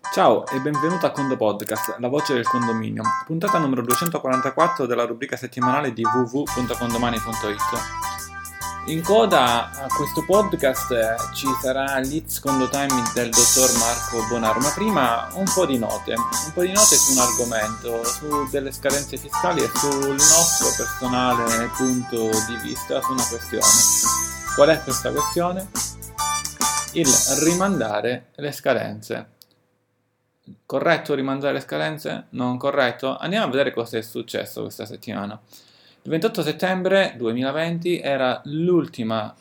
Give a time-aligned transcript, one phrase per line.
[0.00, 5.36] Ciao e benvenuto a Condo Podcast, la voce del condominio, puntata numero 244 della rubrica
[5.36, 7.60] settimanale di www.condomani.it.
[8.86, 14.70] In coda a questo podcast ci sarà l'Itz Condo Time del dottor Marco Bonaro, ma
[14.70, 19.18] prima un po' di note, un po' di note su un argomento, su delle scadenze
[19.18, 23.66] fiscali e sul nostro personale punto di vista su una questione.
[24.54, 25.68] Qual è questa questione?
[26.92, 27.08] Il
[27.42, 29.36] rimandare le scadenze.
[30.64, 32.26] Corretto rimandare le scadenze?
[32.30, 33.16] Non corretto?
[33.16, 35.40] Andiamo a vedere cosa è successo questa settimana.
[36.02, 39.34] Il 28 settembre 2020 era l'ultimo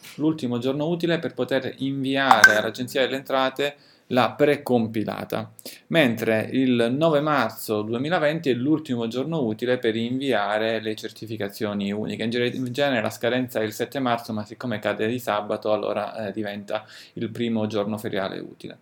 [0.59, 3.75] giorno utile per poter inviare all'Agenzia delle Entrate
[4.07, 5.51] la precompilata,
[5.87, 12.23] mentre il 9 marzo 2020 è l'ultimo giorno utile per inviare le certificazioni uniche.
[12.23, 12.29] In
[12.71, 16.85] genere, la scadenza è il 7 marzo, ma siccome cade di sabato, allora eh, diventa
[17.13, 18.77] il primo giorno feriale utile.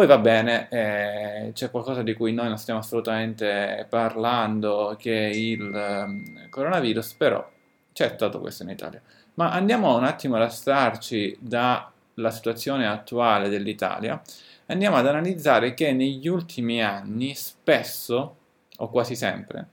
[0.00, 5.30] Poi va bene, eh, c'è qualcosa di cui noi non stiamo assolutamente parlando, che è
[5.30, 7.46] il um, coronavirus, però
[7.92, 9.02] c'è stato questo in Italia.
[9.34, 14.22] Ma andiamo un attimo a starci dalla situazione attuale dell'Italia,
[14.68, 18.36] andiamo ad analizzare che negli ultimi anni, spesso,
[18.78, 19.66] o quasi sempre,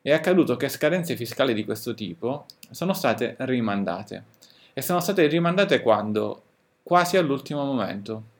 [0.00, 4.24] è accaduto che scadenze fiscali di questo tipo sono state rimandate.
[4.72, 6.44] E sono state rimandate quando?
[6.82, 8.38] Quasi all'ultimo momento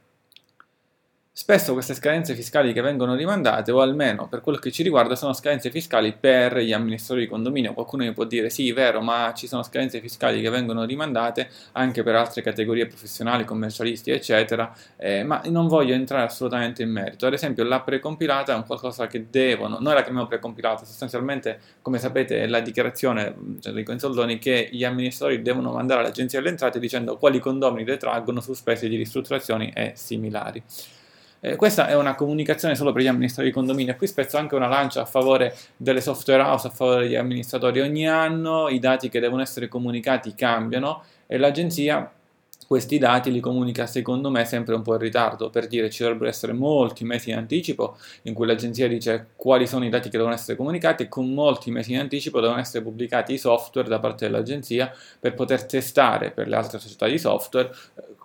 [1.41, 5.33] Spesso queste scadenze fiscali che vengono rimandate, o almeno per quello che ci riguarda, sono
[5.33, 7.73] scadenze fiscali per gli amministratori di condominio.
[7.73, 12.03] Qualcuno mi può dire sì, vero, ma ci sono scadenze fiscali che vengono rimandate anche
[12.03, 17.25] per altre categorie professionali, commercialisti, eccetera, eh, ma non voglio entrare assolutamente in merito.
[17.27, 21.99] Ad esempio, la precompilata è un qualcosa che devono, noi la chiamiamo precompilata, sostanzialmente, come
[21.99, 26.51] sapete, è la dichiarazione, cioè dico in soldoni, che gli amministratori devono mandare all'Agenzia delle
[26.51, 30.63] Entrate dicendo quali condomini detraggono su spese di ristrutturazioni e similari.
[31.43, 33.97] Eh, questa è una comunicazione solo per gli amministratori di condominio.
[33.97, 37.81] Qui spezzo anche una lancia a favore delle software house, a favore degli amministratori.
[37.81, 42.13] Ogni anno i dati che devono essere comunicati cambiano e l'agenzia
[42.71, 46.29] questi dati li comunica secondo me sempre un po' in ritardo, per dire ci dovrebbero
[46.29, 50.35] essere molti mesi in anticipo in cui l'agenzia dice quali sono i dati che devono
[50.35, 54.27] essere comunicati e con molti mesi in anticipo devono essere pubblicati i software da parte
[54.27, 57.73] dell'agenzia per poter testare per le altre società di software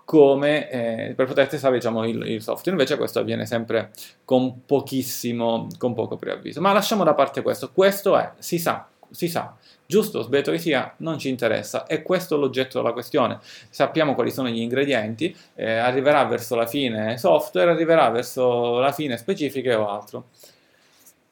[0.06, 2.72] come eh, per poter testare diciamo, il, il, software.
[2.72, 3.92] Invece questo avviene sempre
[4.24, 6.62] con pochissimo, con poco preavviso.
[6.62, 7.72] Ma lasciamo da parte questo.
[7.74, 9.56] Questo è, si sa, si sa.
[9.88, 13.40] Giusto o sbagliato che sia, non ci interessa, è questo l'oggetto della questione.
[13.70, 19.18] Sappiamo quali sono gli ingredienti, eh, arriverà verso la fine software, arriverà verso la fine
[19.18, 20.26] specifiche o altro.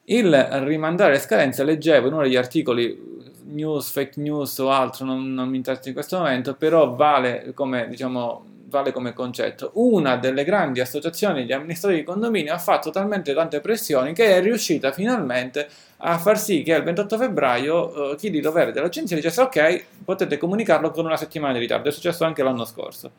[0.05, 0.31] Il
[0.65, 5.49] rimandare le scadenze, leggevo in uno degli articoli news, fake news o altro, non, non
[5.49, 9.71] mi interessa in questo momento, però vale come, diciamo, vale come concetto.
[9.75, 14.41] Una delle grandi associazioni di amministratori di condominio ha fatto talmente tante pressioni che è
[14.41, 15.67] riuscita finalmente
[15.97, 20.37] a far sì che il 28 febbraio eh, chi di dovere dell'agenzia dicesse ok, potete
[20.37, 21.87] comunicarlo con una settimana di ritardo.
[21.87, 23.11] È successo anche l'anno scorso.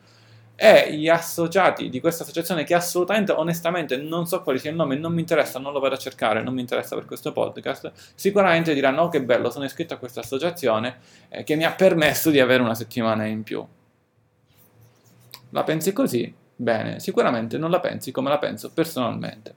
[0.57, 4.95] E gli associati di questa associazione, che assolutamente, onestamente, non so quale sia il nome,
[4.95, 8.73] non mi interessa, non lo vado a cercare, non mi interessa per questo podcast, sicuramente
[8.73, 10.97] diranno: Oh, che bello, sono iscritto a questa associazione
[11.29, 13.65] eh, che mi ha permesso di avere una settimana in più.
[15.55, 16.33] La pensi così?
[16.53, 19.55] Bene, sicuramente non la pensi come la penso personalmente.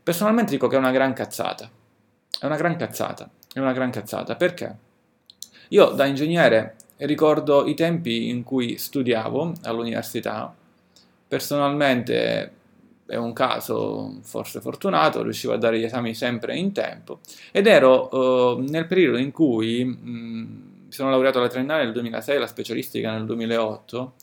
[0.00, 1.68] Personalmente dico che è una gran cazzata.
[2.38, 3.28] È una gran cazzata.
[3.52, 4.36] È una gran cazzata.
[4.36, 4.76] Perché?
[5.70, 10.54] Io da ingegnere ricordo i tempi in cui studiavo all'università.
[11.26, 12.52] Personalmente
[13.04, 17.18] è un caso forse fortunato, riuscivo a dare gli esami sempre in tempo
[17.50, 19.98] ed ero uh, nel periodo in cui mh,
[20.84, 24.14] mi sono laureato alla triennale nel 2006, la specialistica nel 2008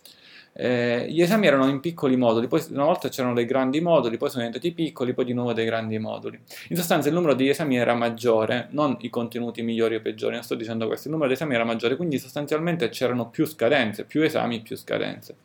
[0.62, 4.30] eh, gli esami erano in piccoli moduli, poi una volta c'erano dei grandi moduli, poi
[4.30, 6.38] sono diventati piccoli, poi di nuovo dei grandi moduli.
[6.68, 10.44] In sostanza il numero di esami era maggiore, non i contenuti migliori o peggiori, non
[10.44, 14.22] sto dicendo questo, il numero di esami era maggiore, quindi sostanzialmente c'erano più scadenze, più
[14.22, 15.38] esami, più scadenze.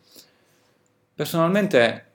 [1.15, 2.07] Personalmente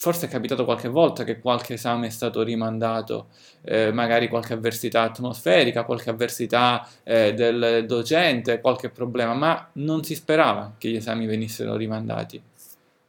[0.00, 3.30] forse è capitato qualche volta che qualche esame è stato rimandato,
[3.62, 10.14] eh, magari qualche avversità atmosferica, qualche avversità eh, del docente, qualche problema, ma non si
[10.14, 12.40] sperava che gli esami venissero rimandati.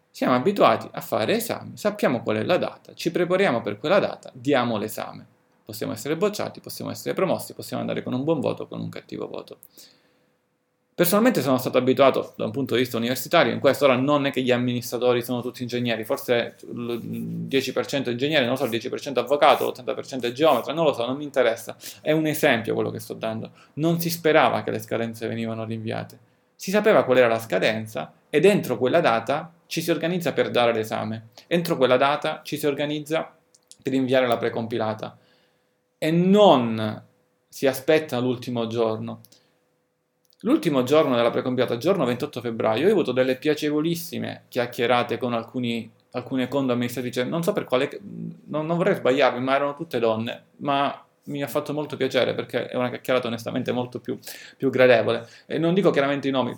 [0.09, 4.31] Siamo abituati a fare esami, sappiamo qual è la data, ci prepariamo per quella data,
[4.33, 5.27] diamo l'esame.
[5.63, 8.89] Possiamo essere bocciati, possiamo essere promossi, possiamo andare con un buon voto o con un
[8.89, 9.59] cattivo voto.
[10.99, 14.31] Personalmente sono stato abituato da un punto di vista universitario, in questo ora non è
[14.31, 18.71] che gli amministratori sono tutti ingegneri, forse il 10% è ingegnere, non lo so, il
[18.71, 21.77] 10% è avvocato, l'80% è geometra, non lo so, non mi interessa.
[22.01, 23.51] È un esempio quello che sto dando.
[23.75, 26.19] Non si sperava che le scadenze venivano rinviate.
[26.53, 30.73] Si sapeva qual era la scadenza e dentro quella data ci si organizza per dare
[30.73, 31.29] l'esame.
[31.47, 33.33] Entro quella data ci si organizza
[33.81, 35.17] per inviare la precompilata
[35.97, 37.03] e non
[37.47, 39.21] si aspetta l'ultimo giorno.
[40.43, 45.91] L'ultimo giorno della precompilata, giorno 28 febbraio, io ho avuto delle piacevolissime chiacchierate con alcuni,
[46.11, 47.99] alcune condo amministratrici, non so per quale,
[48.45, 52.67] non, non vorrei sbagliarmi, ma erano tutte donne, ma mi ha fatto molto piacere perché
[52.67, 54.17] è una chiacchierata onestamente molto più,
[54.55, 55.27] più gradevole.
[55.45, 56.57] E non dico chiaramente i nomi,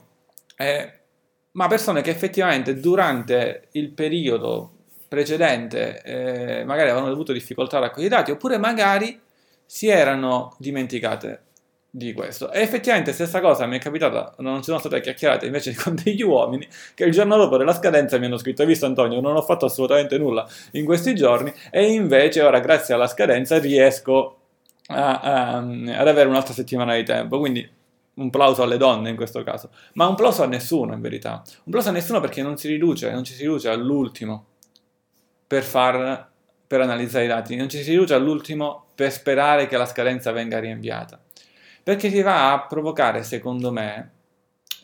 [0.58, 1.00] eh,
[1.54, 4.74] ma persone che effettivamente durante il periodo
[5.08, 9.20] precedente eh, magari avevano avuto difficoltà a raccogliere i dati oppure magari
[9.66, 11.50] si erano dimenticate
[11.94, 12.52] di questo.
[12.52, 16.24] E effettivamente stessa cosa mi è capitata, non ci sono state chiacchierate invece con degli
[16.24, 16.66] uomini
[16.96, 20.18] che il giorno dopo della scadenza mi hanno scritto, visto Antonio, non ho fatto assolutamente
[20.18, 24.38] nulla in questi giorni e invece ora grazie alla scadenza riesco
[24.88, 27.40] a, a, ad avere un'altra settimana di tempo.
[27.40, 27.70] Quindi
[28.14, 31.44] un plauso alle donne in questo caso, ma un plauso a nessuno in verità.
[31.66, 34.46] Un plauso a nessuno perché non si riduce, non ci si riduce all'ultimo
[35.46, 36.30] per, far,
[36.68, 40.60] per analizzare i dati, non ci si riduce all'ultimo per sperare che la scadenza venga
[40.60, 41.20] rinviata.
[41.84, 44.12] Perché si va a provocare, secondo me,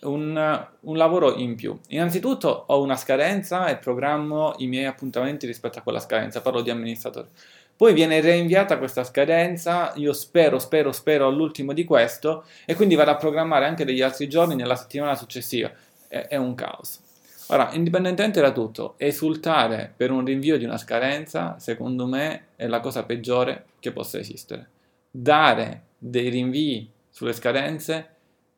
[0.02, 1.78] un, un, lavoro in più.
[1.90, 6.70] Innanzitutto ho una scadenza e programmo i miei appuntamenti rispetto a quella scadenza, parlo di
[6.70, 7.30] amministratore.
[7.76, 13.12] Poi viene reinviata questa scadenza, io spero, spero, spero all'ultimo di questo e quindi vado
[13.12, 15.72] a programmare anche degli altri giorni nella settimana successiva.
[16.08, 17.02] È, è un caos.
[17.50, 22.80] Ora, indipendentemente da tutto, esultare per un rinvio di una scadenza, secondo me, è la
[22.80, 24.70] cosa peggiore che possa esistere.
[25.10, 28.16] Dare dei rinvii sulle scadenze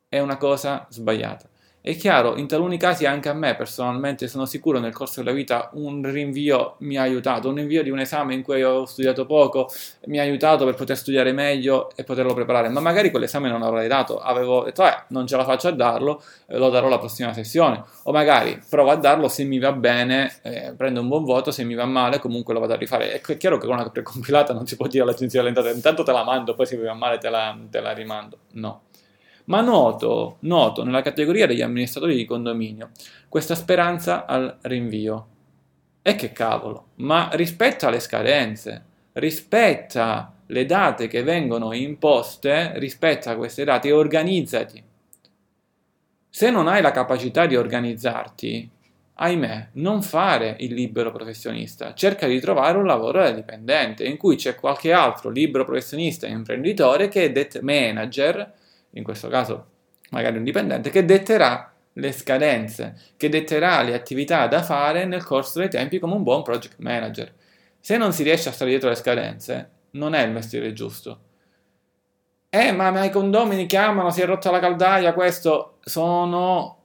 [0.08, 1.49] è una cosa sbagliata.
[1.82, 5.70] È chiaro, in taluni casi anche a me personalmente sono sicuro nel corso della vita
[5.72, 9.70] un rinvio mi ha aiutato, un rinvio di un esame in cui ho studiato poco
[10.04, 13.88] mi ha aiutato per poter studiare meglio e poterlo preparare, ma magari quell'esame non l'avrei
[13.88, 17.32] dato, avevo detto eh non ce la faccio a darlo, eh, lo darò la prossima
[17.32, 21.50] sessione, o magari provo a darlo se mi va bene, eh, prendo un buon voto,
[21.50, 23.22] se mi va male comunque lo vado a rifare.
[23.22, 26.12] È chiaro che con una precompilata non si può dire all'agenzia delle entrate, intanto te
[26.12, 28.82] la mando, poi se mi va male te la, te la rimando, no
[29.50, 32.90] ma noto, noto nella categoria degli amministratori di condominio
[33.28, 35.26] questa speranza al rinvio.
[36.02, 43.64] E che cavolo, ma rispetta le scadenze, rispetta le date che vengono imposte, rispetta queste
[43.64, 44.82] date e organizzati.
[46.30, 48.70] Se non hai la capacità di organizzarti,
[49.14, 54.36] ahimè, non fare il libero professionista, cerca di trovare un lavoro da dipendente in cui
[54.36, 58.58] c'è qualche altro libero professionista imprenditore che è det manager
[58.92, 59.66] in questo caso
[60.10, 65.58] magari un dipendente, che detterà le scadenze, che detterà le attività da fare nel corso
[65.58, 67.32] dei tempi come un buon project manager.
[67.80, 71.20] Se non si riesce a stare dietro le scadenze, non è il mestiere giusto.
[72.48, 76.76] Eh, ma, i condomini chiamano, si è rotta la caldaia, questo sono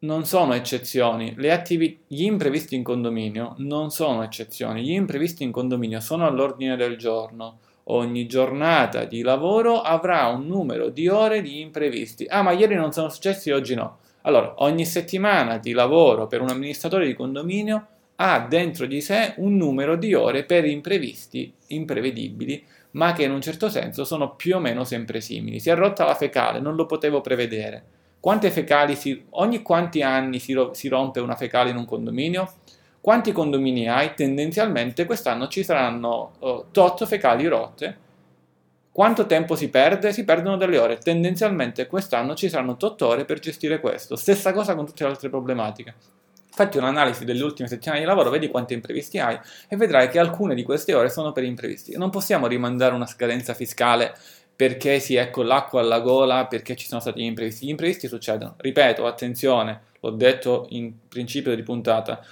[0.00, 1.36] non sono eccezioni.
[1.48, 4.82] Attivi- gli imprevisti in condominio non sono eccezioni.
[4.82, 10.88] Gli imprevisti in condominio sono all'ordine del giorno ogni giornata di lavoro avrà un numero
[10.88, 12.26] di ore di imprevisti.
[12.28, 13.98] Ah, ma ieri non sono successi, oggi no.
[14.22, 17.86] Allora, ogni settimana di lavoro per un amministratore di condominio
[18.16, 23.40] ha dentro di sé un numero di ore per imprevisti imprevedibili, ma che in un
[23.40, 25.58] certo senso sono più o meno sempre simili.
[25.58, 27.84] Si è rotta la fecale, non lo potevo prevedere.
[28.20, 32.48] Quante fecali si, ogni quanti anni si, ro- si rompe una fecale in un condominio?
[33.02, 34.14] Quanti condomini hai?
[34.14, 37.96] Tendenzialmente quest'anno ci saranno uh, tot fecali rotte.
[38.92, 40.12] Quanto tempo si perde?
[40.12, 40.98] Si perdono delle ore.
[40.98, 44.14] Tendenzialmente quest'anno ci saranno tot ore per gestire questo.
[44.14, 45.94] Stessa cosa con tutte le altre problematiche.
[46.48, 49.36] Fatti un'analisi delle ultime settimane di lavoro, vedi quanti imprevisti hai
[49.66, 51.96] e vedrai che alcune di queste ore sono per imprevisti.
[51.96, 54.14] Non possiamo rimandare una scadenza fiscale
[54.54, 57.66] perché si è con l'acqua alla gola, perché ci sono stati gli imprevisti.
[57.66, 58.54] Gli imprevisti succedono.
[58.58, 62.24] Ripeto, attenzione, l'ho detto in principio di puntata,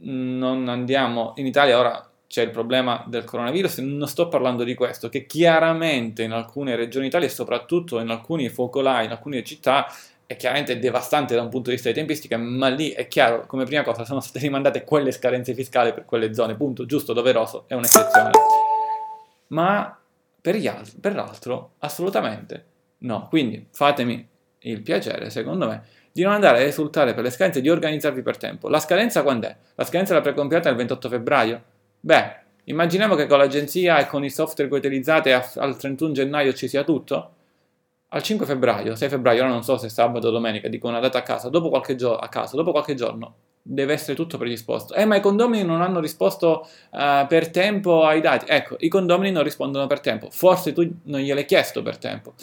[0.00, 5.08] non andiamo in Italia ora c'è il problema del coronavirus, non sto parlando di questo,
[5.08, 9.86] che chiaramente in alcune regioni d'Italia soprattutto in alcuni focolai, in alcune città,
[10.26, 13.64] è chiaramente devastante da un punto di vista di tempistica, ma lì è chiaro, come
[13.64, 17.72] prima cosa, sono state rimandate quelle scadenze fiscali per quelle zone, punto, giusto, doveroso, è
[17.72, 18.30] un'eccezione.
[19.48, 19.98] Ma
[20.38, 22.66] per, gli altri, per l'altro, assolutamente
[22.98, 23.26] no.
[23.28, 24.28] Quindi fatemi
[24.60, 25.82] il piacere, secondo me,
[26.18, 28.68] di non andare a esultare per le scadenze, di organizzarvi per tempo.
[28.68, 29.56] La scadenza quando è?
[29.76, 31.62] La scadenza della precompilata è il 28 febbraio?
[32.00, 36.66] Beh, immaginiamo che con l'agenzia e con i software che utilizzate al 31 gennaio ci
[36.66, 37.34] sia tutto.
[38.08, 41.18] Al 5 febbraio, 6 febbraio, ora non so se sabato o domenica, dico una data
[41.18, 44.94] a caso, dopo qualche, gio- a caso, dopo qualche giorno deve essere tutto predisposto.
[44.94, 48.46] Eh, ma i condomini non hanno risposto uh, per tempo ai dati.
[48.48, 50.30] Ecco, i condomini non rispondono per tempo.
[50.30, 52.34] Forse tu non gliel'hai chiesto per tempo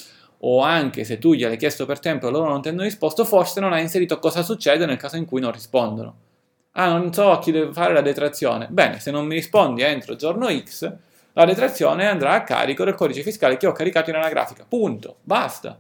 [0.48, 3.60] o anche se tu gliel'hai chiesto per tempo e loro non ti hanno risposto, forse
[3.60, 6.18] non hai inserito cosa succede nel caso in cui non rispondono.
[6.74, 8.68] Ah, non so chi deve fare la detrazione.
[8.70, 10.92] Bene, se non mi rispondi entro giorno X,
[11.34, 14.66] la detrazione andrà a carico del codice fiscale che ho caricato in anagrafica.
[14.68, 15.18] Punto.
[15.24, 15.80] Basta.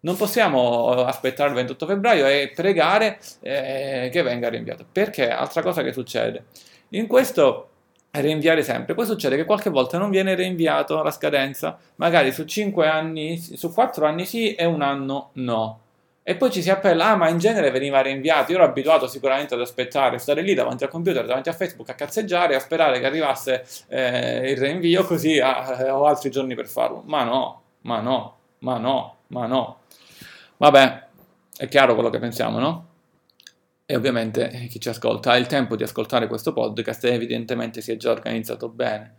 [0.00, 4.84] Non possiamo aspettare il 28 febbraio e pregare eh, che venga rinviato.
[4.90, 5.30] Perché?
[5.30, 6.44] Altra cosa che succede.
[6.90, 7.69] In questo
[8.12, 8.94] rinviare sempre.
[8.94, 13.72] Poi succede che qualche volta non viene rinviato la scadenza, magari su 5 anni, su
[13.72, 15.80] 4 anni sì e un anno no.
[16.22, 19.54] E poi ci si appella, ah ma in genere veniva rinviato, io ero abituato sicuramente
[19.54, 23.06] ad aspettare, stare lì davanti al computer, davanti a Facebook, a cazzeggiare, a sperare che
[23.06, 27.02] arrivasse eh, il rinvio così ah, ho altri giorni per farlo.
[27.06, 29.78] Ma no, ma no, ma no, ma no.
[30.58, 31.02] Vabbè,
[31.56, 32.89] è chiaro quello che pensiamo, no?
[33.90, 37.80] E ovviamente eh, chi ci ascolta ha il tempo di ascoltare questo podcast e evidentemente
[37.80, 39.16] si è già organizzato bene.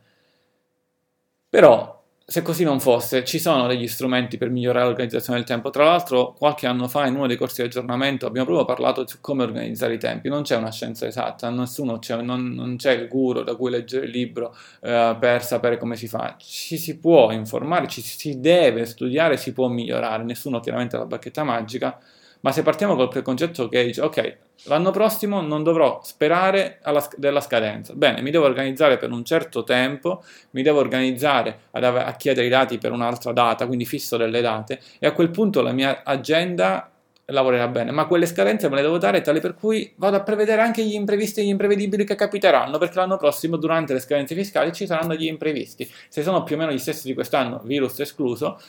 [1.49, 5.71] Però, se così non fosse, ci sono degli strumenti per migliorare l'organizzazione del tempo.
[5.71, 9.19] Tra l'altro, qualche anno fa, in uno dei corsi di aggiornamento, abbiamo proprio parlato su
[9.19, 10.29] come organizzare i tempi.
[10.29, 14.05] Non c'è una scienza esatta, nessuno c'è, non, non c'è il guru da cui leggere
[14.05, 16.37] il libro eh, per sapere come si fa.
[16.39, 20.23] Ci si può informare, ci si deve studiare, si può migliorare.
[20.23, 21.99] Nessuno chiaramente ha la bacchetta magica,
[22.41, 27.41] ma se partiamo col preconcetto che dice, ok, l'anno prossimo non dovrò sperare alla, della
[27.41, 32.47] scadenza, bene, mi devo organizzare per un certo tempo, mi devo organizzare ad, a chiedere
[32.47, 36.01] i dati per un'altra data, quindi fisso delle date, e a quel punto la mia
[36.03, 36.91] agenda
[37.25, 40.61] lavorerà bene, ma quelle scadenze me le devo dare tale per cui vado a prevedere
[40.61, 44.73] anche gli imprevisti e gli imprevedibili che capiteranno, perché l'anno prossimo durante le scadenze fiscali
[44.73, 45.89] ci saranno gli imprevisti.
[46.09, 48.59] Se sono più o meno gli stessi di quest'anno, virus escluso,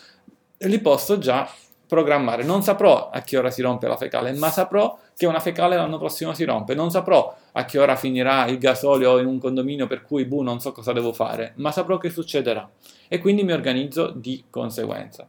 [0.58, 1.50] li posso già
[1.92, 2.42] programmare.
[2.42, 5.98] Non saprò a che ora si rompe la fecale, ma saprò che una fecale l'anno
[5.98, 6.74] prossimo si rompe.
[6.74, 10.58] Non saprò a che ora finirà il gasolio in un condominio per cui, buh, non
[10.58, 12.66] so cosa devo fare, ma saprò che succederà.
[13.08, 15.28] E quindi mi organizzo di conseguenza.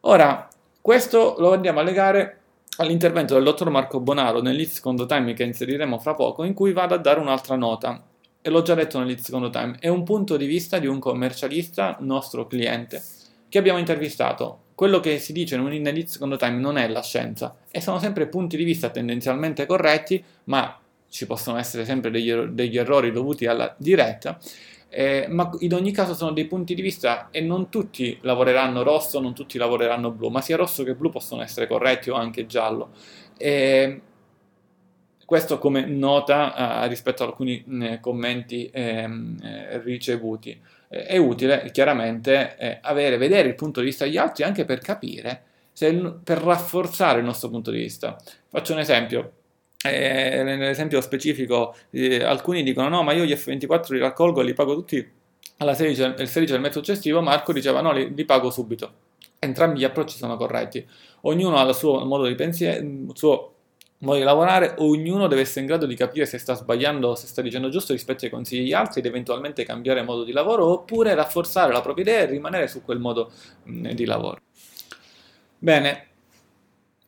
[0.00, 0.46] Ora,
[0.82, 2.40] questo lo andiamo a legare
[2.76, 6.92] all'intervento del dottor Marco Bonaro nell'It secondo time che inseriremo fra poco, in cui vado
[6.92, 8.02] a dare un'altra nota.
[8.42, 9.76] E l'ho già detto nell'It secondo time.
[9.80, 13.02] È un punto di vista di un commercialista, nostro cliente,
[13.48, 17.02] che abbiamo intervistato quello che si dice in un inedit secondo time non è la
[17.02, 22.32] scienza e sono sempre punti di vista tendenzialmente corretti, ma ci possono essere sempre degli,
[22.32, 24.38] degli errori dovuti alla diretta.
[24.94, 29.20] Eh, ma in ogni caso sono dei punti di vista e non tutti lavoreranno rosso,
[29.20, 32.90] non tutti lavoreranno blu, ma sia rosso che blu possono essere corretti o anche giallo.
[33.38, 34.00] Eh,
[35.24, 40.60] questo come nota eh, rispetto ad alcuni eh, commenti ehm, eh, ricevuti
[40.92, 45.42] è utile chiaramente eh, avere, vedere il punto di vista degli altri anche per capire,
[45.72, 48.20] se, per rafforzare il nostro punto di vista.
[48.48, 49.32] Faccio un esempio.
[49.84, 54.52] Eh, nell'esempio specifico, eh, alcuni dicono: No, ma io gli F24 li raccolgo e li
[54.52, 55.10] pago tutti
[55.56, 57.22] alla 16, il 16 del mezzo successivo.
[57.22, 58.92] Marco diceva: No, li, li pago subito.
[59.38, 60.86] Entrambi gli approcci sono corretti.
[61.22, 63.54] Ognuno ha il suo modo di pensiero, il suo
[64.02, 67.26] modo di lavorare, ognuno deve essere in grado di capire se sta sbagliando o se
[67.26, 71.14] sta dicendo giusto rispetto ai consigli degli altri ed eventualmente cambiare modo di lavoro oppure
[71.14, 73.30] rafforzare la propria idea e rimanere su quel modo
[73.64, 74.40] mh, di lavoro.
[75.58, 76.06] Bene,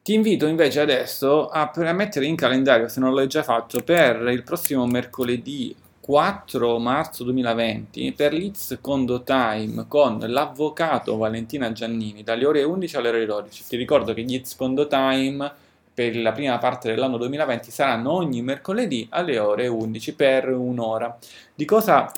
[0.03, 4.29] ti invito invece adesso a, a mettere in calendario, se non l'hai già fatto, per
[4.29, 12.45] il prossimo mercoledì 4 marzo 2020 per l'Itz Condo Time con l'avvocato Valentina Giannini dalle
[12.45, 13.65] ore 11 alle ore 12.
[13.67, 15.51] Ti ricordo che gli It's Condo Time
[15.95, 21.17] per la prima parte dell'anno 2020 saranno ogni mercoledì alle ore 11 per un'ora.
[21.55, 22.11] Di cosa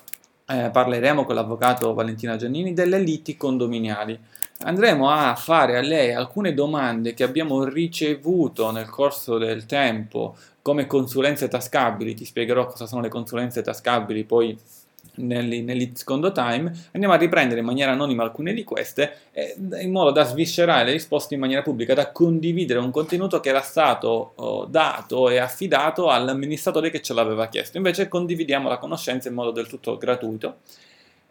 [0.47, 2.73] eh, parleremo con l'avvocato Valentina Giannini?
[2.73, 4.19] Delle liti condominiali.
[4.61, 10.87] Andremo a fare a lei alcune domande che abbiamo ricevuto nel corso del tempo come
[10.87, 12.15] consulenze tascabili.
[12.15, 14.57] Ti spiegherò cosa sono le consulenze tascabili poi
[15.17, 20.11] nel, secondo time, andiamo a riprendere in maniera anonima alcune di queste eh, in modo
[20.11, 24.65] da sviscerare le risposte in maniera pubblica, da condividere un contenuto che era stato oh,
[24.65, 27.77] dato e affidato all'amministratore che ce l'aveva chiesto.
[27.77, 30.57] Invece condividiamo la conoscenza in modo del tutto gratuito.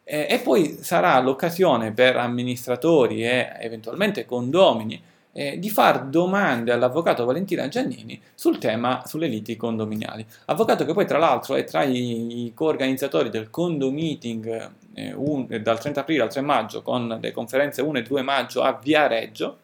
[0.05, 5.03] Eh, e poi sarà l'occasione per amministratori e eventualmente condomini
[5.37, 10.25] eh, di fare domande all'avvocato Valentina Giannini sul tema sulle liti condominiali.
[10.47, 15.47] Avvocato che poi tra l'altro è tra i, i co-organizzatori del condo meeting eh, un,
[15.63, 19.59] dal 30 aprile al 3 maggio con le conferenze 1 e 2 maggio a Viareggio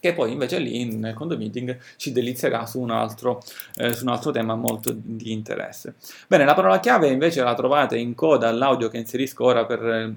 [0.00, 3.42] che poi invece lì nel condo meeting ci delizierà su un, altro,
[3.76, 5.94] eh, su un altro tema molto di interesse.
[6.26, 9.66] Bene, la parola chiave invece la trovate in coda all'audio che inserisco ora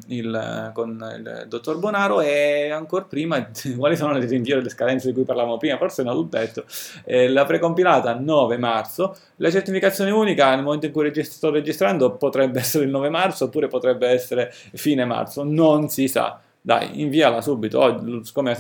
[0.08, 3.46] il, con il dottor Bonaro e ancora prima
[3.78, 6.66] quali sono le rinvio delle scadenze di cui parlavamo prima, forse non l'ho detto,
[7.04, 12.60] eh, la precompilata 9 marzo, la certificazione unica nel momento in cui sto registrando potrebbe
[12.60, 16.40] essere il 9 marzo oppure potrebbe essere fine marzo, non si sa.
[16.66, 18.56] Dai, inviala subito, oh, siccome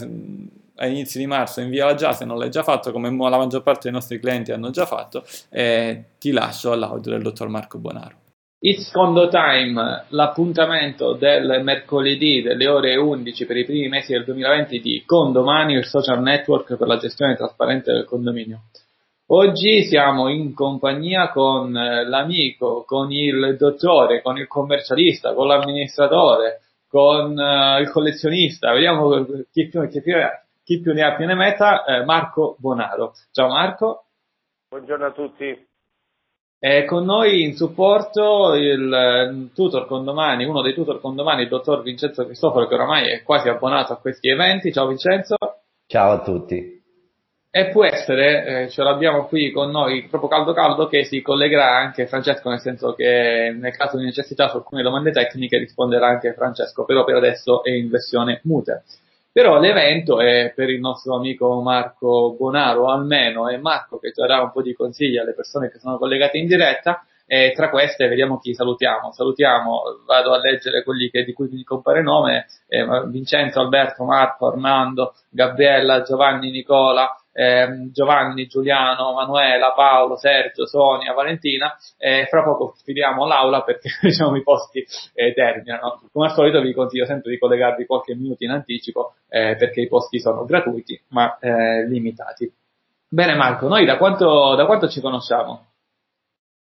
[0.78, 3.82] a inizi di marzo inviala già se non l'hai già fatto come la maggior parte
[3.84, 8.22] dei nostri clienti hanno già fatto e ti lascio all'audio del dottor Marco Bonaro.
[8.66, 14.80] It's Condo Time, l'appuntamento del mercoledì delle ore 11 per i primi mesi del 2020
[14.80, 18.62] di Condomani, il social network per la gestione trasparente del condominio.
[19.28, 26.62] Oggi siamo in compagnia con eh, l'amico, con il dottore, con il commercialista, con l'amministratore,
[26.94, 30.14] con uh, il collezionista, vediamo chi più, chi più,
[30.64, 33.14] chi più ne ha più ne metta, eh, Marco Bonaro.
[33.32, 34.06] Ciao Marco.
[34.70, 35.68] Buongiorno a tutti.
[36.58, 42.24] È con noi in supporto il tutor condomani, uno dei tutor condomani, il dottor Vincenzo
[42.24, 44.72] Cristoforo, che oramai è quasi abbonato a questi eventi.
[44.72, 45.36] Ciao Vincenzo.
[45.86, 46.82] Ciao a tutti.
[47.56, 51.76] E può essere, eh, ce l'abbiamo qui con noi proprio caldo caldo, che si collegherà
[51.76, 56.34] anche Francesco, nel senso che nel caso di necessità su alcune domande tecniche risponderà anche
[56.34, 58.84] Francesco, però per adesso è in versione mute.
[59.34, 64.44] Però l'evento è per il nostro amico Marco Bonaro almeno, è Marco che ci darà
[64.44, 68.38] un po' di consigli alle persone che sono collegate in diretta e tra queste vediamo
[68.38, 69.12] chi salutiamo.
[69.12, 74.46] Salutiamo, vado a leggere quelli che, di cui mi compare nome, eh, Vincenzo, Alberto, Marco,
[74.46, 82.76] Armando, Gabriella, Giovanni, Nicola, eh, Giovanni, Giuliano, Manuela, Paolo, Sergio, Sonia, Valentina e fra poco
[82.84, 86.02] filiamo l'aula perché diciamo, i posti eh, terminano.
[86.12, 89.88] Come al solito vi consiglio sempre di collegarvi qualche minuto in anticipo eh, perché i
[89.88, 92.52] posti sono gratuiti ma eh, limitati.
[93.10, 95.68] Bene Marco, noi da quanto, da quanto ci conosciamo?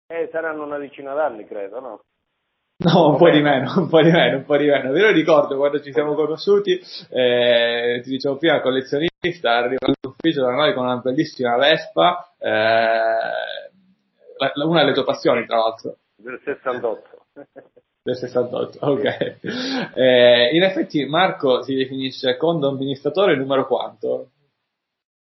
[0.07, 1.99] Eh, saranno una decina d'anni credo, no?
[2.81, 4.91] No, un po' di meno, un po' di meno, un po' di meno.
[4.91, 10.51] Me lo ricordo quando ci siamo conosciuti, eh, ti dicevo prima, collezionista, arriva all'ufficio da
[10.51, 13.69] noi con una bellissima Vespa, eh,
[14.63, 15.97] una delle tue passioni tra l'altro.
[16.15, 17.25] Del 68.
[18.01, 19.37] Del 68, ok.
[19.95, 24.29] Eh, in effetti Marco si definisce condo amministratore numero quanto?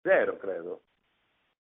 [0.02, 0.82] Zero, credo.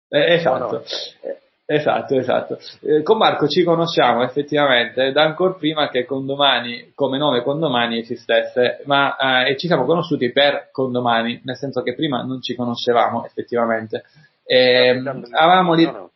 [0.09, 0.59] Esatto.
[0.59, 1.39] No, no.
[1.67, 2.59] Esatto, esatto.
[2.83, 8.83] Eh, con Marco ci conosciamo effettivamente da ancora prima che Condomani, come nome Condomani esistesse,
[8.85, 13.25] ma eh, e ci siamo conosciuti per Condomani, nel senso che prima non ci conoscevamo
[13.25, 14.05] effettivamente.
[14.45, 14.91] E,
[15.31, 15.85] avevamo lì...
[15.85, 16.11] No,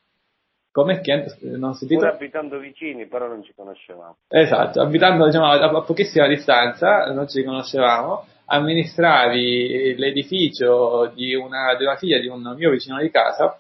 [0.70, 2.06] Come che non si dice?
[2.06, 4.18] abitando vicini, però non ci conoscevamo.
[4.28, 11.96] Esatto, abitando diciamo, a pochissima distanza, non ci conoscevamo amministravi l'edificio di una, di una
[11.96, 13.58] figlia di un mio vicino di casa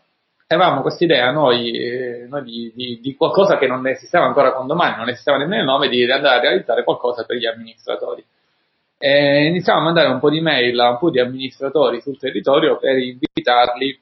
[0.54, 4.66] avevamo questa idea noi, eh, noi di, di, di, qualcosa che non esisteva ancora con
[4.66, 8.24] domani, non esisteva nemmeno il nome, di andare a realizzare qualcosa per gli amministratori.
[8.96, 12.78] E iniziamo a mandare un po' di mail a un po' di amministratori sul territorio
[12.78, 14.00] per invitarli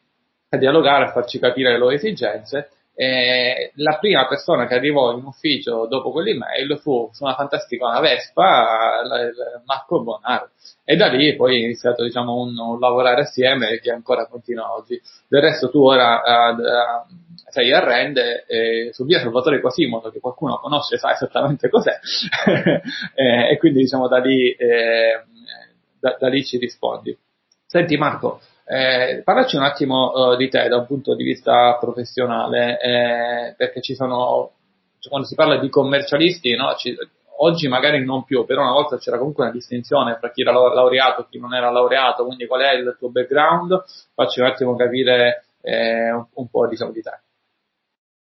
[0.51, 5.23] a dialogare, a farci capire le loro esigenze e la prima persona che arrivò in
[5.23, 9.03] ufficio dopo quell'email fu una fantastica una Vespa,
[9.67, 10.49] Marco Bonaro.
[10.83, 14.99] E da lì poi è iniziato diciamo, un, un lavorare assieme che ancora continua oggi.
[15.29, 17.15] Del resto tu ora uh,
[17.51, 21.99] sei a Rende eh, su via Salvatore Quasimodo, che qualcuno conosce, sa esattamente cos'è,
[23.15, 25.23] e, e quindi diciamo da lì, eh,
[26.01, 27.15] da, da lì ci rispondi.
[27.67, 32.81] Senti Marco, eh, parlaci un attimo uh, di te da un punto di vista professionale,
[32.81, 34.51] eh, perché ci sono,
[34.99, 36.97] cioè, quando si parla di commercialisti, no, ci,
[37.39, 41.23] oggi magari non più, però una volta c'era comunque una distinzione fra chi era laureato
[41.23, 45.45] e chi non era laureato, quindi qual è il tuo background, facci un attimo capire
[45.63, 47.21] eh, un, un, po' diciamo, di te.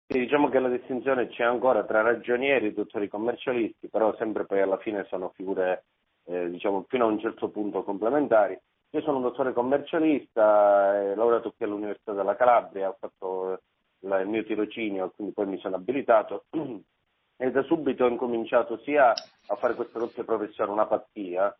[0.07, 4.59] Sì, diciamo che la distinzione c'è ancora tra ragionieri e dottori commercialisti, però sempre poi
[4.59, 5.85] alla fine sono figure,
[6.25, 8.59] eh, diciamo, fino a un certo punto complementari.
[8.95, 13.61] Io sono un dottore commercialista, eh, laureato qui all'Università della Calabria, ho fatto
[14.01, 16.45] la, il mio tirocinio, quindi poi mi sono abilitato.
[17.35, 21.53] E da subito ho incominciato sia a fare questa doppia professione, una pazzia,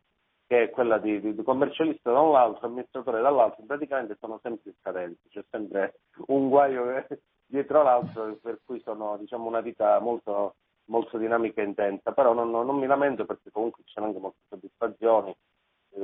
[0.46, 5.28] che è quella di, di, commercialista da un lato, amministratore dall'altro, praticamente sono sempre scadenti,
[5.30, 7.06] c'è sempre un guaio
[7.44, 12.52] dietro l'altro, per cui sono diciamo, una vita molto, molto dinamica e intensa, però non,
[12.52, 15.36] non mi lamento perché comunque ci sono anche molte soddisfazioni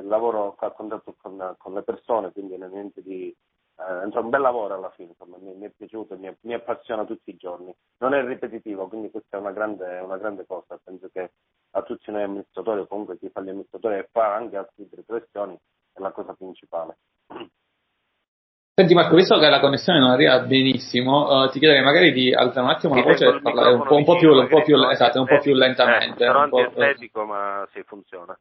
[0.04, 3.36] lavoro a contatto con, con, le persone, quindi non è niente di...
[3.78, 7.06] Eh, insomma, un bel lavoro alla fine, insomma, mi, mi, è piaciuto, mi, mi, appassiona
[7.06, 7.73] tutti i giorni.
[7.99, 10.80] Non è ripetitivo, quindi questa è una grande, una grande cosa.
[10.84, 11.32] Penso che
[11.71, 15.58] a tutti noi amministratori, o comunque chi fa gli amministratori e fa anche altre riflessioni,
[15.93, 16.97] è la cosa principale.
[18.80, 22.65] Senti Marco, visto che la connessione non arriva benissimo, uh, ti chiederei magari di alzare
[22.65, 25.19] un attimo la voce e parlare un po', un po' più, un po più, esatto,
[25.19, 26.23] un po' più lentamente.
[26.23, 28.39] Eh, sarò antiestetico, ma sì, funziona.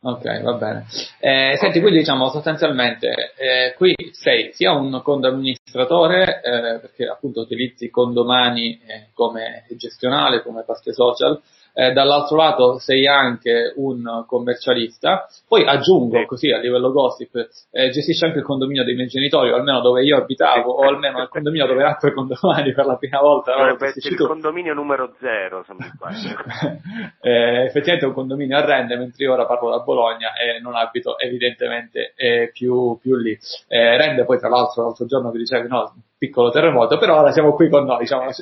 [0.00, 0.86] Ok, va bene.
[1.18, 7.90] Eh, senti, quindi diciamo sostanzialmente, eh, qui sei sia un condoamministratore, eh, perché appunto utilizzi
[7.90, 11.40] condomani eh, come gestionale, come parte social,
[11.78, 17.36] eh, dall'altro lato sei anche un commercialista, poi aggiungo così a livello gossip,
[17.70, 21.22] eh, gestisci anche il condominio dei miei genitori, o almeno dove io abitavo, o almeno
[21.22, 23.54] il condominio dove nacque condomani per la prima volta.
[23.54, 25.64] Dovrebbe essere il condominio numero zero,
[27.22, 30.74] eh, effettivamente è un condominio a Rende, mentre io ora parlo da Bologna e non
[30.74, 33.38] abito evidentemente eh, più, più, lì.
[33.68, 37.54] Eh, Rende poi tra l'altro l'altro giorno vi dicevi no, piccolo terremoto, però ora siamo
[37.54, 38.00] qui con noi.
[38.00, 38.30] Diciamo.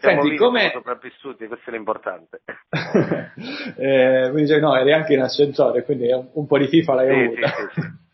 [0.00, 0.70] Siamo Senti, come...
[0.72, 2.42] sopravvissuti, questo è l'importante.
[3.76, 7.06] eh, mi dicevi no, eri anche in ascensore, quindi un, un po' di FIFA l'hai
[7.06, 7.48] sì, avuta.
[7.48, 8.06] Sì, sì,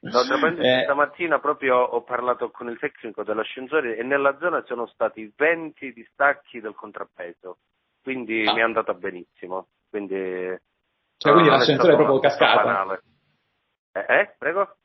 [0.00, 0.20] No,
[0.62, 5.92] eh, stamattina proprio ho parlato con il tecnico dell'ascensore e nella zona sono stati 20
[5.92, 7.58] distacchi del contrappeso,
[8.02, 8.52] quindi ah.
[8.52, 9.66] mi è andata benissimo.
[9.90, 10.14] Quindi,
[11.16, 12.92] cioè, quindi l'ascensore è proprio cascato?
[12.92, 13.00] Eh,
[14.06, 14.76] eh, prego?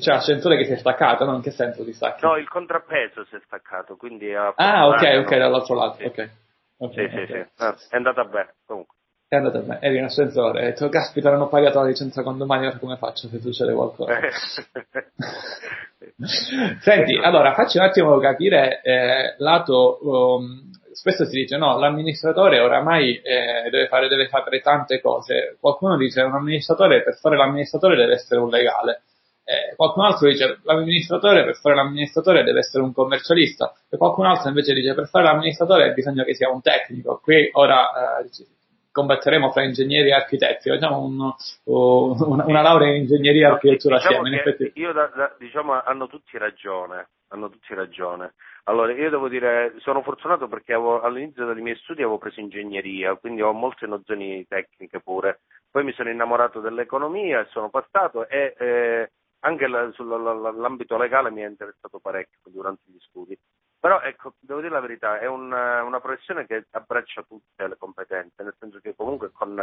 [0.00, 1.34] Cioè, l'ascensore che si è staccato, no?
[1.34, 2.26] In che senso si stacca?
[2.26, 4.34] No, il contrappeso si è staccato, quindi...
[4.34, 6.04] Ah, ok, ok, dall'altro lato, sì.
[6.04, 6.30] ok.
[6.78, 7.26] okay sì, okay.
[7.26, 7.44] sì, sì.
[7.62, 8.96] Ah, è andata bene, comunque.
[9.28, 12.66] È andata bene, eri in ascensore, e detto, caspita, non ho pagato la licenza condomani,
[12.66, 14.18] ora come faccio se succede qualcosa?
[16.80, 19.98] Senti, allora, facci un attimo capire eh, lato...
[20.02, 25.56] Um, spesso si dice no, l'amministratore oramai eh, deve, fare, deve fare tante cose.
[25.58, 29.04] Qualcuno dice un amministratore per fare l'amministratore deve essere un legale.
[29.44, 34.50] Eh, qualcun altro dice l'amministratore per fare l'amministratore deve essere un commercialista e qualcun altro
[34.50, 37.18] invece dice per fare l'amministratore bisogna che sia un tecnico.
[37.22, 38.28] Qui ora eh,
[38.92, 41.32] combatteremo fra ingegneri e architetti, facciamo un,
[41.64, 44.72] una, una, laurea in ingegneria e architettura diciamo assieme.
[44.74, 48.34] Io da, da, diciamo hanno tutti ragione, hanno tutti ragione.
[48.64, 53.14] Allora, io devo dire, sono fortunato perché avevo, all'inizio dei miei studi avevo preso ingegneria,
[53.16, 55.40] quindi ho molte nozioni tecniche pure.
[55.70, 61.42] Poi mi sono innamorato dell'economia e sono passato e eh, anche la, sull'ambito legale mi
[61.42, 63.38] è interessato parecchio durante gli studi.
[63.80, 68.42] Però ecco, devo dire la verità, è una, una professione che abbraccia tutte le competenze,
[68.42, 69.56] nel senso che comunque con,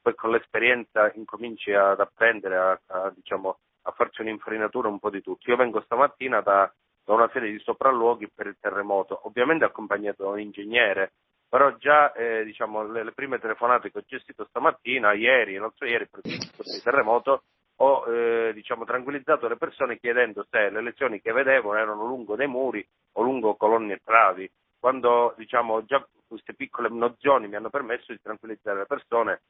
[0.00, 5.20] poi con l'esperienza incominci ad apprendere, a, a, diciamo, a farci un'infarinatura un po' di
[5.20, 5.50] tutto.
[5.50, 6.72] Io vengo stamattina da,
[7.04, 11.12] da una serie di sopralluoghi per il terremoto, ovviamente accompagnato da un ingegnere,
[11.48, 16.08] però già eh, diciamo, le, le, prime telefonate che ho gestito stamattina, ieri, l'altro ieri
[16.08, 17.42] per il terremoto,
[17.76, 22.46] ho eh, diciamo, tranquillizzato le persone chiedendo se le lezioni che vedevano erano lungo dei
[22.46, 28.12] muri o lungo colonne e travi, quando diciamo, già queste piccole nozioni mi hanno permesso
[28.12, 29.42] di tranquillizzare le persone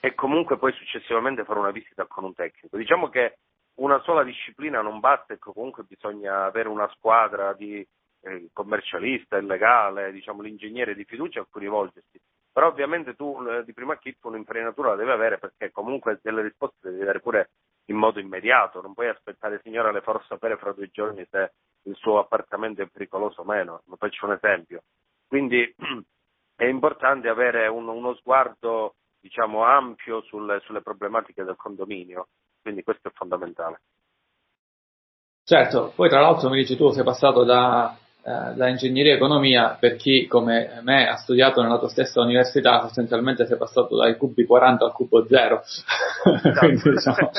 [0.00, 2.76] e comunque poi successivamente fare una visita con un tecnico.
[2.76, 3.38] Diciamo che
[3.74, 7.86] una sola disciplina non basta e comunque bisogna avere una squadra di
[8.22, 12.20] eh, commercialista, il legale, diciamo, l'ingegnere di fiducia a cui rivolgersi.
[12.52, 16.76] Però ovviamente tu eh, di prima acchito un'infarinatura la devi avere perché comunque delle risposte
[16.82, 17.50] le devi dare pure
[17.86, 21.52] in modo immediato, non puoi aspettare signora le farò sapere fra due giorni se
[21.84, 24.82] il suo appartamento è pericoloso o meno, ma faccio un esempio.
[25.26, 25.74] Quindi
[26.54, 32.28] è importante avere un, uno sguardo diciamo, ampio sulle, sulle problematiche del condominio,
[32.62, 33.80] quindi questo è fondamentale.
[35.44, 39.76] Certo, poi tra l'altro mi dici tu sei passato da eh, da ingegneria e economia
[39.78, 44.44] per chi come me ha studiato nella tua stessa università sostanzialmente è passato dal cubi
[44.44, 45.62] 40 al cubo 0
[46.58, 47.30] quindi, diciamo...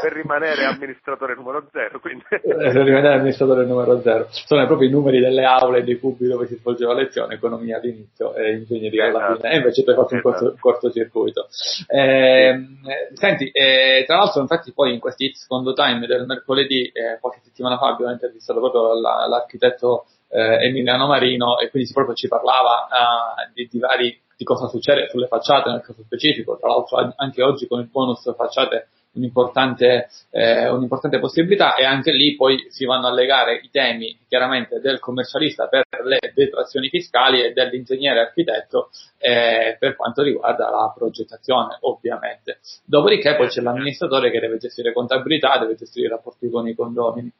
[0.00, 2.22] per rimanere amministratore numero 0 quindi...
[2.30, 6.46] Eh, per rimanere amministratore numero 0 sono proprio i numeri delle aule dei cubi dove
[6.46, 9.40] si svolgeva lezione economia all'inizio e ingegneria alla esatto.
[9.40, 9.52] fine.
[9.52, 10.38] E invece tu hai fatto un esatto.
[10.38, 11.48] corto, cortocircuito.
[11.88, 12.66] Eh,
[13.14, 17.78] senti eh, tra l'altro infatti poi in questi secondo time del mercoledì eh, qualche settimana
[17.78, 23.52] fa abbiamo intervistato proprio l'architetto detto eh, Emiliano Marino e quindi proprio ci parlava uh,
[23.52, 27.66] di, di, vari, di cosa succede sulle facciate nel caso specifico, tra l'altro anche oggi
[27.66, 33.12] con il bonus facciate un'importante, eh, un'importante possibilità e anche lì poi si vanno a
[33.12, 39.96] legare i temi chiaramente del commercialista per le detrazioni fiscali e dell'ingegnere architetto eh, per
[39.96, 42.60] quanto riguarda la progettazione ovviamente.
[42.84, 47.32] Dopodiché poi c'è l'amministratore che deve gestire contabilità, deve gestire i rapporti con i condomini.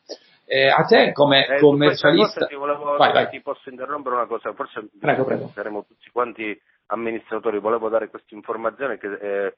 [0.53, 2.47] Eh, a te come eh, commercialista...
[2.47, 3.29] Ti, volevo, vai, vai.
[3.29, 5.53] ti posso interrompere una cosa, forse prego, prego.
[5.55, 9.55] saremo tutti quanti amministratori, volevo dare questa informazione che eh,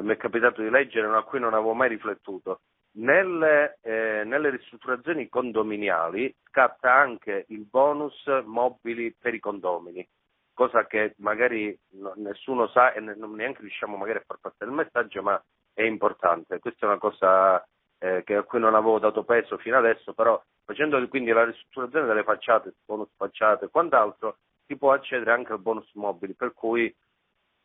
[0.00, 2.60] mi è capitato di leggere, a cui non avevo mai riflettuto.
[2.92, 10.08] Nelle, eh, nelle, ristrutturazioni condominiali scatta anche il bonus mobili per i condomini,
[10.54, 14.70] cosa che magari no, nessuno sa e ne, non neanche riusciamo magari a far passare
[14.70, 15.38] il messaggio, ma
[15.74, 16.58] è importante.
[16.60, 17.62] Questa è una cosa
[18.00, 22.24] eh, a cui non avevo dato peso fino adesso, però facendo quindi la ristrutturazione delle
[22.24, 26.94] facciate, bonus facciate e quant'altro, si può accedere anche al bonus mobili, per cui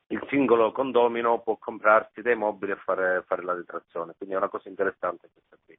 [0.08, 4.50] il singolo condomino può comprarsi dei mobili e fare, fare la detrazione, quindi è una
[4.50, 5.78] cosa interessante questa qui.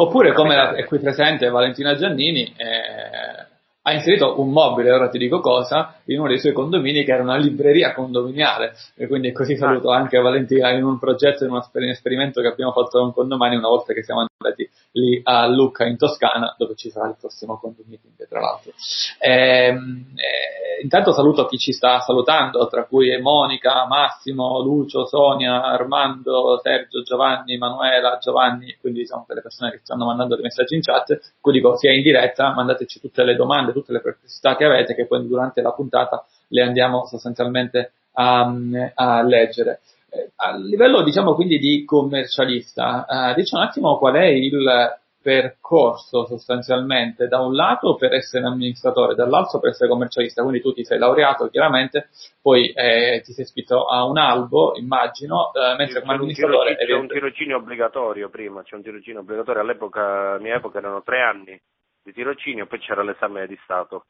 [0.00, 3.57] Oppure come è qui presente Valentina Giannini, eh,
[3.88, 7.22] ha inserito un mobile, ora ti dico cosa, in uno dei suoi condomini che era
[7.22, 8.74] una libreria condominiale.
[8.94, 12.98] E quindi così saluto anche Valentina in un progetto, in un esperimento che abbiamo fatto
[13.00, 17.08] con condomani una volta che siamo andati lì a Lucca in Toscana, dove ci sarà
[17.08, 17.98] il prossimo condominio,
[18.28, 18.72] tra l'altro.
[19.20, 26.60] Ehm, eh, intanto saluto chi ci sta salutando, tra cui Monica, Massimo, Lucio, Sonia, Armando,
[26.62, 30.82] Sergio, Giovanni, Manuela, Giovanni, quindi diciamo che le persone che stanno mandando dei messaggi in
[30.82, 34.94] chat, quindi dico sia in diretta, mandateci tutte le domande, tutte le perplessità che avete,
[34.94, 38.52] che poi durante la puntata le andiamo sostanzialmente a,
[38.94, 39.80] a leggere.
[40.10, 46.24] Eh, a livello, diciamo, quindi di commercialista, eh, dici un attimo qual è il percorso
[46.24, 50.98] sostanzialmente da un lato per essere amministratore, dall'altro per essere commercialista, quindi tu ti sei
[50.98, 52.08] laureato chiaramente,
[52.40, 56.76] poi eh, ti sei iscritto a un albo, immagino, eh, mentre come amministratore...
[56.76, 61.60] C'è un tirocinio obbligatorio prima, c'è un tirocinio obbligatorio, all'epoca, mia epoca erano tre anni
[62.08, 64.06] di tirocinio, poi c'era l'esame di Stato.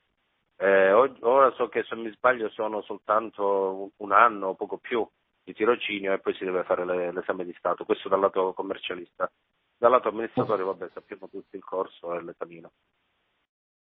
[0.56, 5.06] Eh, ora so che se mi sbaglio sono soltanto un anno o poco più
[5.44, 9.30] di tirocinio e poi si deve fare le, l'esame di Stato, questo dal lato commercialista.
[9.76, 12.70] Dal lato amministratore, vabbè, sappiamo tutti il corso e l'esamino.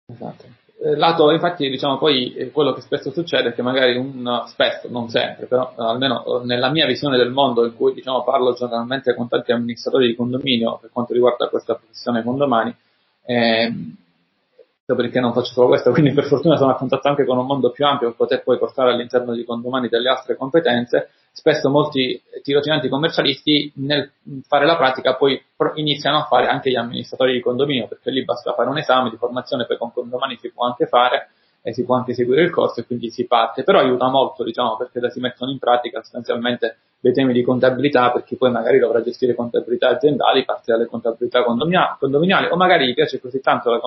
[0.06, 0.44] Esatto.
[0.82, 4.88] Eh, lato, infatti, diciamo poi eh, quello che spesso succede è che magari un, spesso,
[4.88, 9.14] non sempre, però almeno eh, nella mia visione del mondo in cui diciamo parlo giornalmente
[9.14, 12.74] con tanti amministratori di condominio per quanto riguarda questa professione condomani,
[13.30, 13.72] eh,
[14.84, 17.70] perché non faccio solo questo, quindi per fortuna sono a contatto anche con un mondo
[17.70, 21.10] più ampio per poter poi portare all'interno di condomani delle altre competenze.
[21.32, 24.10] Spesso molti tirocinanti commercialisti nel
[24.48, 25.40] fare la pratica poi
[25.74, 29.16] iniziano a fare anche gli amministratori di condominio, perché lì basta fare un esame di
[29.16, 31.28] formazione, poi con condomani si può anche fare
[31.62, 34.76] e si può anche seguire il corso e quindi si parte, però aiuta molto, diciamo,
[34.76, 39.02] perché si mettono in pratica sostanzialmente dei temi di contabilità per chi poi magari dovrà
[39.02, 43.80] gestire contabilità aziendali, parte dalle contabilità condominiali, o magari gli piace così tanto la,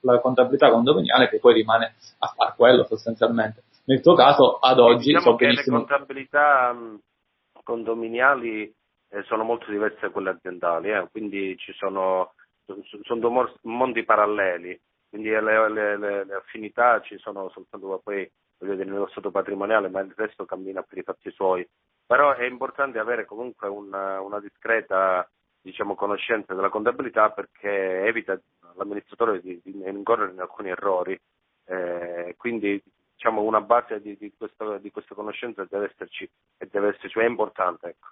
[0.00, 3.62] la contabilità condominiale che poi rimane a far quello sostanzialmente.
[3.84, 5.78] Nel tuo caso, ad oggi, diciamo so che benissimo...
[5.78, 6.76] le contabilità
[7.62, 8.74] condominiali
[9.10, 11.08] eh, sono molto diverse da quelle aziendali, eh?
[11.10, 12.32] quindi ci sono,
[13.02, 19.08] sono due mondi paralleli quindi le, le, le, affinità ci sono soltanto poi vedete nello
[19.08, 21.66] stato patrimoniale, ma il resto cammina per i fatti suoi.
[22.06, 25.28] Però è importante avere comunque una, una discreta
[25.60, 28.38] diciamo, conoscenza della contabilità perché evita
[28.74, 31.18] all'amministratore di, di incorrere in alcuni errori.
[31.66, 32.82] Eh, quindi
[33.14, 36.28] diciamo, una base di, di, questa, di, questa, conoscenza deve esserci
[36.70, 37.88] deve esserci, è importante.
[37.88, 38.08] Ecco.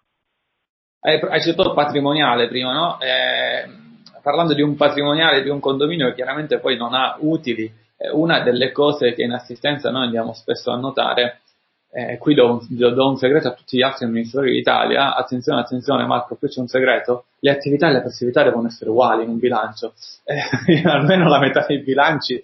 [1.01, 3.01] Hai citato patrimoniale prima, no?
[3.01, 3.95] Eh
[4.27, 8.41] parlando di un patrimoniale, di un condominio che chiaramente poi non ha utili, eh, una
[8.41, 11.43] delle cose che in assistenza noi andiamo spesso a notare
[11.91, 16.05] eh, qui do un, do un, segreto a tutti gli altri amministratori d'Italia, attenzione, attenzione
[16.05, 19.39] Marco, qui c'è un segreto, le attività e le passività devono essere uguali in un
[19.39, 19.95] bilancio,
[20.25, 22.43] eh, almeno la metà dei bilanci,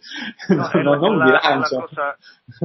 [0.49, 1.81] no, non, non un bilancio.
[1.81, 2.17] Cosa,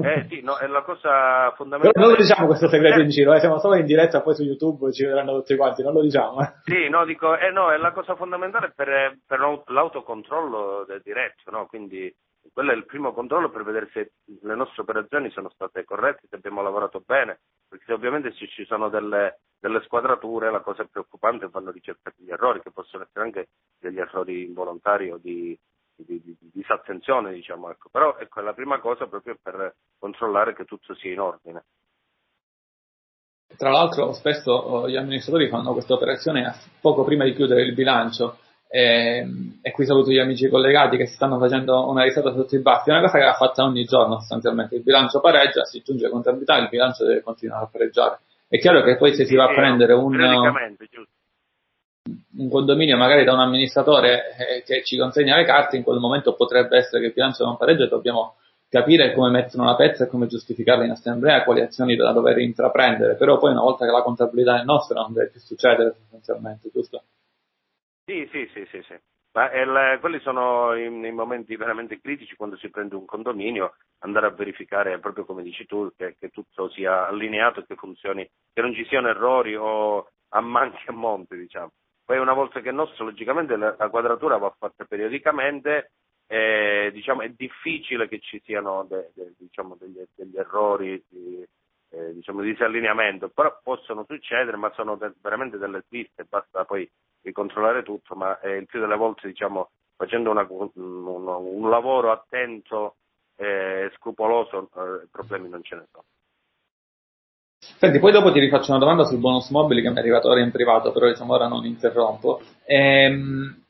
[0.01, 1.99] eh sì, no, è la cosa fondamentale.
[1.99, 4.91] non lo diciamo questo segreto in giro, eh, siamo solo in diretta poi su YouTube,
[4.93, 6.41] ci vedranno tutti quanti, non lo diciamo.
[6.41, 6.53] Eh.
[6.63, 11.65] Sì, no, dico, eh, no, è la cosa fondamentale per, per l'autocontrollo del diretto, no?
[11.65, 12.13] quindi
[12.53, 16.35] quello è il primo controllo per vedere se le nostre operazioni sono state corrette, se
[16.35, 21.49] abbiamo lavorato bene, perché ovviamente se ci sono delle, delle squadrature la cosa è preoccupante
[21.49, 23.47] vanno ricercati gli errori, che possono essere anche
[23.79, 25.57] degli errori involontari o di,
[25.95, 27.69] di, di, di disattenzione, diciamo.
[27.69, 27.89] Ecco.
[27.89, 31.63] Però ecco, è la prima cosa proprio per controllare che tutto sia in ordine.
[33.55, 38.39] Tra l'altro spesso oh, gli amministratori fanno questa operazione poco prima di chiudere il bilancio
[38.69, 42.55] e, ehm, e, qui saluto gli amici collegati che si stanno facendo una risata sotto
[42.55, 45.81] i baffi, è una cosa che va fatta ogni giorno sostanzialmente, il bilancio pareggia, si
[45.83, 48.19] giunge a contabilità, il bilancio deve continuare a pareggiare.
[48.47, 50.15] È chiaro che poi se si va a prendere un,
[52.37, 56.35] un condominio magari da un amministratore eh, che ci consegna le carte, in quel momento
[56.35, 58.35] potrebbe essere che il bilancio non pareggia e dobbiamo
[58.69, 63.15] capire come mettono la pezza e come giustificarla in assemblea, quali azioni da dover intraprendere,
[63.15, 67.03] però poi una volta che la contabilità è nostra non deve più succedere sostanzialmente, giusto?
[68.09, 68.97] Sì, sì, sì, sì, sì.
[69.33, 74.27] Ma il, quelli sono i, i, momenti veramente critici quando si prende un condominio, andare
[74.27, 78.73] a verificare proprio come dici tu che, che tutto sia allineato che funzioni, che non
[78.73, 81.71] ci siano errori o ammanchi a monte, diciamo.
[82.05, 85.91] Poi una volta che è nostro, logicamente la, la quadratura va fatta periodicamente,
[86.27, 91.45] e, diciamo, è difficile che ci siano de, de, diciamo, degli, degli, errori di,
[91.89, 96.89] eh, diciamo, di disallineamento, però possono succedere, ma sono de, veramente delle sviste, basta poi
[97.21, 102.11] di controllare tutto, ma eh, il più delle volte diciamo, facendo una, un, un, lavoro
[102.11, 102.95] attento
[103.35, 106.03] e scrupoloso eh, problemi non ce ne sono.
[107.59, 110.41] Senti, poi dopo ti rifaccio una domanda sul bonus mobili che mi è arrivato ora
[110.41, 112.41] in privato, però diciamo ora non interrompo.
[112.65, 113.65] Ehm,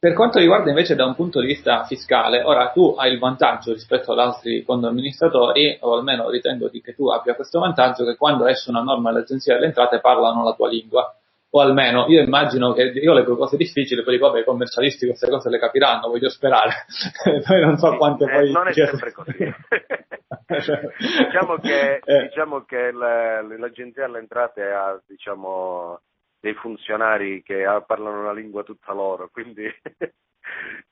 [0.00, 3.72] Per quanto riguarda invece da un punto di vista fiscale, ora tu hai il vantaggio
[3.72, 8.46] rispetto ad altri fondi amministratori, o almeno ritengo che tu abbia questo vantaggio, che quando
[8.46, 11.12] esce una norma all'Agenzia delle Entrate parlano la tua lingua.
[11.50, 15.48] O almeno io immagino che io le cose difficili, poi vabbè, i commercialisti queste cose
[15.48, 16.84] le capiranno, voglio sperare.
[17.44, 18.52] poi non so quante eh, poi.
[18.52, 19.32] Non è sempre così.
[21.24, 22.22] diciamo che, eh.
[22.28, 26.02] diciamo che l'Agenzia delle Entrate ha diciamo,
[26.40, 29.64] dei funzionari che parlano la lingua tutta loro, quindi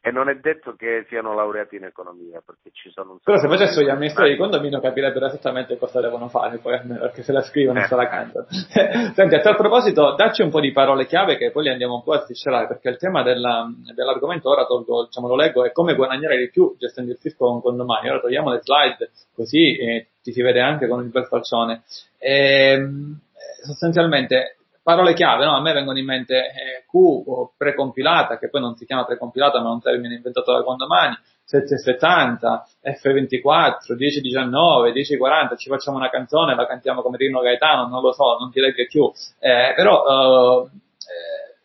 [0.01, 3.49] e non è detto che siano laureati in economia, perché ci sono un Però se
[3.49, 7.81] facessero gli amministratori di condominio capirebbero esattamente cosa devono fare, poi perché se la scrivono
[7.81, 7.87] eh.
[7.87, 8.47] se la cantano.
[9.15, 12.03] Senti, a tal proposito, dacci un po' di parole chiave che poi li andiamo un
[12.03, 15.95] po' a sviscerare, perché il tema della, dell'argomento ora tolgo, diciamo, lo leggo, è come
[15.95, 18.09] guadagnare di più gestendo il fisco con condomani.
[18.09, 21.83] Ora togliamo le slide così eh, ti si vede anche con il bel falcione.
[22.19, 23.21] E, ehm,
[23.65, 24.56] sostanzialmente
[24.87, 25.57] parole chiave, no?
[25.57, 29.71] a me vengono in mente eh, Q precompilata, che poi non si chiama precompilata ma
[29.71, 36.69] è un termine inventato da condomani, 770, F24, 1019, 1040, ci facciamo una canzone, la
[36.69, 41.57] cantiamo come Rino Gaetano, non lo so, non ti leggo più, eh, però uh, eh,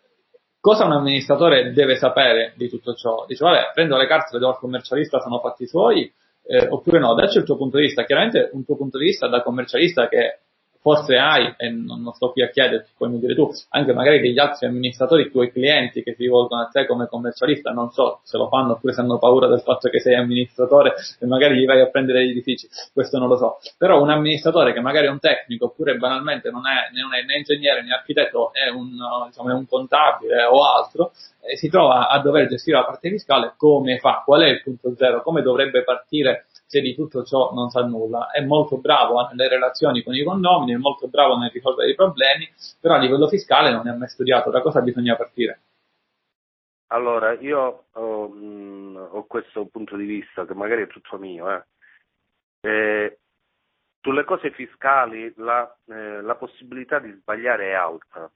[0.59, 3.25] cosa un amministratore deve sapere di tutto ciò?
[3.27, 6.11] Dice, vabbè, prendo le carte, le do al commercialista, sono fatti suoi,
[6.47, 9.27] eh, oppure no, dacci il tuo punto di vista, chiaramente un tuo punto di vista
[9.27, 10.39] da commercialista che
[10.81, 14.39] forse hai, e non, non sto qui a chiederti, puoi dire tu, anche magari degli
[14.39, 18.47] altri amministratori, tuoi clienti che si rivolgono a te come commercialista, non so se lo
[18.47, 21.89] fanno oppure se hanno paura del fatto che sei amministratore e magari gli vai a
[21.89, 23.57] prendere gli edifici, questo non lo so.
[23.77, 27.37] Però un amministratore che magari è un tecnico oppure banalmente non è, non è né
[27.37, 28.89] ingegnere né architetto, è un,
[29.27, 33.53] diciamo, è un contabile o altro, eh, si trova a dover gestire la parte fiscale,
[33.55, 34.23] come fa?
[34.25, 35.21] Qual è il punto zero?
[35.21, 38.31] Come dovrebbe partire se di tutto ciò non sa nulla.
[38.31, 42.49] È molto bravo nelle relazioni con i condomini, è molto bravo nel risolvere i problemi,
[42.79, 44.49] però a livello fiscale non ha mai studiato.
[44.49, 45.63] Da cosa bisogna partire?
[46.87, 51.51] Allora, io ho, mh, mm, ho questo punto di vista che magari è tutto mio.
[51.51, 51.63] Eh.
[52.61, 53.19] Eh,
[53.99, 58.31] sulle cose fiscali la, eh, la, possibilità di sbagliare è alta,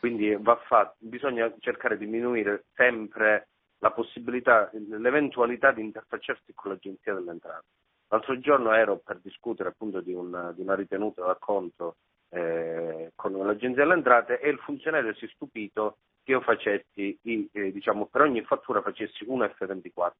[0.00, 0.36] quindi
[0.66, 3.48] fatto, bisogna cercare di diminuire sempre
[3.84, 7.66] la possibilità, l'eventualità di interfacciarsi con l'Agenzia delle Entrate.
[8.08, 11.96] L'altro giorno ero per discutere appunto di una, di una ritenuta d'acconto
[12.30, 17.72] eh, con l'Agenzia delle Entrate e il funzionario si è stupito che io facessi, eh,
[17.72, 20.12] diciamo, per ogni fattura facessi un F24.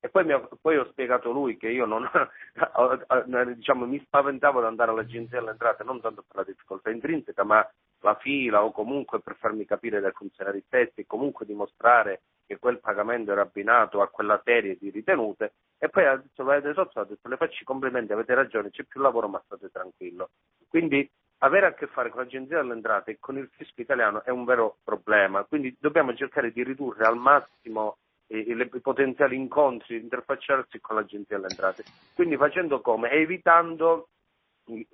[0.00, 2.08] E poi, ho, poi, ho spiegato lui che io non,
[3.56, 7.68] diciamo, mi spaventavo di andare all'agenzia delle entrate non tanto per la difficoltà intrinseca, ma
[8.00, 12.80] la fila o comunque per farmi capire dai funzionari stessi e comunque dimostrare che quel
[12.80, 17.04] pagamento era abbinato a quella serie di ritenute e poi ha detto, vedete sotto, ha
[17.04, 20.30] detto le faccio i complimenti, avete ragione, c'è più lavoro ma state tranquillo.
[20.68, 24.30] Quindi avere a che fare con l'Agenzia delle Entrate e con il fisco italiano è
[24.30, 30.80] un vero problema, quindi dobbiamo cercare di ridurre al massimo i, i potenziali incontri, interfacciarsi
[30.80, 33.10] con l'Agenzia delle Entrate, quindi facendo come?
[33.10, 34.08] Evitando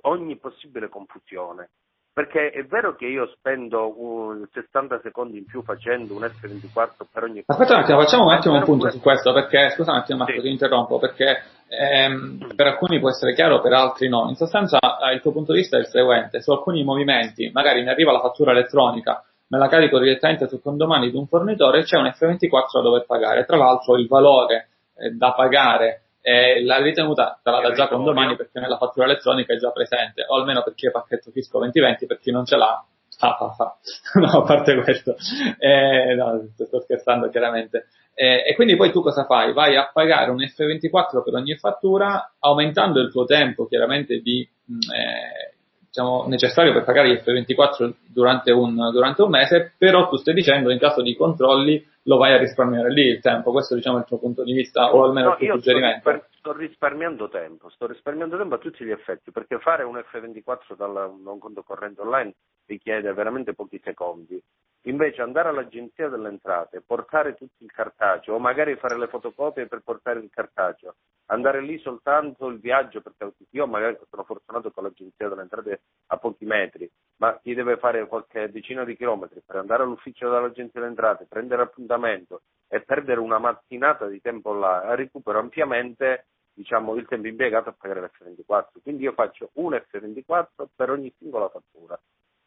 [0.03, 1.71] ogni possibile confusione.
[2.15, 7.23] Perché è vero che io spendo un 60 secondi in più facendo un F24 per
[7.23, 7.59] ogni cosa.
[7.59, 10.35] Aspetta un attimo, facciamo un attimo un punto su questo, perché scusa un attimo Marco,
[10.35, 10.41] sì.
[10.43, 14.29] ti interrompo, perché ehm, per alcuni può essere chiaro, per altri no.
[14.29, 17.83] In sostanza eh, il tuo punto di vista è il seguente, su alcuni movimenti, magari
[17.83, 21.97] mi arriva la fattura elettronica, me la carico direttamente sul condomani di un fornitore c'è
[21.97, 23.47] un F24 da dover pagare.
[23.47, 28.05] Tra l'altro il valore eh, da pagare eh, la ritenuta te la dà già con
[28.05, 31.59] domani perché nella fattura elettronica è già presente, o almeno per chi è pacchetto fisco
[31.59, 32.85] 2020, per chi non ce l'ha,
[33.17, 33.77] fa, fa, fa.
[34.21, 35.17] no, a parte questo,
[35.59, 37.89] eh, no, sto scherzando chiaramente.
[38.15, 39.53] Eh, e quindi poi tu cosa fai?
[39.53, 44.79] Vai a pagare un F24 per ogni fattura, aumentando il tuo tempo chiaramente di, mm,
[44.95, 45.52] eh,
[45.93, 50.71] diciamo, necessario per pagare gli F24 durante un, durante un mese, però tu stai dicendo
[50.71, 54.07] in caso di controlli lo vai a risparmiare lì il tempo, questo diciamo è il
[54.07, 56.11] tuo punto di vista o almeno no, il tuo suggerimento.
[56.11, 60.75] Sto, sto, risparmiando tempo, sto risparmiando tempo a tutti gli effetti, perché fare un F24
[60.75, 62.35] da un conto corrente online
[62.67, 64.43] richiede veramente pochi secondi.
[64.87, 69.81] Invece andare all'agenzia delle entrate, portare tutto il cartaceo o magari fare le fotocopie per
[69.85, 75.29] portare il cartaceo, andare lì soltanto il viaggio, perché io magari sono fortunato con l'agenzia
[75.29, 79.85] delle entrate a pochi metri, ma chi deve fare qualche decina di chilometri per andare
[79.85, 86.27] all'ufficio dell'agenzia delle entrate, prendere appuntamento e perdere una mattinata di tempo là, recupero ampiamente
[86.55, 88.83] diciamo, il tempo impiegato a pagare l'F24.
[88.83, 91.97] Quindi io faccio un F24 per ogni singola fattura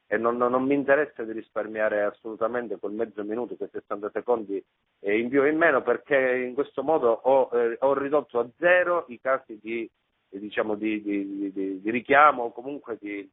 [0.08, 4.64] e non, non, non, mi interessa di risparmiare assolutamente quel mezzo minuto, quei 60 secondi
[5.00, 9.06] in più o in meno, perché in questo modo ho, eh, ho ridotto a zero
[9.08, 9.90] i casi di,
[10.30, 13.28] diciamo, di, di, di richiamo o comunque di,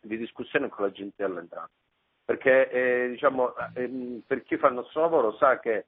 [0.00, 1.70] discussione con l'agenzia dell'entrata.
[2.24, 5.86] Perché eh, diciamo, eh, per chi fa il nostro lavoro sa che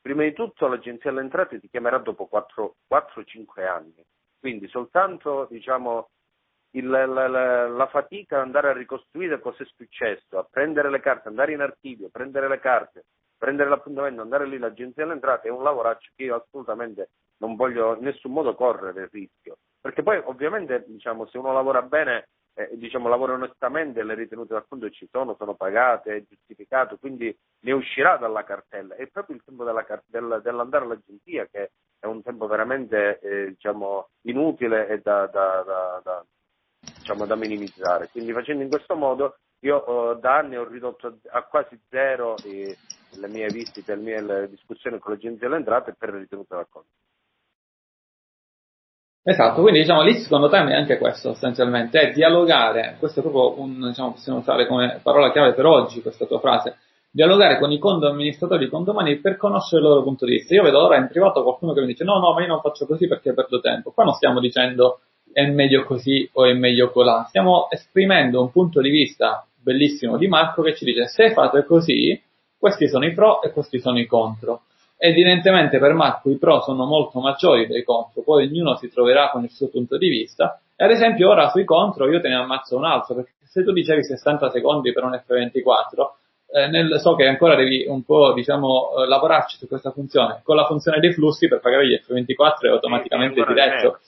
[0.00, 4.04] prima di tutto l'Agenzia delle Entrate ti chiamerà dopo 4-5 anni,
[4.38, 6.10] quindi soltanto diciamo,
[6.72, 11.00] il, la, la, la, fatica ad andare a ricostruire cosa è successo, a prendere le
[11.00, 13.04] carte, andare in archivio, prendere le carte,
[13.36, 17.96] prendere l'appuntamento, andare lì l'Agenzia delle Entrate è un lavoraccio che io assolutamente non voglio
[17.96, 22.70] in nessun modo correre il rischio, perché poi ovviamente diciamo, se uno lavora bene eh,
[22.76, 27.72] diciamo, lavora onestamente, le ritenute dal fondo ci sono, sono pagate, è giustificato, quindi ne
[27.72, 28.96] uscirà dalla cartella.
[28.96, 34.08] È proprio il tempo della, del, dell'andare all'agenzia che è un tempo veramente eh, diciamo,
[34.22, 35.62] inutile e da, da,
[36.02, 36.24] da,
[37.08, 38.08] diciamo, da, minimizzare.
[38.10, 42.76] Quindi facendo in questo modo io eh, da anni ho ridotto a quasi zero eh,
[43.16, 46.88] le mie visite, le mie discussioni con l'agenzia delle entrate per dal conto.
[49.22, 53.60] Esatto, quindi diciamo lì secondo te è anche questo sostanzialmente, è dialogare, questo è proprio
[53.60, 56.78] un, diciamo, possiamo usare come parola chiave per oggi questa tua frase,
[57.10, 60.54] dialogare con i condo amministratori di condomani per conoscere il loro punto di vista.
[60.54, 62.86] Io vedo ora in privato qualcuno che mi dice no, no, ma io non faccio
[62.86, 63.90] così perché perdo tempo.
[63.90, 65.00] Qua non stiamo dicendo
[65.38, 70.26] è meglio così o è meglio colà, stiamo esprimendo un punto di vista bellissimo di
[70.26, 72.20] Marco che ci dice se fate così,
[72.58, 74.62] questi sono i pro e questi sono i contro.
[74.96, 79.44] Evidentemente per Marco i pro sono molto maggiori dei contro, poi ognuno si troverà con
[79.44, 80.60] il suo punto di vista.
[80.74, 83.70] E ad esempio ora sui contro io te ne ammazzo un altro, perché se tu
[83.70, 89.02] dicevi 60 secondi per un F24, eh, nel, so che ancora devi un po' diciamo
[89.02, 90.40] eh, lavorarci su questa funzione.
[90.42, 93.98] Con la funzione dei flussi per pagare gli F24 è automaticamente sì, diretto.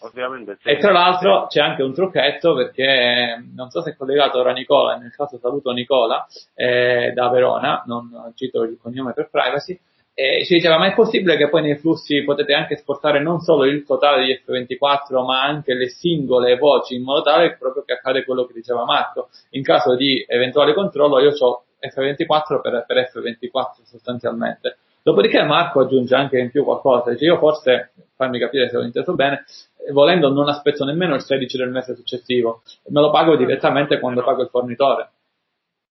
[0.62, 4.52] È, e tra l'altro c'è anche un trucchetto perché non so se è collegato ora
[4.52, 9.78] Nicola, nel caso saluto Nicola eh, da Verona, non cito il cognome per privacy,
[10.14, 13.64] e ci diceva, ma è possibile che poi nei flussi potete anche esportare non solo
[13.64, 18.24] il totale di F24, ma anche le singole voci, in modo tale proprio che accade
[18.24, 19.30] quello che diceva Marco.
[19.50, 24.78] In caso di eventuale controllo io ho F24 per, per F24 sostanzialmente.
[25.02, 29.14] Dopodiché Marco aggiunge anche in più qualcosa, dice io forse, fammi capire se ho inteso
[29.14, 29.44] bene,
[29.92, 34.42] volendo non aspetto nemmeno il 16 del mese successivo, me lo pago direttamente quando pago
[34.42, 35.10] il fornitore.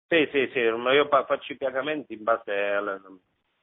[0.08, 3.02] Sì, sì, sì, io faccio i pagamenti in base al,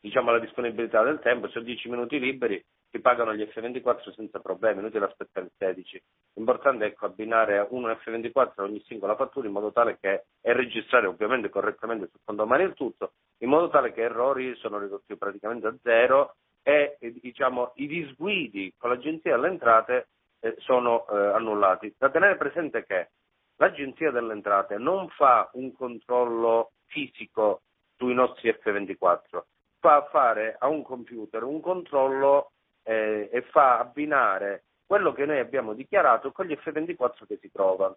[0.00, 2.62] diciamo, alla disponibilità del tempo, se ho 10 minuti liberi
[2.92, 6.02] ti pagano gli F24 senza problemi, inutile aspettare il 16.
[6.34, 10.52] L'importante è ecco, abbinare un F24 a ogni singola fattura in modo tale che, e
[10.52, 15.66] registrare ovviamente correttamente sul condomani il tutto, in modo tale che errori sono ridotti praticamente
[15.66, 20.08] a zero e diciamo, i disguidi con l'Agenzia delle Entrate
[20.40, 21.94] eh, sono eh, annullati.
[21.96, 23.08] Da tenere presente che
[23.56, 27.62] l'Agenzia delle Entrate non fa un controllo fisico
[27.96, 29.40] sui nostri F24,
[29.80, 32.50] fa fare a un computer un controllo
[32.84, 37.96] eh, e fa abbinare quello che noi abbiamo dichiarato con gli F24 che si trovano.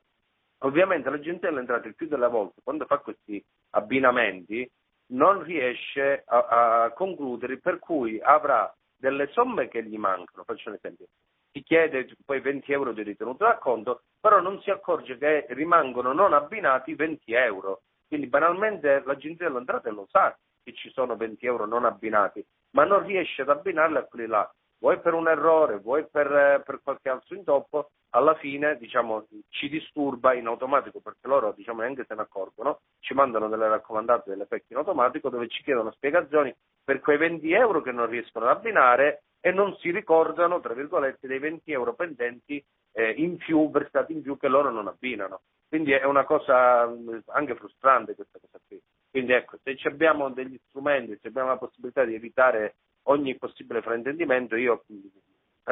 [0.59, 4.69] Ovviamente l'agente delle entrate il più delle volte quando fa questi abbinamenti
[5.07, 10.75] non riesce a, a concludere per cui avrà delle somme che gli mancano, faccio un
[10.75, 11.07] esempio,
[11.51, 16.33] ti chiede poi 20 euro di ritenuto d'acconto, però non si accorge che rimangono non
[16.33, 17.81] abbinati 20 euro.
[18.07, 22.83] Quindi banalmente l'agenzia delle entrate lo sa che ci sono 20 euro non abbinati, ma
[22.83, 24.51] non riesce ad abbinarli a quelli là.
[24.79, 30.33] Vuoi per un errore, vuoi per, per qualche altro intoppo, alla fine diciamo, ci disturba
[30.33, 34.69] in automatico perché loro diciamo, neanche se ne accorgono, ci mandano delle raccomandate delle PEC
[34.69, 36.53] in automatico dove ci chiedono spiegazioni
[36.83, 41.27] per quei 20 euro che non riescono ad abbinare e non si ricordano, tra virgolette,
[41.27, 42.63] dei 20 euro pendenti
[42.93, 45.41] eh, in più, versati in più che loro non abbinano.
[45.67, 46.81] Quindi è una cosa
[47.27, 48.81] anche frustrante questa cosa qui.
[49.11, 52.75] Quindi ecco, se abbiamo degli strumenti, se abbiamo la possibilità di evitare
[53.05, 54.83] ogni possibile fraintendimento, io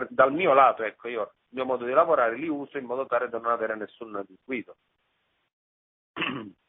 [0.09, 3.29] dal mio lato, ecco, io il mio modo di lavorare li uso in modo tale
[3.29, 4.75] da non avere nessun disguido.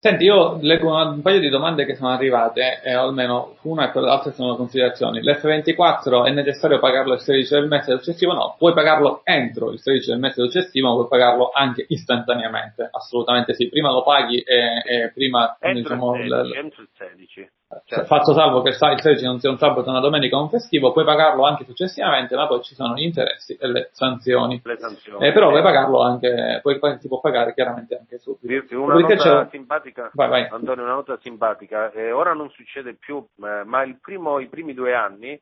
[0.00, 4.30] Senti, io leggo un paio di domande che sono arrivate, e almeno una e l'altra
[4.30, 5.20] sono considerazioni.
[5.20, 8.32] L'F24 è necessario pagarlo il 16 del mese successivo?
[8.32, 12.88] No, puoi pagarlo entro il 16 del mese successivo, ma puoi pagarlo anche istantaneamente.
[12.92, 13.68] Assolutamente sì.
[13.68, 17.50] Prima lo paghi e, e prima entro diciamo, il 16, l- entro il 16.
[17.84, 20.92] Cioè, faccio salvo che il 16 non sia un sabato, una domenica o un festivo,
[20.92, 24.58] puoi pagarlo anche successivamente, ma poi ci sono gli interessi e le sanzioni.
[24.64, 25.26] Le sanzioni.
[25.26, 28.80] Eh, però puoi pagarlo anche, poi si può pagare chiaramente anche subito.
[28.80, 29.50] Una Perché nota c'è...
[29.50, 30.48] simpatica, vai, vai.
[30.50, 34.94] Antonio, una nota simpatica, eh, ora non succede più, eh, ma primo, i primi due
[34.94, 35.38] anni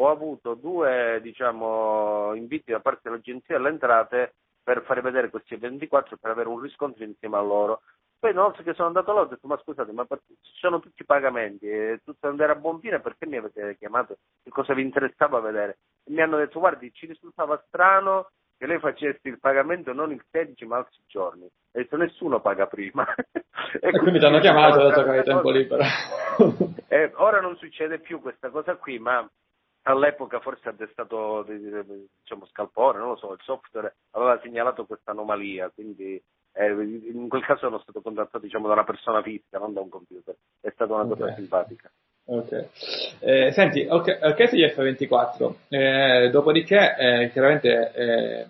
[0.00, 6.16] ho avuto due, diciamo, inviti da parte dell'Agenzia delle Entrate per fare vedere questi 24
[6.20, 7.82] per avere un riscontro insieme a loro.
[8.18, 11.02] Poi una volta che sono andato là ho detto ma scusate ma ci sono tutti
[11.02, 14.82] i pagamenti e tutto andare a buon fine perché mi avete chiamato che cosa vi
[14.82, 15.78] interessava vedere?
[16.04, 20.22] E mi hanno detto guardi ci risultava strano che lei facesse il pagamento non il
[20.30, 21.44] 16 ma altri giorni.
[21.44, 23.06] E detto nessuno paga prima.
[23.14, 25.84] e, e quindi ti hanno chiamato e detto che hai tempo libero.
[26.88, 29.26] eh, ora non succede più questa cosa qui, ma
[29.82, 35.70] all'epoca forse ha destato diciamo, scalpore, non lo so, il software aveva segnalato questa anomalia,
[35.70, 36.20] quindi
[36.58, 36.72] eh,
[37.12, 40.34] in quel caso sono stato contattato diciamo, da una persona fisica, non da un computer.
[40.60, 41.34] È stata una cosa okay.
[41.36, 41.90] simpatica.
[42.30, 42.68] Ok.
[43.20, 48.46] Eh, senti, ok, ok sugli F24, eh, dopodiché eh, chiaramente eh,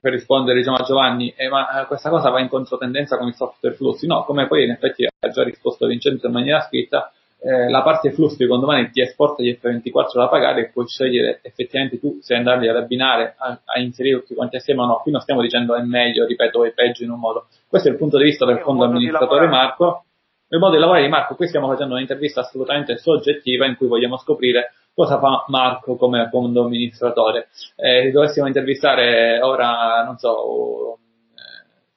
[0.00, 3.76] per rispondere diciamo, a Giovanni, eh, ma questa cosa va in controtendenza con i software
[3.76, 4.06] flussi?
[4.06, 7.12] No, come poi in effetti ha già risposto Vincenzo in maniera scritta,
[7.44, 11.98] eh, la parte secondo me ti esporta gli F24 da pagare e puoi scegliere effettivamente
[11.98, 15.00] tu se andarli ad abbinare, a, a inserire tutti quanti assieme o no.
[15.02, 17.46] Qui non stiamo dicendo è meglio, ripeto, è peggio in un modo.
[17.68, 20.04] Questo è il punto di vista del fondo amministratore Marco
[20.52, 24.18] nel modo di lavorare di Marco, qui stiamo facendo un'intervista assolutamente soggettiva in cui vogliamo
[24.18, 27.48] scoprire cosa fa Marco come fondo amministratore.
[27.74, 30.98] Eh, dovessimo intervistare ora, non so,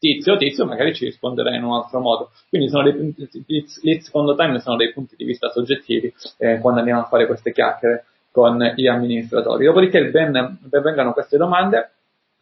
[0.06, 2.32] Tizio, Tizio magari ci risponderà in un altro modo.
[2.48, 3.16] Quindi sono dei
[3.82, 7.52] lì secondo time sono dei punti di vista soggettivi eh, quando andiamo a fare queste
[7.52, 9.66] chiacchiere con gli amministratori.
[9.66, 11.90] Dopodiché ben, ben vengano queste domande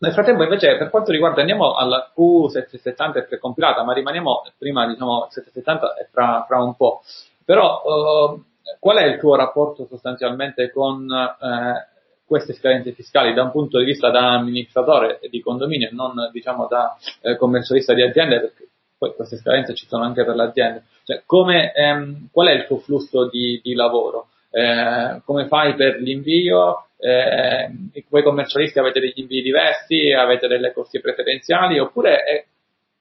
[0.03, 5.27] nel frattempo invece per quanto riguarda, andiamo alla Q770 è precompilata, ma rimaniamo prima diciamo
[5.29, 7.01] 770 è fra, fra un po'.
[7.45, 8.43] Però uh,
[8.79, 11.92] qual è il tuo rapporto sostanzialmente con uh,
[12.33, 16.67] queste scadenze fiscali da un punto di vista da amministratore di condominio e non diciamo
[16.67, 18.67] da eh, commercialista di aziende, perché
[18.97, 20.81] poi queste scadenze ci sono anche per l'azienda.
[21.03, 24.29] Cioè, come, ehm, qual è il tuo flusso di, di lavoro?
[24.49, 26.87] Eh, come fai per l'invio?
[27.03, 27.69] eh,
[28.07, 32.45] voi commercialisti avete degli invii diversi, avete delle corsie preferenziali, oppure è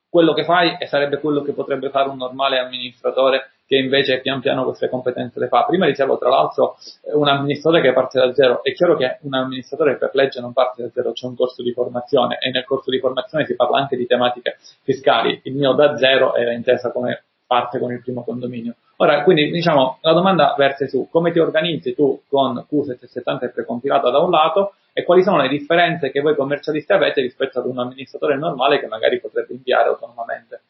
[0.08, 4.40] quello che fai e sarebbe quello che potrebbe fare un normale amministratore che invece pian
[4.40, 5.64] piano queste competenze le fa.
[5.64, 6.76] Prima dicevo, tra l'altro,
[7.14, 8.62] un amministratore che parte da zero.
[8.62, 11.72] È chiaro che un amministratore per legge non parte da zero, c'è un corso di
[11.72, 15.40] formazione e nel corso di formazione si parla anche di tematiche fiscali.
[15.44, 18.74] Il mio da zero era intesa come parte con il primo condominio.
[18.96, 24.20] Ora, quindi diciamo, la domanda verte su come ti organizzi tu con Q770 precompilata da
[24.20, 28.36] un lato e quali sono le differenze che voi commercialisti avete rispetto ad un amministratore
[28.36, 30.60] normale che magari potrebbe inviare autonomamente.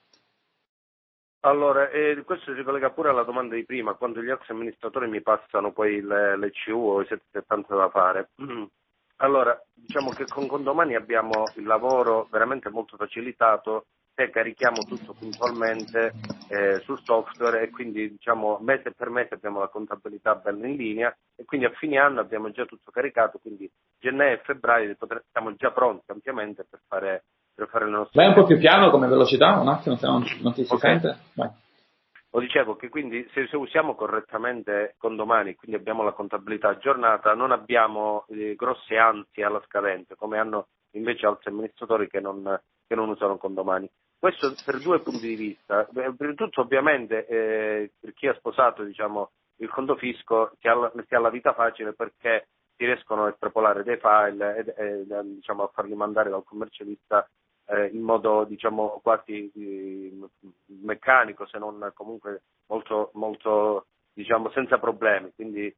[1.44, 5.22] Allora, eh, questo si collega pure alla domanda di prima, quando gli altri amministratori mi
[5.22, 8.30] passano poi le, le CU o i 770 da fare.
[9.16, 16.12] Allora, diciamo che con Condomani abbiamo il lavoro veramente molto facilitato se carichiamo tutto puntualmente
[16.48, 21.16] eh, sul software e quindi diciamo mese per mese abbiamo la contabilità bella in linea
[21.34, 24.96] e quindi a fine anno abbiamo già tutto caricato, quindi gennaio e febbraio
[25.30, 27.24] siamo già pronti ampiamente per fare,
[27.54, 28.20] per fare le nostre...
[28.20, 31.00] Vai un po' più piano come velocità, un attimo se non, non ti si okay.
[31.00, 31.18] sente.
[31.34, 31.50] Vai.
[32.34, 37.52] Lo dicevo che quindi se, se, usiamo correttamente condomani, quindi abbiamo la contabilità aggiornata, non
[37.52, 43.10] abbiamo eh, grosse ansie alla scadenza, come hanno invece altri amministratori che non, che non
[43.10, 43.88] usano condomani.
[44.18, 45.86] Questo per due punti di vista.
[45.92, 50.92] Prima di tutto ovviamente eh, per chi ha sposato diciamo, il conto fisco si ha,
[51.06, 52.48] si ha, la, vita facile perché
[52.82, 57.28] si riescono a estrapolare dei file e, e diciamo, a farli mandare dal commercialista
[57.66, 60.12] eh, in modo diciamo, quasi eh,
[60.82, 65.30] meccanico, se non comunque molto, molto diciamo, senza problemi.
[65.32, 65.72] Quindi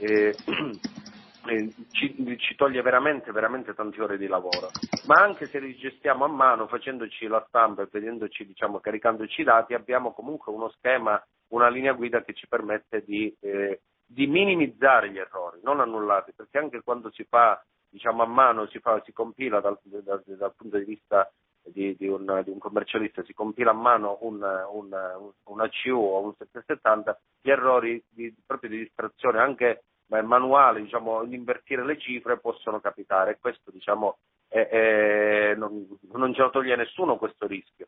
[0.00, 0.36] eh,
[1.48, 4.68] eh, ci, ci, toglie veramente, veramente tante ore di lavoro.
[5.06, 9.72] Ma anche se li gestiamo a mano, facendoci la stampa e diciamo, caricandoci i dati,
[9.72, 11.18] abbiamo comunque uno schema,
[11.52, 13.80] una linea guida che ci permette di, eh,
[14.12, 18.80] di minimizzare gli errori, non annullarli, perché anche quando si fa diciamo, a mano, si,
[18.80, 21.30] fa, si compila dal, dal, dal, punto di vista
[21.62, 24.42] di, di, un, di, un, commercialista, si compila a mano un,
[24.72, 31.22] un, un ACU o un 770, gli errori di, proprio di distrazione, anche manuale, diciamo,
[31.22, 33.38] invertire le cifre possono capitare.
[33.40, 37.86] Questo diciamo, è, è, non, non, ce lo toglie nessuno questo rischio.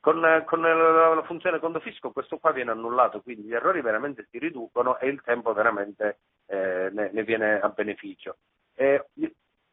[0.00, 4.26] Con, con la, la, funzione conto fisco questo qua viene annullato, quindi gli errori veramente
[4.30, 8.38] si riducono e il tempo veramente eh, ne, ne, viene a beneficio.
[8.74, 9.08] E,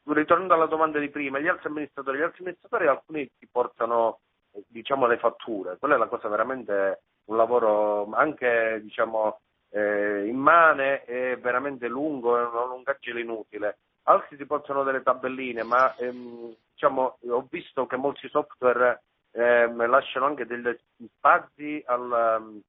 [0.04, 4.20] ritornando alla domanda di prima, gli altri amministratori, gli altri amministratori alcuni ti portano
[4.68, 11.38] diciamo, le fatture, quella è la cosa veramente un lavoro anche diciamo, eh, immane e
[11.38, 13.78] veramente lungo, è una lungaggine inutile.
[14.04, 19.02] Altri ti portano delle tabelline, ma ehm, diciamo, ho visto che molti software
[19.38, 20.68] ehm, lasciano anche degli
[21.16, 22.62] spazi al,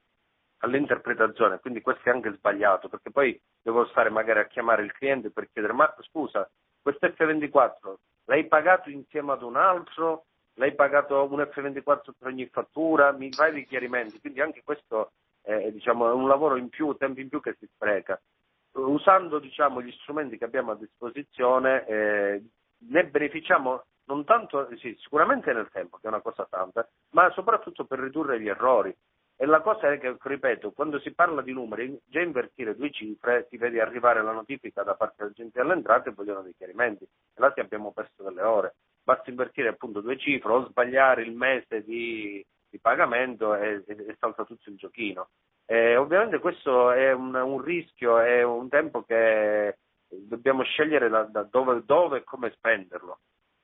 [0.59, 5.31] all'interpretazione, quindi questo è anche sbagliato, perché poi devo stare magari a chiamare il cliente
[5.31, 6.49] per chiedere, ma scusa,
[6.83, 7.95] questo F24
[8.27, 10.25] l'hai pagato insieme ad un altro?
[10.55, 13.13] L'hai pagato un F24 per ogni fattura?
[13.13, 14.21] Mi fai dei chiarimenti?
[14.21, 15.13] Quindi anche questo
[15.43, 18.21] eh, diciamo, è un lavoro in più, tempo in più che si spreca.
[18.73, 22.43] Usando diciamo, gli strumenti che abbiamo a disposizione eh,
[22.89, 27.85] ne beneficiamo non tanto, sì, sicuramente nel tempo, che è una cosa tanta, ma soprattutto
[27.85, 28.95] per ridurre gli errori.
[29.41, 33.47] E la cosa è che, ripeto, quando si parla di numeri, già invertire due cifre,
[33.49, 37.05] ti vedi arrivare la notifica da parte dell'agenzia delle entrate e vogliono dei chiarimenti.
[37.05, 38.75] E là ti abbiamo perso delle ore.
[39.05, 44.17] Basta invertire appunto due cifre o sbagliare il mese di, di pagamento e, e, e
[44.19, 45.29] salta tutto il giochino.
[45.67, 49.77] E ovviamente questo è un, un, rischio, è un tempo che
[50.09, 53.19] dobbiamo scegliere da, da dove, e come spenderlo.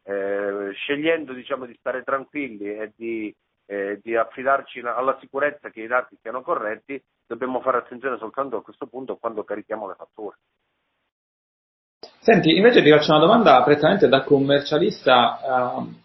[0.07, 3.35] Eh, scegliendo diciamo, di stare tranquilli e di,
[3.67, 8.63] eh, di, affidarci alla sicurezza che i dati siano corretti, dobbiamo fare attenzione soltanto a
[8.63, 10.37] questo punto quando carichiamo le fatture.
[12.21, 15.39] Senti, invece ti faccio una domanda prettamente da commercialista.
[15.43, 16.04] Uh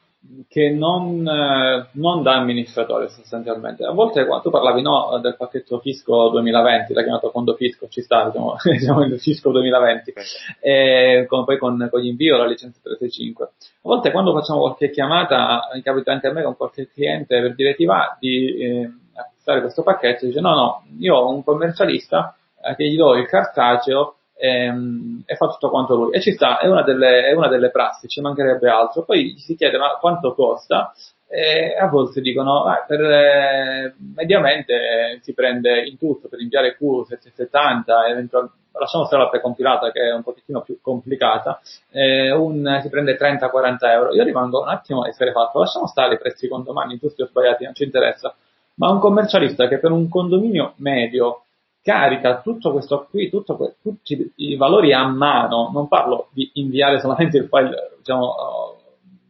[0.50, 3.86] che non, eh, non, da amministratore sostanzialmente.
[3.86, 8.02] A volte quando tu parlavi no, del pacchetto fisco 2020, l'ha chiamato fondo fisco, ci
[8.02, 10.14] sta, diciamo, diciamo il fisco 2020,
[10.60, 13.46] e con, poi con, con l'invio la licenza 365.
[13.46, 13.50] A
[13.82, 17.76] volte quando facciamo qualche chiamata, mi capita anche a me con qualche cliente per dire
[17.76, 22.76] ti va di eh, acquistare questo pacchetto, dice no no, io ho un commercialista eh,
[22.76, 26.12] che gli do il cartaceo ehm, e fa tutto quanto lui.
[26.14, 29.04] E ci sta, è una delle, è una delle prassi, ci mancherebbe altro.
[29.04, 30.94] Poi si chiede ma quanto costa?
[31.28, 38.10] E a volte dicono, ah, per, eh, mediamente si prende in tutto per inviare Q770,
[38.10, 41.60] eventualmente lasciamo stare la precompilata che è un pochettino più complicata,
[41.92, 44.14] eh, un, si prende 30-40 euro.
[44.14, 47.66] Io rimango un attimo e essere fatto, lasciamo stare i prezzi condomani, giusti o sbagliati,
[47.66, 48.34] non ci interessa.
[48.76, 51.44] Ma un commercialista che per un condominio medio
[51.82, 57.00] carica tutto questo qui, tutto que- tutti i valori a mano, non parlo di inviare
[57.00, 58.80] solamente il file, diciamo, uh,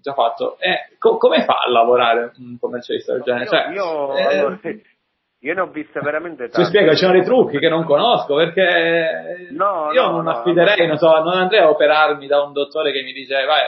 [0.02, 3.43] già fatto, e co- come fa a lavorare un commercialista del genere?
[3.43, 4.60] Io, cioè, io, eh, allora,
[5.41, 6.62] io ne ho viste veramente tante.
[6.62, 10.32] Ci spiego, ci sono dei trucchi che non conosco, perché no, io no, non no,
[10.32, 13.64] affiderei, non so, non andrei a operarmi da un dottore che mi dice, vai,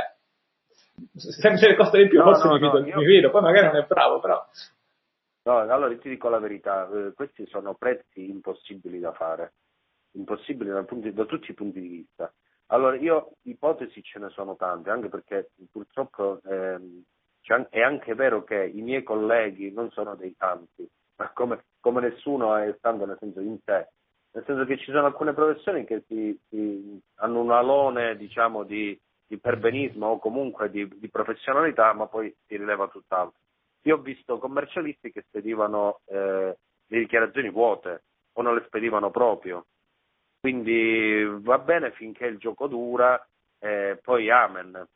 [1.15, 2.97] se mi costa di più, forse mi, fido, io...
[2.97, 4.43] mi fido, poi magari non è bravo, però
[5.43, 9.53] No, allora ti dico la verità, eh, questi sono prezzi impossibili da fare,
[10.11, 12.31] impossibili da, punti, da, tutti i punti di vista.
[12.67, 17.03] Allora, io ipotesi ce ne sono tante, anche perché purtroppo ehm,
[17.69, 20.87] è anche vero che i miei colleghi non sono dei santi,
[21.17, 23.87] ma come, come nessuno è santo nel senso in sé,
[24.33, 28.97] nel senso che ci sono alcune professioni che si, si hanno un alone diciamo, di,
[29.25, 33.39] di perbenismo o comunque di, di professionalità, ma poi si rileva tutt'altro.
[33.83, 36.55] Io ho visto commercialisti che spedivano eh,
[36.87, 38.03] le dichiarazioni vuote
[38.33, 39.65] o non le spedivano proprio.
[40.39, 43.23] Quindi va bene finché il gioco dura,
[43.59, 44.87] eh, poi amen.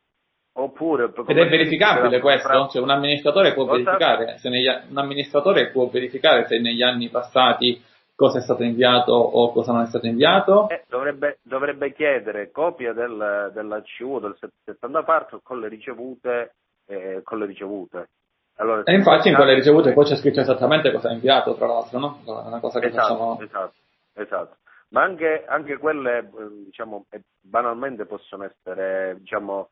[0.58, 2.70] Oppure, Ed è verificabile questo?
[2.70, 7.84] Cioè, un amministratore può verificare se negli, un amministratore può verificare se negli anni passati
[8.16, 10.70] cosa è stato inviato o cosa non è stato inviato?
[10.70, 16.56] Eh, dovrebbe, dovrebbe, chiedere copia del, della CU del 70 part con le ricevute,
[16.88, 18.10] eh, con le ricevute.
[18.58, 22.00] Allora, e infatti in quelle ricevute poi c'è scritto esattamente cosa ha inviato, tra l'altro,
[22.00, 22.22] no?
[22.26, 23.40] È una cosa che esatto, facciamo...
[23.42, 23.74] Esatto,
[24.14, 24.58] esatto.
[24.90, 27.06] Ma anche, anche quelle, eh, diciamo,
[27.42, 29.72] banalmente possono essere, diciamo,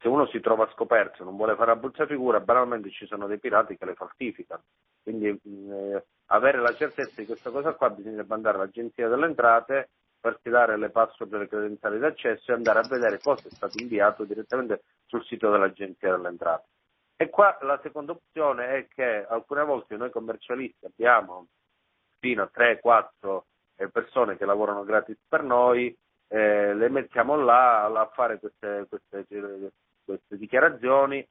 [0.00, 3.26] se uno si trova scoperto e non vuole fare la brutta figura, banalmente ci sono
[3.26, 4.62] dei pirati che le falsificano.
[5.02, 9.90] Quindi eh, avere la certezza di questa cosa qua bisogna mandare all'agenzia delle entrate,
[10.20, 14.24] farsi dare le password delle credenziali d'accesso e andare a vedere cosa è stato inviato
[14.24, 16.66] direttamente sul sito dell'agenzia delle entrate.
[17.20, 21.48] E qua la seconda opzione è che alcune volte noi commercialisti abbiamo
[22.20, 23.40] fino a 3-4
[23.74, 25.92] eh, persone che lavorano gratis per noi,
[26.28, 29.26] eh, le mettiamo là a fare queste, queste,
[30.04, 31.26] queste, dichiarazioni,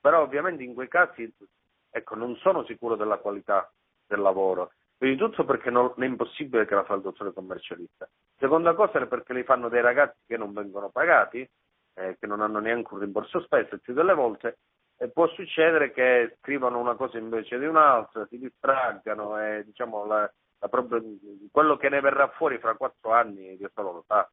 [0.00, 1.30] però ovviamente in quei casi
[1.90, 3.70] ecco, non sono sicuro della qualità
[4.06, 4.72] del lavoro.
[4.96, 8.08] Prima di tutto perché non, è impossibile che la fa il dottore commercialista.
[8.38, 11.46] Seconda cosa è perché li fanno dei ragazzi che non vengono pagati,
[11.92, 14.56] eh, che non hanno neanche un rimborso spese più delle volte
[14.98, 20.30] e può succedere che scrivano una cosa invece di un'altra, si distraggano e diciamo la,
[20.58, 21.00] la propria,
[21.50, 24.28] quello che ne verrà fuori fra quattro anni Dio solo lo sa.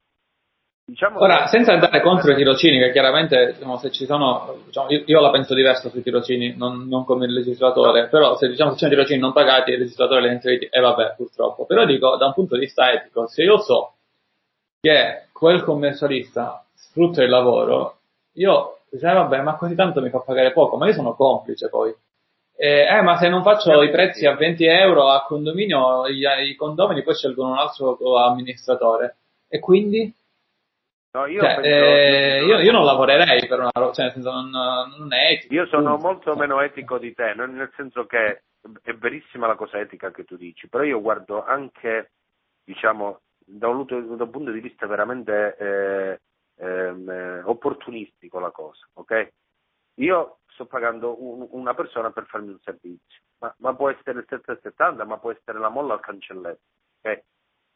[0.86, 1.48] Diciamo Ora, che...
[1.48, 5.32] senza andare contro i tirocini, che chiaramente diciamo, se ci sono, diciamo, io, io, la
[5.32, 8.08] penso diverso sui tirocini, non, non come il legislatore, no.
[8.10, 10.70] però se diciamo se ci sono tirocini non pagati, il legislatore li ha inseriti, e
[10.78, 11.66] eh, vabbè, purtroppo.
[11.66, 13.94] Però dico, da un punto di vista etico, se io so
[14.82, 18.00] che quel commercialista sfrutta il lavoro,
[18.34, 21.70] io dice, eh, vabbè, ma così tanto mi fa pagare poco, ma io sono complice
[21.70, 21.94] poi.
[22.56, 26.56] Eh, eh ma se non faccio i prezzi a 20 euro a condominio, i, i
[26.56, 29.18] condomini poi scelgono un altro amministratore.
[29.48, 30.14] E quindi?
[31.14, 34.50] No, io, cioè, penso, eh, io, io, non lavorerei per una cioè nel senso non,
[34.50, 35.54] non è etico.
[35.54, 38.44] Io sono molto meno etico di te, nel senso che
[38.82, 42.12] è verissima la cosa etica che tu dici, però io guardo anche,
[42.64, 46.20] diciamo, da un, da un punto di vista veramente eh,
[46.64, 49.32] ehm, opportunistico la cosa, ok?
[49.96, 54.26] io sto pagando un, una persona per farmi un servizio, ma, ma, può essere il
[54.28, 56.62] 770, ma può essere la molla al cancelletto.
[57.00, 57.24] Okay?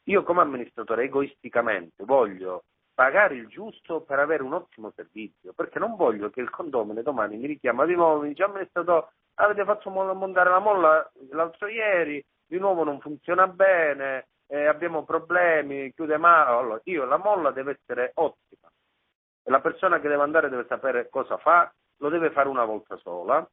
[0.06, 2.64] Io come amministratore egoisticamente voglio
[2.94, 7.38] pagare il giusto per avere un ottimo servizio, perché non voglio che il condomino domani
[7.38, 12.58] mi richiama di nuovo, mi dice amministratore avete fatto montare la molla l'altro ieri, di
[12.58, 18.12] nuovo non funziona bene, eh, abbiamo problemi, chiude male, allora, io la molla deve essere
[18.16, 18.67] ottima
[19.48, 22.98] e la persona che deve andare deve sapere cosa fa, lo deve fare una volta
[22.98, 23.50] sola,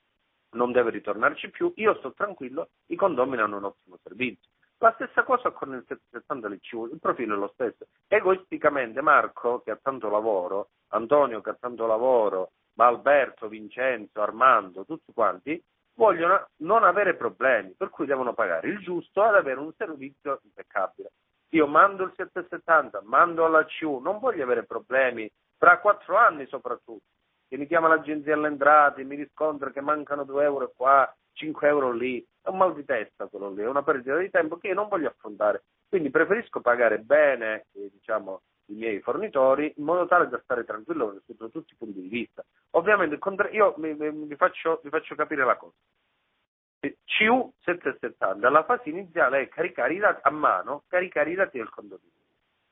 [0.54, 4.50] non deve ritornarci più, io sto tranquillo, i condomini hanno un ottimo servizio.
[4.78, 7.86] La stessa cosa con il 770 LCU, il profilo è lo stesso.
[8.08, 14.84] Egoisticamente Marco, che ha tanto lavoro, Antonio che ha tanto lavoro, ma Alberto, Vincenzo, Armando,
[14.84, 15.62] tutti quanti,
[15.94, 21.12] vogliono non avere problemi, per cui devono pagare il giusto ad avere un servizio impeccabile.
[21.50, 27.04] Io mando il 770, mando alla CU, non voglio avere problemi, tra quattro anni soprattutto,
[27.48, 31.92] che mi chiama l'agenzia alle entrate, mi riscontra che mancano 2 euro qua, 5 euro
[31.92, 34.74] lì, è un mal di testa quello lì, è una perdita di tempo che io
[34.74, 35.64] non voglio affrontare.
[35.88, 41.20] Quindi preferisco pagare bene eh, diciamo, i miei fornitori in modo tale da stare tranquillo
[41.24, 42.44] sotto tutti i punti di vista.
[42.70, 43.18] Ovviamente
[43.52, 45.74] io mi, faccio, vi faccio capire la cosa.
[46.82, 52.10] CU770, la fase iniziale è caricare i dati a mano, caricare i dati del condominio.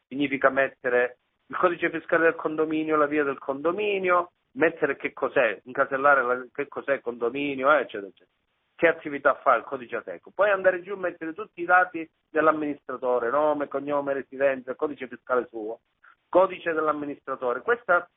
[0.06, 6.22] Significa mettere il codice fiscale del condominio, la via del condominio, mettere che cos'è, incasellare
[6.22, 8.36] la, che cos'è il condominio, eh, eccetera, eccetera.
[8.74, 10.32] Che attività fa il codice ATECO.
[10.34, 15.80] Poi andare giù e mettere tutti i dati dell'amministratore, nome, cognome, residenza, codice fiscale suo,
[16.28, 17.60] codice dell'amministratore.
[17.60, 18.08] Questa,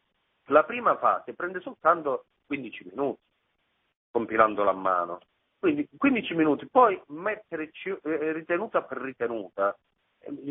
[0.48, 3.22] la prima fase, prende soltanto 15 minuti,
[4.12, 5.20] compilandola a mano.
[5.60, 9.76] Quindi 15 minuti, poi mettere eh, ritenuta per ritenuta.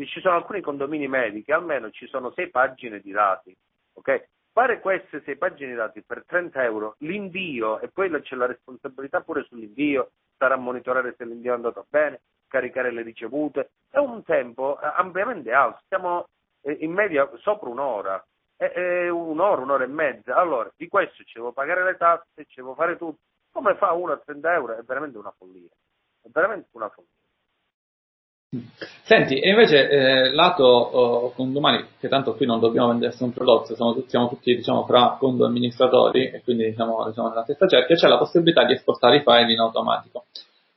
[0.05, 3.55] Ci sono alcuni condomini medi che almeno ci sono sei pagine di dati,
[3.93, 4.27] ok?
[4.53, 9.19] Fare queste sei pagine di dati per 30 euro, l'invio e poi c'è la responsabilità
[9.19, 14.23] pure sull'invio, stare a monitorare se l'invio è andato bene, caricare le ricevute, è un
[14.23, 16.27] tempo eh, ampiamente alto, siamo
[16.61, 21.51] eh, in media sopra un'ora, è un'ora, un'ora e mezza, allora di questo ci devo
[21.51, 23.19] pagare le tasse, ci devo fare tutto,
[23.51, 24.77] come fa uno a 30 euro?
[24.77, 25.69] È veramente una follia,
[26.21, 27.11] è veramente una follia.
[29.03, 33.75] Senti, e invece eh, lato oh, condomani, che tanto qui non dobbiamo vendersi un prodotto,
[33.75, 38.07] siamo, siamo tutti diciamo fra condo amministratori e quindi siamo diciamo, nella stessa cerchia, c'è
[38.07, 40.25] la possibilità di esportare i file in automatico.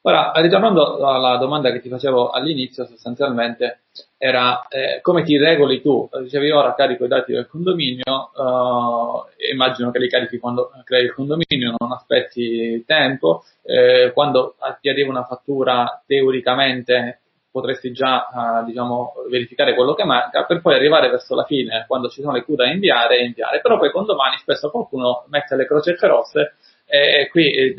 [0.03, 3.81] Ora, ritornando alla domanda che ti facevo all'inizio, sostanzialmente
[4.17, 6.09] era eh, come ti regoli tu?
[6.23, 11.13] Dicevi ora carico i dati del condominio, eh, immagino che li carichi quando crei il
[11.13, 17.21] condominio, non aspetti tempo, eh, quando ti arriva una fattura teoricamente
[17.59, 22.09] potresti già uh, diciamo, verificare quello che manca per poi arrivare verso la fine quando
[22.09, 25.57] ci sono le Q da inviare e inviare però poi con domani spesso qualcuno mette
[25.57, 26.55] le crocette rosse
[26.91, 27.75] e qui eh,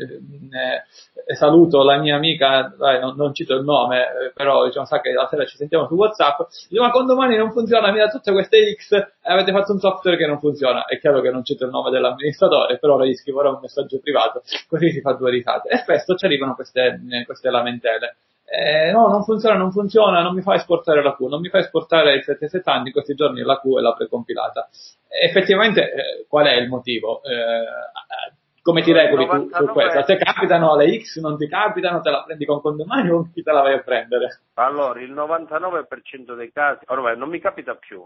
[1.30, 5.00] eh, saluto la mia amica, eh, non, non, cito il nome, eh, però diciamo, sa
[5.00, 8.08] che la sera ci sentiamo su WhatsApp, dice ma con domani non funziona, mi da
[8.08, 10.84] tutte queste X e avete fatto un software che non funziona.
[10.84, 14.42] È chiaro che non cito il nome dell'amministratore, però ora gli scriverò un messaggio privato,
[14.68, 15.68] così si fa due risate.
[15.68, 18.16] E spesso ci arrivano queste, eh, queste lamentele.
[18.52, 21.58] Eh, no, non funziona, non funziona, non mi fa esportare la Q, non mi fa
[21.58, 24.68] esportare il 770, in questi giorni la Q è la precompilata.
[25.06, 27.22] Effettivamente, eh, qual è il motivo?
[27.22, 30.02] Eh, come ti regoli tu su questo?
[30.02, 33.52] Te capitano le X, non ti capitano, te la prendi con condomani o chi te
[33.52, 34.40] la vai a prendere?
[34.54, 38.04] Allora, il 99% dei casi, ormai non mi capita più.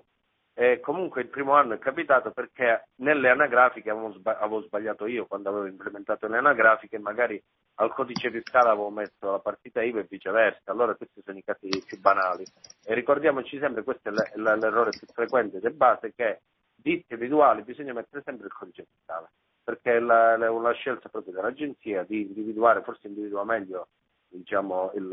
[0.56, 5.26] Eh, comunque il primo anno è capitato perché nelle anagrafiche avevo, sbag- avevo, sbagliato io
[5.26, 7.42] quando avevo implementato le anagrafiche, magari
[7.76, 11.68] al codice fiscale avevo messo la partita IVA e viceversa, allora questi sono i casi
[11.84, 12.44] più banali.
[12.84, 16.42] E ricordiamoci sempre, questo è l'errore più frequente del base, che
[16.72, 19.30] ditte individuali bisogna mettere sempre il codice fiscale
[19.64, 23.88] perché la, una scelta proprio dell'agenzia di individuare, forse individua meglio
[24.28, 25.04] diciamo, il,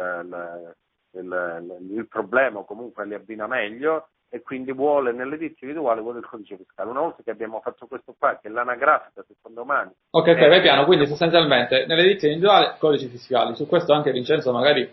[1.12, 6.00] il, il, il, problema o comunque li abbina meglio e quindi vuole nelle ditte individuali
[6.00, 6.90] vuole il codice fiscale.
[6.90, 9.96] Una volta che abbiamo fatto questo qua, che è l'anagrafica secondo me.
[10.12, 14.54] Ok, ok, vai piano, quindi sostanzialmente nelle ditte individuali codici fiscali, su questo anche Vincenzo
[14.54, 14.90] magari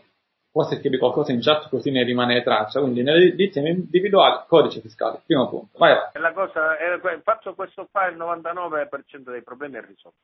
[0.50, 5.22] può scrivi qualcosa in chat così ne rimane traccia, quindi nelle ditte individuali codice fiscale,
[5.24, 5.78] primo punto.
[5.78, 6.20] Vai, vai.
[6.20, 6.76] La cosa,
[7.22, 10.18] faccio questo qua, il 99% dei problemi è risolto.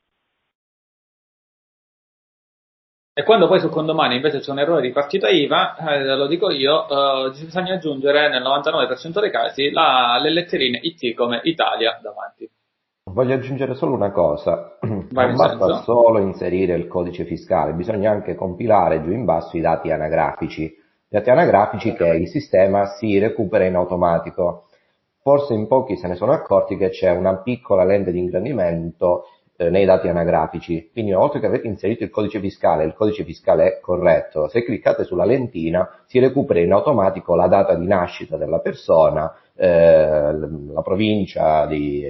[3.16, 6.50] E quando poi su condomani invece c'è un errore di partita IVA, eh, lo dico
[6.50, 12.50] io, eh, bisogna aggiungere nel 99% dei casi la, le letterine IT come Italia davanti.
[13.04, 14.78] Voglio aggiungere solo una cosa,
[15.12, 19.60] Vai non basta solo inserire il codice fiscale, bisogna anche compilare giù in basso i
[19.60, 20.74] dati anagrafici,
[21.08, 24.70] dati anagrafici che il sistema si recupera in automatico.
[25.22, 29.70] Forse in pochi se ne sono accorti che c'è una piccola lente di ingrandimento eh,
[29.70, 30.90] nei dati anagrafici.
[30.92, 34.64] Quindi una volta che avete inserito il codice fiscale il codice fiscale è corretto, se
[34.64, 40.82] cliccate sulla lentina si recupera in automatico la data di nascita della persona, eh, la
[40.82, 42.04] provincia, di,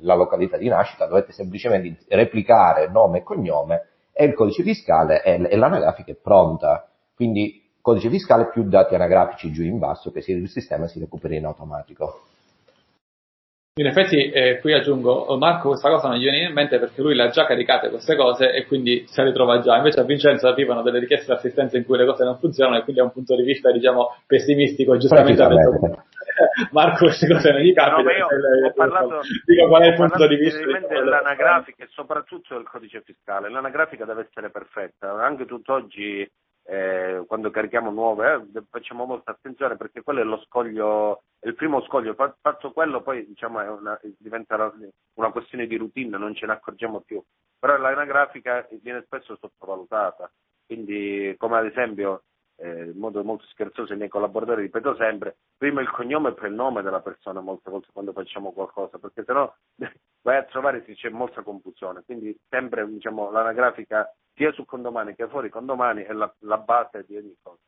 [0.00, 5.40] la località di nascita, dovete semplicemente replicare nome e cognome e il codice fiscale e,
[5.48, 6.86] e l'anagrafica è pronta.
[7.14, 11.46] Quindi codice fiscale più dati anagrafici giù in basso che il sistema si recupera in
[11.46, 12.20] automatico.
[13.80, 17.00] In effetti, eh, qui aggiungo, oh, Marco questa cosa non gli viene in mente perché
[17.00, 19.78] lui le ha già caricate queste cose e quindi se le trova già.
[19.78, 22.82] Invece a Vincenzo arrivano delle richieste di assistenza in cui le cose non funzionano e
[22.82, 24.98] quindi ha un punto di vista, diciamo, pessimistico.
[24.98, 26.04] Giustamente ha detto
[26.72, 28.02] Marco queste cose non gli capitano.
[28.02, 32.68] No, io ho parlato, dico qual è il punto di vista dell'anagrafica e soprattutto del
[32.68, 33.48] codice fiscale.
[33.48, 35.10] L'anagrafica deve essere perfetta.
[35.24, 36.30] Anche tutt'oggi
[36.70, 41.56] eh, quando carichiamo nuove, eh, facciamo molta attenzione perché quello è lo scoglio, è il
[41.56, 44.72] primo scoglio, fatto quello poi diciamo, una, diventa
[45.14, 47.20] una questione di routine, non ce ne accorgiamo più.
[47.58, 50.30] Però l'anagrafica viene spesso sottovalutata,
[50.64, 52.22] quindi come ad esempio
[52.60, 56.48] eh, in modo molto scherzoso i miei collaboratori ripeto sempre, prima il cognome e poi
[56.48, 59.52] il nome della persona molte volte quando facciamo qualcosa, perché sennò
[60.22, 65.28] vai a trovare se c'è molta confusione, quindi sempre diciamo, l'anagrafica sia su condomani che
[65.28, 67.58] fuori condomani è la, la base di ogni cosa.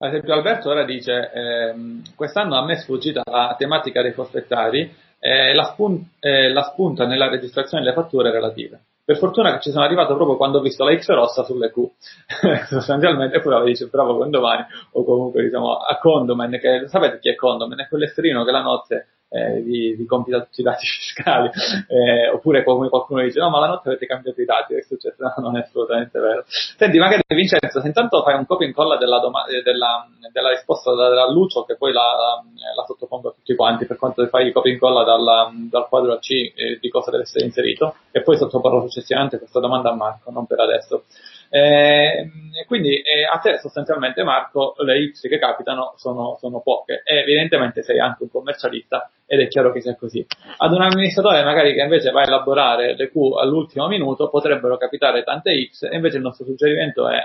[0.00, 5.06] Ad esempio Alberto ora dice, ehm, quest'anno a me è sfuggita la tematica dei forfettari
[5.18, 8.80] eh, la, spun- eh, la spunta nella registrazione delle fatture relative.
[9.08, 11.80] Per fortuna che ci sono arrivato proprio quando ho visto la X rossa sulle Q,
[12.68, 17.78] sostanzialmente, poi dice bravo condomani, o comunque diciamo a Condomen, che sapete chi è Condomen?
[17.78, 21.50] È quell'esterino che la notte eh, vi, vi compita tutti i dati fiscali,
[21.88, 25.16] eh, oppure come qualcuno dice no ma la notte avete cambiato i dati, è successo?
[25.18, 26.44] No, non è assolutamente vero.
[26.46, 30.94] Senti, magari Vincenzo, se intanto fai un copia e incolla della, doma- della, della risposta
[30.94, 32.42] da, Lucio, che poi la, la,
[32.74, 36.30] la, sottopongo a tutti quanti, per quanto fai copia e incolla dal, dal quadro AC
[36.30, 40.46] eh, di cosa deve essere inserito, e poi sottoporrò successivamente questa domanda a Marco, non
[40.46, 41.04] per adesso.
[41.50, 42.30] Eh,
[42.66, 47.82] quindi eh, a te sostanzialmente Marco le X che capitano sono, sono, poche e evidentemente
[47.82, 50.24] sei anche un commercialista ed è chiaro che sia così.
[50.56, 55.22] Ad un amministratore magari che invece va a elaborare le Q all'ultimo minuto potrebbero capitare
[55.22, 57.20] tante X e invece il nostro suggerimento è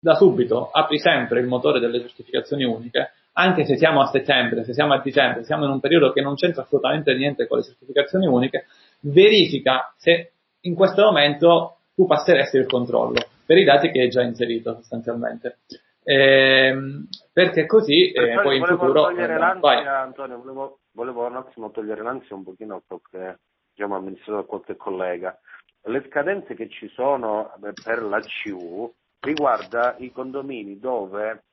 [0.00, 4.74] da subito apri sempre il motore delle certificazioni uniche anche se siamo a settembre, se
[4.74, 8.26] siamo a dicembre, siamo in un periodo che non c'entra assolutamente niente con le certificazioni
[8.26, 8.66] uniche,
[9.00, 14.22] verifica se in questo momento tu passeresti il controllo per i dati che hai già
[14.22, 15.58] inserito sostanzialmente.
[16.04, 21.70] Ehm, perché così eh, poi in futuro togliere eh, l'ansia, Antonio, volevo, volevo, un attimo
[21.70, 23.40] togliere l'ansia un pochino qualche
[23.72, 25.38] diciamo, amministratore, a qualche collega.
[25.84, 31.44] Le scadenze che ci sono eh, per la CU riguarda i condomini dove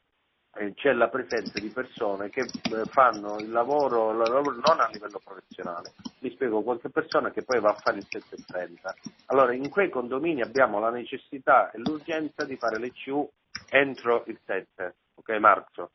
[0.75, 5.21] c'è la presenza di persone che eh, fanno il lavoro, il lavoro, non a livello
[5.23, 5.93] professionale.
[6.19, 8.93] Vi spiego, qualche persona che poi va a fare il 730.
[9.27, 13.29] Allora, in quei condomini abbiamo la necessità e l'urgenza di fare le CU
[13.69, 15.91] entro il 7, ok, marzo.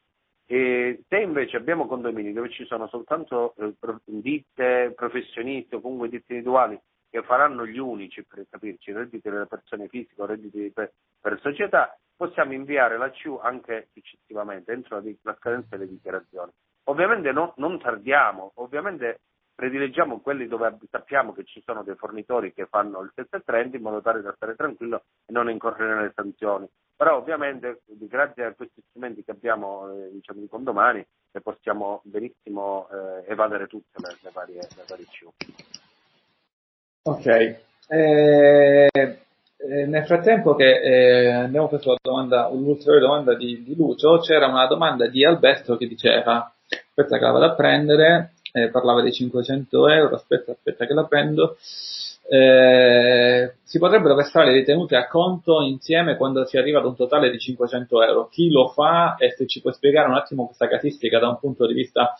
[0.46, 3.74] E se invece abbiamo condomini dove ci sono soltanto eh,
[4.04, 6.78] ditte professionisti o comunque ditte individuali
[7.14, 11.96] che faranno gli unici, per capirci, redditi delle persone fisiche o redditi per, per società,
[12.16, 16.50] possiamo inviare la CU anche successivamente, entro la scadenza delle dichiarazioni.
[16.88, 19.20] Ovviamente no, non tardiamo, ovviamente
[19.54, 24.02] predileggiamo quelli dove sappiamo che ci sono dei fornitori che fanno il 730 in modo
[24.02, 26.68] tale da stare tranquillo e non incorrere nelle sanzioni.
[26.96, 31.06] Però ovviamente grazie a questi strumenti che abbiamo eh, diciamo, di condomani
[31.40, 35.83] possiamo benissimo eh, evadere tutte le, le varie, le varie CU.
[37.06, 37.26] Ok.
[37.26, 38.88] Eh, eh,
[39.58, 44.66] nel frattempo che eh, abbiamo preso la domanda, un'ulteriore domanda di, di, Lucio, c'era una
[44.66, 49.88] domanda di Alberto che diceva, aspetta che la vado a prendere, eh, parlava dei 500
[49.90, 51.58] euro, aspetta, aspetta che la prendo,
[52.26, 57.30] eh, si potrebbero versare le ritenute a conto insieme quando si arriva ad un totale
[57.30, 58.28] di 500 euro.
[58.28, 61.66] Chi lo fa e se ci puoi spiegare un attimo questa casistica da un punto
[61.66, 62.14] di vista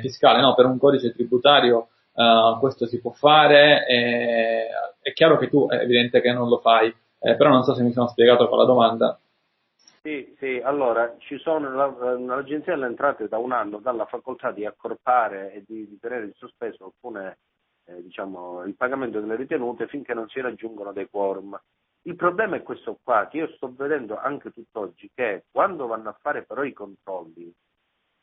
[0.00, 0.54] fiscale, no?
[0.54, 4.68] per un codice tributario uh, questo si può fare, e,
[5.00, 7.82] è chiaro che tu è evidente che non lo fai, eh, però non so se
[7.82, 9.20] mi sono spiegato con la domanda.
[10.02, 11.68] Sì, sì, allora ci sono,
[12.24, 16.24] l'Agenzia delle Entrate da un anno dà la facoltà di accorpare e di, di tenere
[16.24, 17.38] in sospeso alcune,
[17.84, 21.60] eh, diciamo, il pagamento delle ritenute finché non si raggiungono dei quorum.
[22.04, 26.16] Il problema è questo qua, che io sto vedendo anche tutt'oggi, che quando vanno a
[26.18, 27.52] fare però i controlli,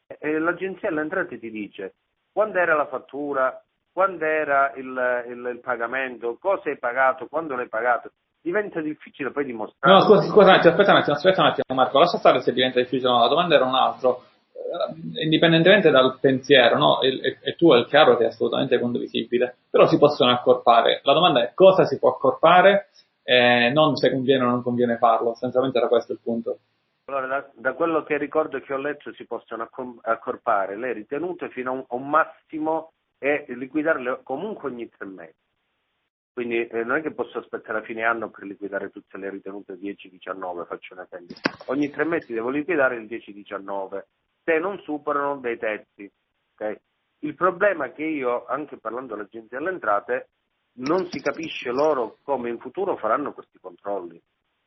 [0.08, 1.94] eh, l'Agenzia delle Entrate ti dice
[2.32, 3.64] quando era la fattura,
[3.98, 9.44] quando era il, il, il pagamento, cosa hai pagato, quando l'hai pagato, diventa difficile poi
[9.44, 9.92] dimostrare.
[9.92, 13.10] No, scusa, scusa aspetta un attimo, aspetta un attimo Marco, lascia stare se diventa difficile,
[13.10, 14.26] no, la domanda era un altro.
[15.16, 17.02] indipendentemente dal pensiero, no?
[17.02, 21.02] e, e, tu è chiaro che è assolutamente condivisibile, però si possono accorpare.
[21.02, 22.90] La domanda è cosa si può accorpare,
[23.24, 26.60] eh, non se conviene o non conviene farlo, essenzialmente era questo il punto.
[27.06, 29.68] Allora, da, da, quello che ricordo che ho letto si possono
[30.02, 35.46] accorpare le ritenute fino a un, a un massimo e liquidarle comunque ogni tre mesi.
[36.34, 39.74] Quindi eh, non è che posso aspettare a fine anno per liquidare tutte le ritenute
[39.74, 41.36] 10-19, faccio un esempio.
[41.66, 44.04] Ogni tre mesi devo liquidare il 10-19,
[44.44, 46.12] se non superano dei tetti.
[46.54, 46.80] Okay?
[47.22, 50.30] Il problema è che io, anche parlando all'Agenzia delle Entrate,
[50.74, 54.22] non si capisce loro come in futuro faranno questi controlli.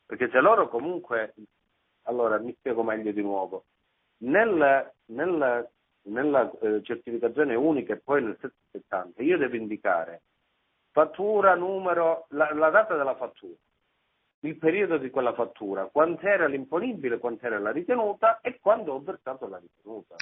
[0.05, 1.34] Perché se loro comunque,
[2.03, 3.66] allora mi spiego meglio di nuovo,
[4.22, 5.70] nel, nel,
[6.03, 10.22] nella eh, certificazione unica e poi nel 770 io devo indicare
[10.90, 13.55] fattura, numero, la, la data della fattura,
[14.40, 19.59] il periodo di quella fattura, quant'era l'imponibile, quant'era la ritenuta e quando ho versato la
[19.59, 20.16] ritenuta.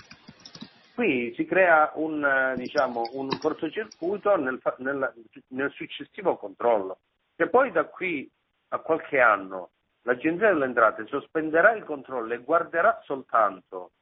[0.94, 5.12] Qui si crea un, diciamo, un cortocircuito nel, nel,
[5.48, 6.98] nel, successivo controllo,
[7.36, 8.28] che poi da qui
[8.70, 9.70] a qualche anno
[10.02, 13.92] l'Agenzia delle Entrate sospenderà il controllo e guarderà soltanto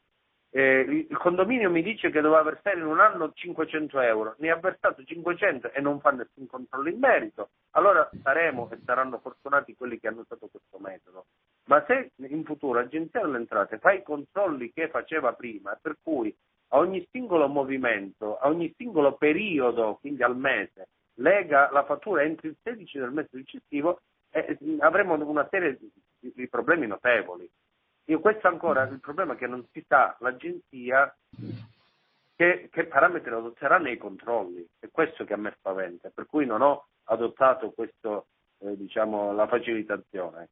[0.57, 4.57] eh, il condominio mi dice che doveva versare in un anno 500 euro, ne ha
[4.57, 10.01] versato 500 e non fa nessun controllo in merito, allora saremo e saranno fortunati quelli
[10.01, 11.27] che hanno usato questo metodo.
[11.65, 16.35] Ma se in futuro l'Agenzia delle Entrate fa i controlli che faceva prima, per cui
[16.69, 22.49] a ogni singolo movimento, a ogni singolo periodo, quindi al mese, lega la fattura entro
[22.49, 24.01] il 16 del mese successivo,
[24.31, 27.47] eh, avremo una serie di, di problemi notevoli.
[28.07, 31.13] Io questo ancora, il problema è che non si sa l'agenzia
[32.37, 36.61] che, che parametri adotterà nei controlli, è questo che a me spaventa, per cui non
[36.63, 38.27] ho adottato questo,
[38.59, 40.49] eh, diciamo, la facilitazione.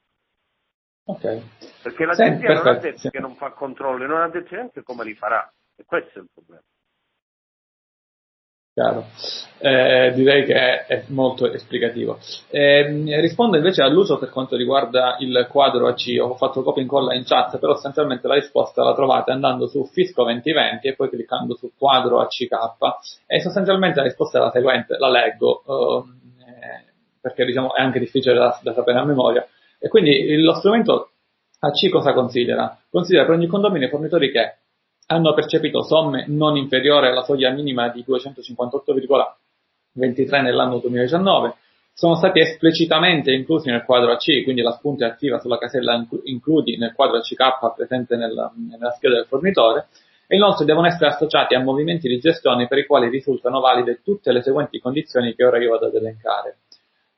[1.05, 1.43] Okay.
[1.83, 5.05] Perché l'agenzia sì, non ha detto che non fa controlli, non ha detto neanche come
[5.05, 6.63] li farà, e questo è il problema.
[8.75, 9.07] Chiaro.
[9.59, 12.19] Eh, direi che è, è molto esplicativo.
[12.51, 16.17] Eh, rispondo invece all'uso per quanto riguarda il quadro AC.
[16.21, 19.85] Ho fatto copia e incolla in chat, però sostanzialmente la risposta la trovate andando su
[19.87, 22.51] Fisco 2020 e poi cliccando su quadro ACK.
[23.29, 28.35] E sostanzialmente la risposta è la seguente, la leggo, eh, perché diciamo è anche difficile
[28.35, 29.47] da, da sapere a memoria.
[29.79, 31.11] E quindi lo strumento
[31.61, 32.77] AC cosa considera?
[32.91, 34.57] Considera per ogni condominio i fornitori che
[35.07, 41.55] hanno percepito somme non inferiori alla soglia minima di 258,23 nell'anno 2019,
[41.97, 46.77] sono stati esplicitamente inclusi nel quadro AC, quindi la spunta è attiva sulla casella includi
[46.77, 49.87] nel quadro ACK presente nella, nella scheda del fornitore,
[50.27, 54.33] e inoltre devono essere associati a movimenti di gestione per i quali risultano valide tutte
[54.33, 56.57] le seguenti condizioni che ora io vado ad elencare.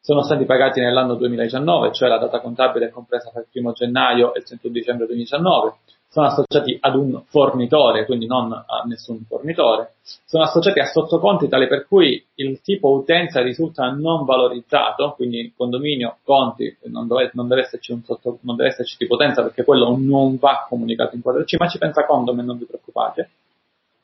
[0.00, 4.34] Sono stati pagati nell'anno 2019, cioè la data contabile è compresa tra il 1 gennaio
[4.34, 5.72] e il 31 dicembre 2019,
[6.16, 11.66] sono associati ad un fornitore, quindi non a nessun fornitore, sono associati a sottoconti tale
[11.66, 17.62] per cui il tipo utenza risulta non valorizzato, quindi condominio, conti, non deve, non deve
[17.62, 21.44] esserci un sotto, non deve esserci tipo utenza perché quello non va comunicato in quadro
[21.44, 23.30] C, ma ci pensa condom e non vi preoccupate.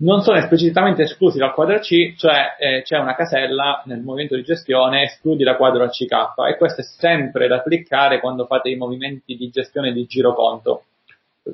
[0.03, 4.43] Non sono esplicitamente esclusi dal quadro C, cioè eh, c'è una casella nel movimento di
[4.43, 9.35] gestione escludi la quadro ACK e questo è sempre da cliccare quando fate i movimenti
[9.35, 10.83] di gestione di giroconto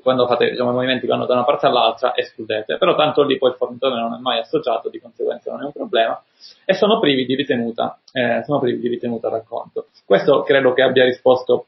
[0.02, 3.46] quando fate diciamo, movimenti che vanno da una parte all'altra escludete, però tanto lì pì
[3.46, 6.22] il fornitore non è mai associato, di conseguenza non è un problema,
[6.64, 9.86] e sono privi di ritenuta, eh, sono privi di ritenuta racconto.
[10.04, 11.66] Questo credo che abbia risposto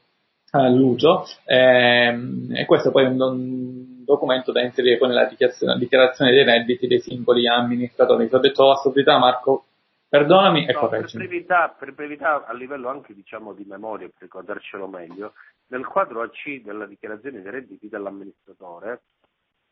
[0.51, 5.77] a Lucio, ehm, e questo poi è un, un, documento da inserire poi nella dichiarazione,
[5.77, 8.27] dichiarazione dei redditi dei singoli amministratori.
[8.27, 9.65] Ti ho detto la stupidità Marco,
[10.11, 14.85] Perdonami e no, per brevità, per brevità, a livello anche diciamo, di memoria, per ricordarcelo
[14.85, 15.35] meglio,
[15.67, 19.03] nel quadro AC della dichiarazione dei redditi dell'amministratore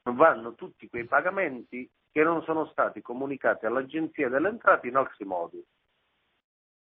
[0.04, 5.62] vanno tutti quei pagamenti che non sono stati comunicati all'Agenzia delle Entrate in altri modi.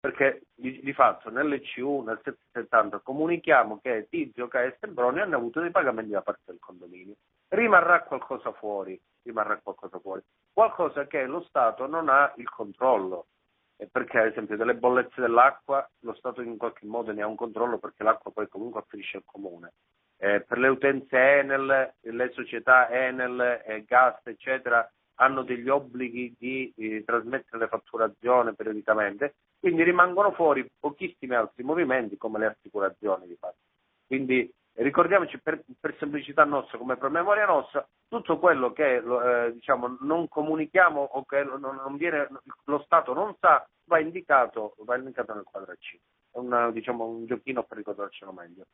[0.02, 5.62] Perché di, di fatto nell'ECU, nel 770, comunichiamo che Tizio, K e Sembroni hanno avuto
[5.62, 7.16] dei pagamenti da parte del condominio.
[7.48, 10.22] Rimarrà qualcosa fuori, rimarrà qualcosa fuori.
[10.52, 13.28] Qualcosa che lo Stato non ha il controllo
[13.92, 17.78] perché ad esempio delle bollette dell'acqua lo Stato in qualche modo ne ha un controllo
[17.78, 19.74] perché l'acqua poi comunque afferisce al comune.
[20.18, 26.74] Eh, per le utenze Enel, le società Enel, eh, gas eccetera hanno degli obblighi di
[26.76, 33.36] eh, trasmettere le fatturazioni periodicamente, quindi rimangono fuori pochissimi altri movimenti come le assicurazioni di
[33.36, 33.58] fatto.
[34.08, 34.52] Quindi
[34.84, 40.28] ricordiamoci per, per, semplicità nostra, come per memoria nostra, tutto quello che eh, diciamo, non
[40.28, 42.28] comunichiamo o che non viene,
[42.66, 45.98] lo Stato non sa va indicato, va indicato nel quadro C.
[46.32, 48.66] È una, diciamo, un giochino per ricordarcelo meglio.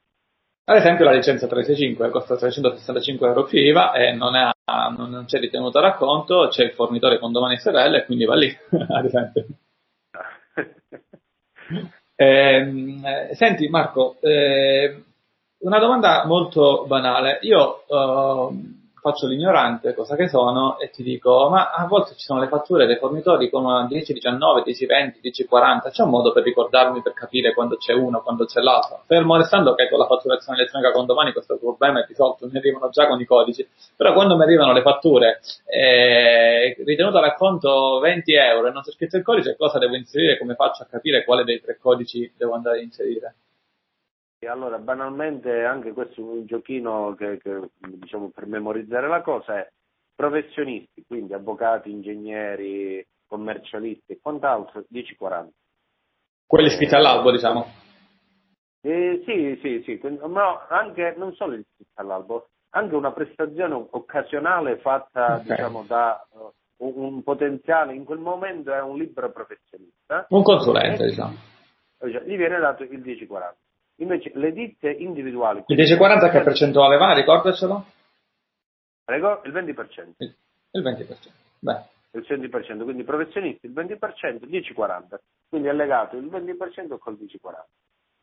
[0.64, 4.50] Ad esempio la licenza 365 costa 365 euro più IVA e non, è,
[4.96, 8.56] non c'è ritenuta a racconto, c'è il fornitore con domani SRL e quindi va lì,
[8.90, 9.46] ad esempio.
[12.16, 15.04] eh, senti Marco, eh,
[15.62, 17.40] una domanda molto banale.
[17.42, 22.40] Io uh, faccio l'ignorante, cosa che sono, e ti dico, ma a volte ci sono
[22.40, 27.54] le fatture dei fornitori con 10-19, 10-20, 10-40, c'è un modo per ricordarmi, per capire
[27.54, 29.02] quando c'è uno, quando c'è l'altro.
[29.08, 32.90] Fermo restando che con la fatturazione elettronica con domani questo problema è risolto, mi arrivano
[32.90, 38.68] già con i codici, però quando mi arrivano le fatture, eh, ritenuto racconto 20 euro
[38.68, 41.60] e non c'è scritto il codice, cosa devo inserire, come faccio a capire quale dei
[41.60, 43.36] tre codici devo andare a inserire?
[44.48, 49.70] Allora, banalmente, anche questo è un giochino che, che, diciamo, per memorizzare la cosa è
[50.16, 55.48] professionisti, quindi avvocati, ingegneri, commercialisti e quant'altro, 10-40.
[56.46, 57.66] Quelli iscritti all'albo, diciamo?
[58.82, 65.36] Eh, sì, sì, sì, ma anche, non solo iscritti all'albo, anche una prestazione occasionale fatta,
[65.36, 65.44] okay.
[65.44, 70.26] diciamo, da uh, un, potenziale, in quel momento è un libero professionista.
[70.30, 71.36] Un consulente, e, diciamo.
[72.04, 73.54] Gli viene dato il 10-40.
[74.02, 75.64] Invece le ditte individuali...
[75.68, 77.14] Il 10-40 che percentuale va?
[77.14, 77.86] Ricordacelo.
[79.04, 80.14] Prego, il 20%.
[80.18, 80.36] Il,
[80.72, 81.32] il 20%.
[81.60, 81.84] Beh.
[82.14, 83.98] Il 100%, quindi professionisti il 20%,
[84.46, 85.18] 10-40.
[85.48, 87.64] Quindi è legato il 20% col 10-40.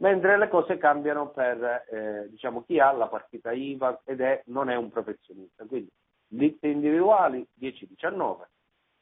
[0.00, 4.70] Mentre le cose cambiano per eh, diciamo, chi ha la partita IVA ed è, non
[4.70, 5.64] è un professionista.
[5.64, 5.90] Quindi
[6.26, 8.36] ditte individuali 10-19,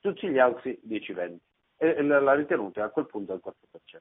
[0.00, 1.36] tutti gli altri 10-20.
[1.78, 3.98] E la ritenuta a quel punto è il 4%.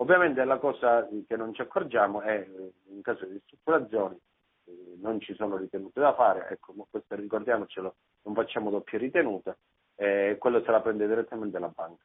[0.00, 2.46] Ovviamente la cosa che non ci accorgiamo è
[2.88, 4.18] in caso di ristrutturazioni
[4.64, 9.58] eh, non ci sono ritenute da fare, ecco, questo ricordiamocelo, non facciamo doppie ritenute,
[9.96, 12.02] eh, quello se la prende direttamente la banca.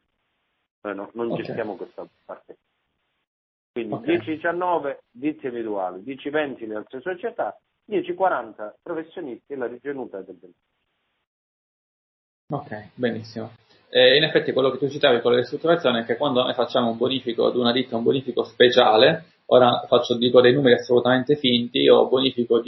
[0.81, 1.45] Noi no, non okay.
[1.45, 2.57] gestiamo questa parte.
[3.71, 4.17] Quindi okay.
[4.17, 7.57] 10-19 ditte individuali, 10-20 le altre società,
[7.89, 10.57] 10-40 professionisti e la ritenuta del 20.
[12.47, 13.51] Ok, benissimo.
[13.97, 16.89] Eh, in effetti quello che tu citavi con le ristrutturazioni è che quando noi facciamo
[16.89, 21.79] un bonifico ad una ditta, un bonifico speciale, ora faccio, dico dei numeri assolutamente finti,
[21.79, 22.63] io bonifico 10.000,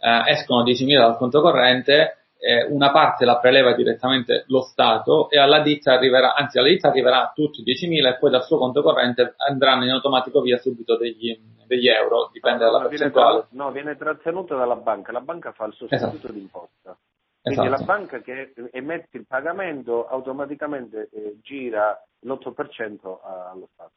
[0.00, 5.38] eh, escono 10.000 dal conto corrente, eh, una parte la preleva direttamente lo Stato e
[5.38, 9.34] alla ditta arriverà, anzi alla ditta arriverà tutti 10.000 e poi dal suo conto corrente
[9.36, 13.48] andranno in automatico via subito degli, degli euro, dipende no, dalla percentuale.
[13.50, 16.32] Viene, no, viene trattenuto dalla banca, la banca fa il sostituto esatto.
[16.32, 16.96] d'imposta.
[17.42, 17.80] Quindi esatto.
[17.80, 23.18] la banca che emette il pagamento automaticamente eh, gira l'8%
[23.50, 23.92] allo Stato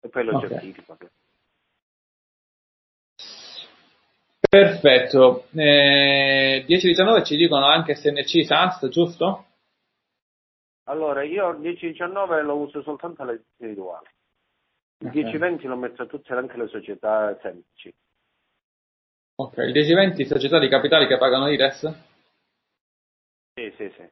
[0.00, 0.48] e poi lo okay.
[0.48, 0.96] certifica.
[4.48, 9.44] Perfetto, eh, 10-19 ci dicono anche SNC SANS, giusto?
[10.84, 14.06] Allora, io il 10-19 lo uso soltanto alle individuali,
[15.00, 15.24] il okay.
[15.24, 17.92] 10-20 lo metto a tutte anche le società semplici.
[19.34, 22.14] Ok, il 10-20 società di capitali che pagano l'IRES?
[23.56, 24.06] Sì, sì, sì.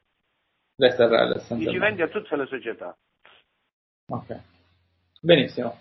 [0.77, 1.39] L'SRL.
[1.61, 2.97] Ci vendi a tutte le società.
[4.07, 4.41] Ok.
[5.21, 5.81] Benissimo.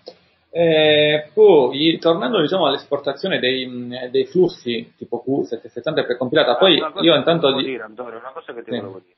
[0.49, 7.55] Eh, poi, tornando diciamo, all'esportazione dei, dei, flussi tipo Q770 precompilata, poi io intanto...
[7.55, 7.63] Di...
[7.63, 8.77] dire, Antonio, una cosa che ti sì.
[8.79, 9.17] volevo dire.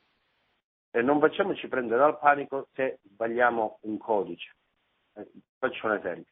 [0.92, 4.56] Eh, non facciamoci prendere dal panico se sbagliamo un codice.
[5.16, 5.28] Eh,
[5.58, 6.32] faccio un esempio.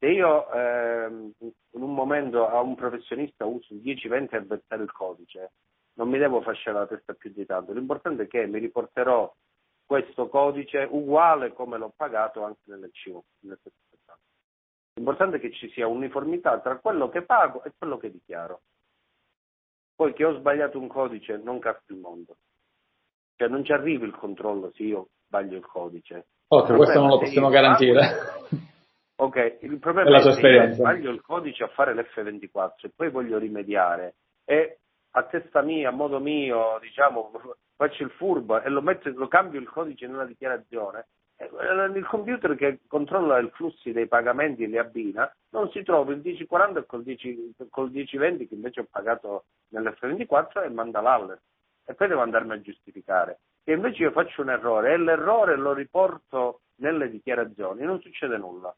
[0.00, 1.06] Se io eh,
[1.38, 5.52] in un momento a un professionista uso il 10-20 e versare il codice,
[5.94, 9.32] non mi devo fasciare la testa più di tanto, l'importante è che mi riporterò
[9.84, 13.24] questo codice uguale come l'ho pagato anche nelle CO,
[14.94, 18.60] L'importante è che ci sia uniformità tra quello che pago e quello che dichiaro.
[19.94, 22.36] Poi che ho sbagliato un codice non capita il mondo.
[23.36, 26.26] Cioè non ci arrivi il controllo se io sbaglio il codice.
[26.48, 28.00] Ok, questo non lo possiamo garantire.
[29.16, 33.10] ok, il problema è, è che io sbaglio il codice a fare l'F24 e poi
[33.10, 34.80] voglio rimediare e
[35.12, 37.30] a testa mia, a modo mio, diciamo,
[37.76, 41.06] faccio il furbo e lo, metto, lo cambio il codice in una dichiarazione,
[41.36, 41.48] eh,
[41.94, 46.20] il computer che controlla i flussi dei pagamenti e li abbina, non si trova il
[46.22, 51.42] 1040 col, 10, col 1020 che invece ho pagato nell'F24 e manda l'alert.
[51.84, 53.40] E poi devo andarmi a giustificare.
[53.64, 58.74] E invece io faccio un errore e l'errore lo riporto nelle dichiarazioni, non succede nulla.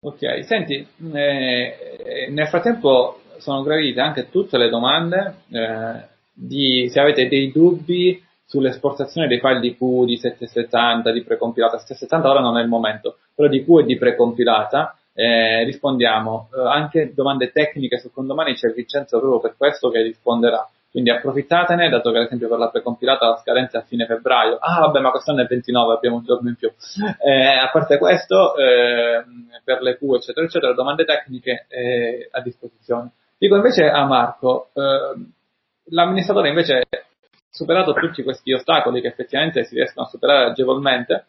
[0.00, 7.28] Ok, senti, eh, nel frattempo sono gravite anche tutte le domande eh, di se avete
[7.28, 11.78] dei dubbi sull'esportazione dei file di Q di 770, di precompilata.
[11.78, 16.48] 770 ora non è il momento, però di Q e di precompilata eh, rispondiamo.
[16.54, 20.66] Eh, anche domande tecniche su condomani c'è Vincenzo proprio per questo che risponderà.
[20.90, 24.56] quindi approfittatene, dato che ad esempio per la precompilata la scadenza è a fine febbraio.
[24.58, 26.72] Ah, vabbè, ma quest'anno è 29, abbiamo un giorno in più.
[27.20, 29.22] Eh, a parte questo, eh,
[29.62, 33.10] per le Q, eccetera, eccetera, domande tecniche eh, a disposizione.
[33.38, 35.14] Dico invece a Marco, eh,
[35.90, 36.88] l'amministratore invece
[37.48, 41.26] superato tutti questi ostacoli che effettivamente si riescono a superare agevolmente,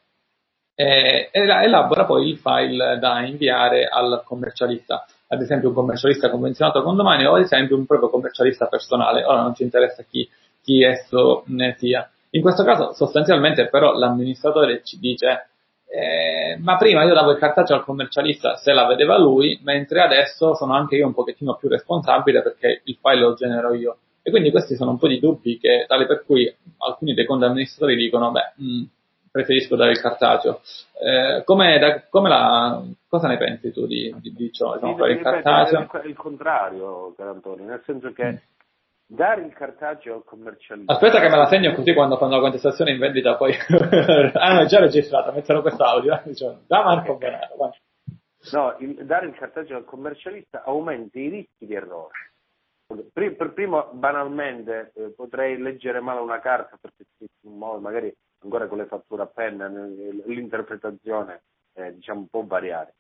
[0.73, 6.95] eh, elabora poi il file da inviare al commercialista, ad esempio un commercialista convenzionato con
[6.95, 10.27] domani o ad esempio un proprio commercialista personale, ora non ci interessa chi,
[10.63, 12.09] chi esso ne sia.
[12.31, 15.49] In questo caso sostanzialmente però l'amministratore ci dice
[15.91, 20.53] eh, ma prima io davo il cartaggio al commercialista se la vedeva lui, mentre adesso
[20.53, 23.97] sono anche io un pochettino più responsabile perché il file lo genero io.
[24.21, 27.45] E quindi questi sono un po' di dubbi che, tale per cui alcuni dei conti
[27.45, 28.83] amministratori dicono, beh, mh, mm,
[29.31, 30.61] preferisco dare il cartaceo.
[31.01, 34.77] Eh, come, da, come la, cosa ne pensi tu di, di, di ciò?
[34.77, 35.89] Sì, no, il cartaceo?
[35.91, 38.35] È il contrario, Antonio, nel senso che mm.
[39.11, 40.93] Dare il cartaceo al commercialista...
[40.93, 43.53] Aspetta che me la segno così quando fanno la contestazione in vendita poi...
[44.33, 46.21] ah no, è già registrata, mettono quest'audio.
[46.25, 47.75] Diciamo, da Marco Bonato,
[48.51, 52.29] No, il, dare il cartaceo al commercialista aumenta i rischi di errore
[53.13, 57.05] per primo, banalmente, eh, potrei leggere male una carta perché
[57.79, 58.11] magari
[58.41, 62.95] ancora con le fatture a penna, l'interpretazione eh, diciamo, può variare.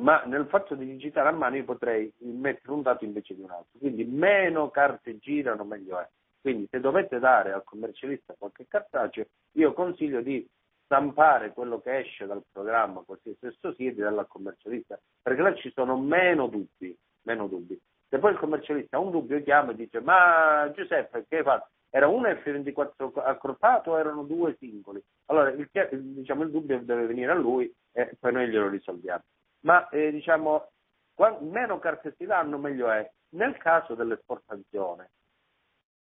[0.00, 3.50] Ma nel fatto di digitare a mano io potrei mettere un dato invece di un
[3.50, 6.08] altro, quindi meno carte girano meglio è.
[6.40, 10.46] Quindi se dovete dare al commercialista qualche cartaceo, io consiglio di
[10.84, 15.54] stampare quello che esce dal programma, qualsiasi esso sia, di darlo al commercialista, perché là
[15.54, 17.80] ci sono meno dubbi, meno dubbi.
[18.08, 21.70] Se poi il commercialista ha un dubbio chiama e dice ma Giuseppe che hai fatto?
[21.90, 25.02] Era un F24 accorpato o erano due singoli?
[25.26, 29.22] Allora il, diciamo, il dubbio deve venire a lui e poi noi glielo risolviamo.
[29.66, 30.68] Ma eh, diciamo,
[31.12, 33.10] quando, meno carte si danno meglio è.
[33.30, 35.10] Nel caso dell'esportazione,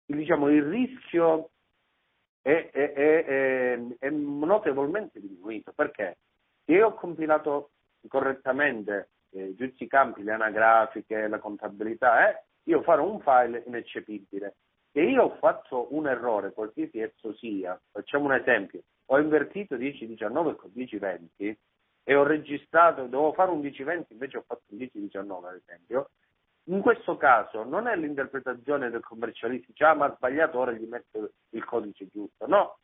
[0.06, 1.50] diciamo, il rischio
[2.40, 6.18] è, è, è, è, notevolmente diminuito perché
[6.64, 7.70] se io ho compilato
[8.06, 14.54] correttamente eh, tutti i campi, le anagrafiche, la contabilità, eh, io farò un file ineccepibile.
[14.92, 20.54] Se io ho fatto un errore, qualsiasi esso sia, facciamo un esempio, ho invertito 10-19
[20.54, 21.56] con 10-20
[22.08, 26.10] e ho registrato, dovevo fare un 10-20, invece ho fatto un 10-19 ad esempio,
[26.70, 30.86] in questo caso non è l'interpretazione del commercialista, cioè, ah, ma ha sbagliato, ora gli
[30.86, 32.46] metto il codice giusto.
[32.46, 32.78] No,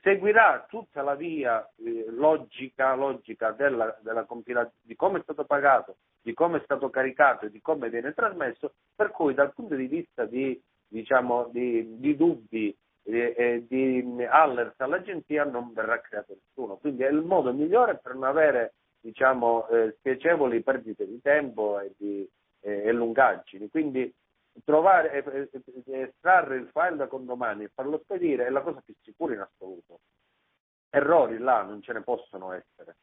[0.00, 5.98] seguirà tutta la via eh, logica, logica della, della compilazione, di come è stato pagato,
[6.22, 9.86] di come è stato caricato e di come viene trasmesso, per cui dal punto di
[9.86, 10.58] vista di,
[10.88, 12.74] diciamo, di, di dubbi
[13.06, 16.76] di allert all'agenzia non verrà creato nessuno.
[16.76, 21.92] Quindi è il modo migliore per non avere diciamo, eh, spiacevoli perdite di tempo e,
[21.96, 22.28] di,
[22.60, 23.68] eh, e lungaggini.
[23.70, 24.12] Quindi
[24.64, 29.34] trovare, eh, estrarre il file da condomani e farlo spedire è la cosa più sicura
[29.34, 30.00] in assoluto.
[30.90, 32.96] Errori là non ce ne possono essere.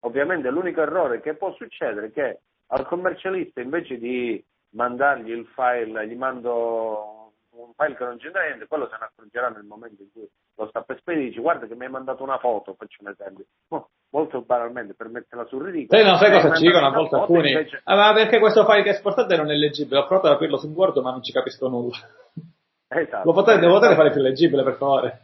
[0.00, 6.06] Ovviamente l'unico errore che può succedere è che al commercialista invece di mandargli il file,
[6.06, 7.13] gli mando
[7.76, 10.68] un file che non c'entra niente, quello se ne accorgerà nel momento in cui lo
[10.68, 13.44] sta per spedire, dice guarda che mi hai mandato una foto, faccio un esempio.
[13.68, 16.00] Oh, molto banalmente per metterla sul ridicolo.
[16.00, 17.50] Sì, non sai cosa ci dicono a volte alcuni.
[17.50, 17.80] Invece...
[17.84, 19.98] Ah, ma perché questo file che è esportato non è leggibile?
[19.98, 21.96] Ho provato ad aprirlo su Word ma non ci capisco nulla.
[22.88, 23.24] Esatto.
[23.24, 25.20] Lo potete, devo poter fare più leggibile per favore.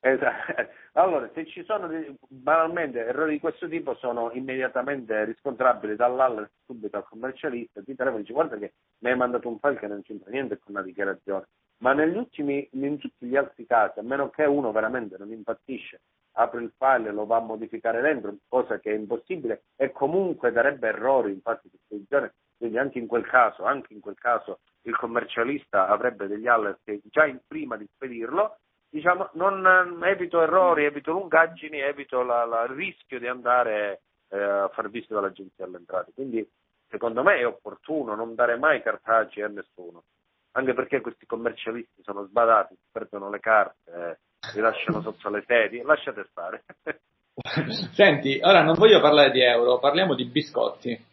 [0.00, 0.76] Esatto.
[0.98, 1.88] Allora, se ci sono
[2.28, 8.32] banalmente errori di questo tipo sono immediatamente riscontrabili dall'alert subito al commercialista, ti telefono dice
[8.32, 8.72] guarda che
[9.02, 11.46] mi hai mandato un file che non c'entra niente con una dichiarazione.
[11.78, 16.00] Ma negli ultimi, in tutti gli altri casi, a meno che uno veramente non impazzisce,
[16.32, 20.52] apre il file e lo va a modificare dentro, cosa che è impossibile e comunque
[20.52, 24.60] darebbe errori in fase di spedizione, quindi anche in quel caso, anche in quel caso
[24.82, 26.80] il commercialista avrebbe degli alert
[27.10, 28.58] già in, prima di spedirlo
[28.90, 35.14] diciamo, non evito errori, evito lungaggini, evito il rischio di andare eh, a far visto
[35.14, 36.12] dall'agenzia alle entrate.
[36.14, 36.46] Quindi
[36.88, 40.04] secondo me è opportuno non dare mai cartacei a nessuno,
[40.52, 44.18] anche perché questi commercialisti sono sbadati, perdono le carte, eh,
[44.54, 46.64] li lasciano sotto le sedie, lasciate stare.
[47.92, 51.06] Senti, ora non voglio parlare di euro, parliamo di biscotti.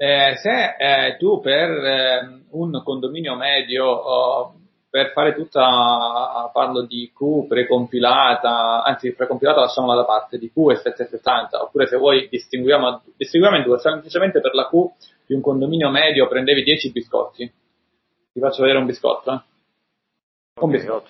[0.00, 4.54] Eh, se eh, tu per eh, un condominio medio oh,
[4.90, 10.76] per fare tutta, parlo di Q precompilata, anzi precompilata lasciamola da parte, di Q e
[10.76, 14.72] 770, oppure se vuoi distinguiamo, distinguiamo in due, semplicemente per la Q
[15.26, 17.52] di un condominio medio prendevi 10 biscotti.
[18.38, 19.40] Ti faccio vedere un biscotto, eh?
[20.60, 21.08] Un biscotto.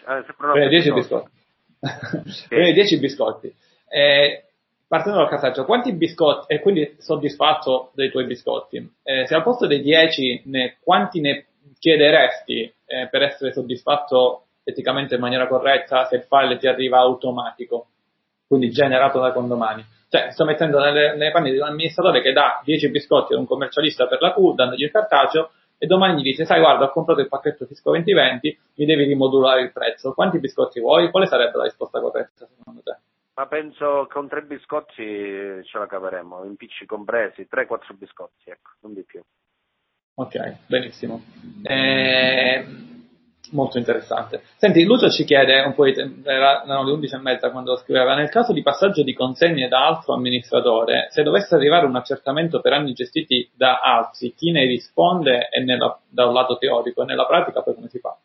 [0.55, 1.31] Eh, 10 biscotti.
[2.49, 3.55] Prendi 10 biscotti.
[3.87, 4.45] Eh,
[4.87, 9.67] partendo dal casaggio, quanti biscotti, e quindi soddisfatto dei tuoi biscotti, eh, se al posto
[9.67, 11.49] dei 10, ne, quanti ne
[11.79, 17.89] chiederesti eh, per essere soddisfatto eticamente in maniera corretta se il file ti arriva automatico,
[18.47, 19.85] quindi generato da condomani.
[20.09, 23.47] Cioè, sto mettendo nelle, nei panni di un amministratore che dà 10 biscotti a un
[23.47, 27.21] commercialista per la Q, dandogli il cartaceo, e domani gli dice, sai guarda, ho comprato
[27.21, 30.13] il pacchetto fisco 2020, mi devi rimodulare il prezzo.
[30.13, 31.11] Quanti biscotti vuoi?
[31.11, 32.97] Quale sarebbe la risposta corretta secondo te?
[33.35, 35.05] Ma penso che con tre biscotti
[35.63, 39.23] ce la caveremo, in impicci compresi, 3-4 biscotti, ecco, non di più.
[40.15, 41.23] Ok, benissimo.
[41.63, 42.67] Eh,
[43.53, 44.43] molto interessante.
[44.57, 47.79] Senti, Lucio ci chiede un po' di tempo, erano le 11 e mezza quando lo
[47.79, 52.61] scriveva, nel caso di passaggio di consegne da altro amministratore, se dovesse arrivare un accertamento
[52.61, 57.05] per anni gestiti da altri, chi ne risponde è nella, da un lato teorico e
[57.07, 58.17] nella pratica poi come si fa?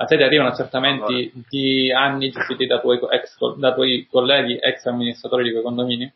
[0.00, 1.46] A te arrivano accertamenti allora.
[1.50, 6.10] di anni gestiti da tuoi, ex, da tuoi colleghi ex amministratori di quei condomini?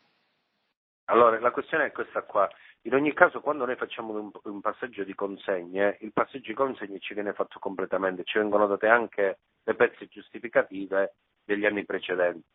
[1.05, 2.49] Allora, la questione è questa qua.
[2.85, 6.99] In ogni caso, quando noi facciamo un, un, passaggio di consegne, il passaggio di consegne
[6.99, 12.45] ci viene fatto completamente, ci vengono date anche le pezze giustificative degli anni precedenti.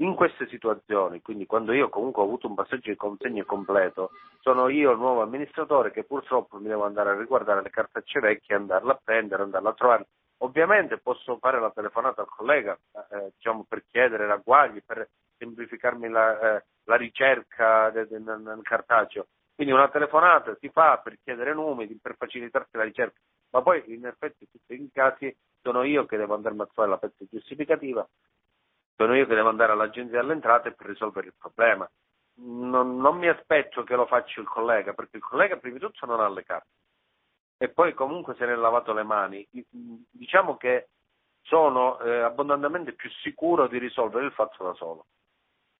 [0.00, 4.10] In queste situazioni, quindi quando io comunque ho avuto un passaggio di consegne completo,
[4.40, 8.56] sono io il nuovo amministratore che purtroppo mi devo andare a riguardare le cartacce vecchie,
[8.56, 10.06] andarle a prendere, andarle a trovare.
[10.38, 12.76] Ovviamente posso fare la telefonata al collega
[13.12, 19.26] eh, diciamo, per chiedere ragguagli, per semplificarmi la, eh, la ricerca de, de, nel cartaceo.
[19.58, 23.18] Quindi una telefonata si fa per chiedere numeri, per facilitarsi la ricerca,
[23.50, 26.90] ma poi in effetti in tutti i casi sono io che devo andare a trovare
[26.90, 28.08] la pezza giustificativa,
[28.94, 31.90] sono io che devo andare all'agenzia delle entrate per risolvere il problema.
[32.34, 36.06] Non, non mi aspetto che lo faccia il collega, perché il collega prima di tutto
[36.06, 36.68] non ha le carte
[37.56, 39.44] e poi comunque se ne è lavato le mani.
[39.50, 40.90] Diciamo che
[41.42, 45.06] sono eh, abbondantemente più sicuro di risolvere il fatto da solo.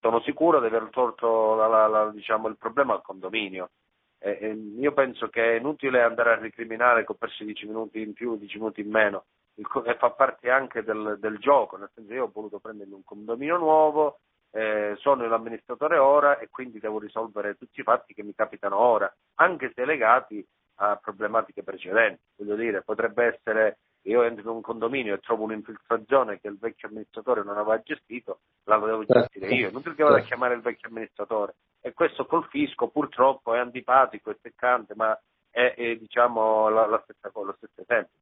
[0.01, 3.71] Sono sicuro di aver tolto la, la, la, diciamo, il problema al condominio.
[4.19, 8.01] E, e io penso che è inutile andare a ricriminare che ho perso 10 minuti
[8.01, 12.11] in più, 10 minuti in meno, e fa parte anche del, del gioco, nel senso
[12.11, 14.21] che io ho voluto prendermi un condominio nuovo,
[14.51, 19.13] eh, sono l'amministratore ora e quindi devo risolvere tutti i fatti che mi capitano ora,
[19.37, 20.45] anche se legati
[20.77, 22.23] a problematiche precedenti.
[22.37, 23.79] Voglio dire, potrebbe essere
[24.09, 28.41] io entro in un condominio e trovo un'infiltrazione che il vecchio amministratore non aveva gestito,
[28.65, 29.55] la devo gestire certo.
[29.55, 30.35] io, non perché vado a certo.
[30.35, 31.55] chiamare il vecchio amministratore.
[31.81, 35.19] E questo col fisco purtroppo è antipatico, è seccante, ma
[35.51, 38.17] è, è diciamo la, la stessa cosa, lo stesso esempio.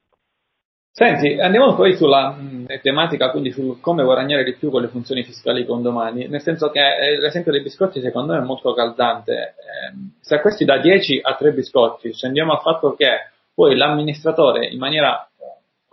[0.90, 5.24] Senti, andiamo poi sulla mh, tematica, quindi su come guadagnare di più con le funzioni
[5.24, 9.32] fiscali con domani, nel senso che eh, l'esempio dei biscotti secondo me è molto caldante.
[9.32, 14.66] Eh, se a questi da 10 a 3 biscotti, scendiamo al fatto che poi l'amministratore
[14.66, 15.28] in maniera,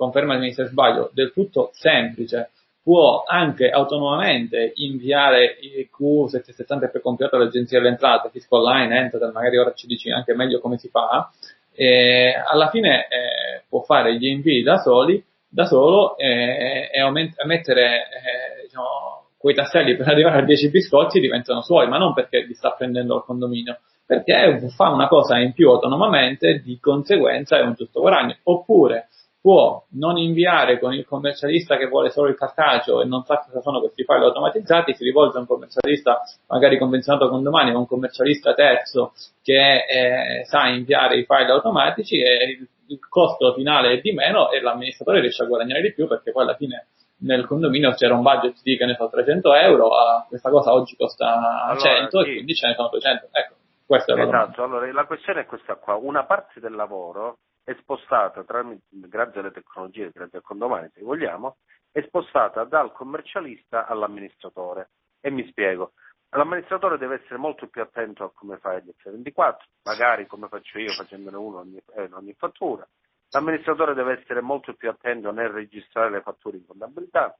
[0.03, 2.51] confermatemi se sbaglio, del tutto semplice,
[2.83, 9.57] può anche autonomamente inviare i Q770 per compilato all'agenzia delle entrate, Fiscal Line, Enter, magari
[9.57, 11.31] ora ci dici anche meglio come si fa,
[11.73, 17.41] e alla fine eh, può fare gli invii da soli, da solo eh, e aument-
[17.45, 22.43] mettere eh, diciamo, quei tasselli per arrivare a 10 biscotti diventano suoi, ma non perché
[22.43, 27.61] li sta prendendo al condominio, perché fa una cosa in più autonomamente, di conseguenza è
[27.61, 28.35] un giusto guadagno.
[28.43, 29.07] Oppure
[29.43, 33.59] può non inviare con il commercialista che vuole solo il cartaceo e non sa cosa
[33.59, 37.85] sono questi file automatizzati, si rivolge a un commercialista magari convenzionato con domani o un
[37.85, 39.11] commercialista terzo
[39.41, 44.49] che eh, sa inviare i file automatici e il, il costo finale è di meno
[44.49, 46.87] e l'amministratore riesce a guadagnare di più perché poi alla fine
[47.23, 49.89] nel condominio c'era un budget di che ne so 300 euro,
[50.29, 52.29] questa cosa oggi costa allora, 100 sì.
[52.29, 53.27] e quindi ce ne sono 200.
[53.29, 53.53] Ecco,
[53.85, 58.43] questo è esatto, allora la questione è questa qua, una parte del lavoro è spostata,
[58.43, 61.57] tramite, grazie alle tecnologie, grazie al condomani se vogliamo,
[61.91, 64.89] è spostata dal commercialista all'amministratore.
[65.21, 65.93] E mi spiego.
[66.29, 70.91] L'amministratore deve essere molto più attento a come fa il F24, magari come faccio io
[70.91, 72.87] facendone uno ogni, eh, ogni fattura.
[73.29, 77.37] L'amministratore deve essere molto più attento nel registrare le fatture in contabilità,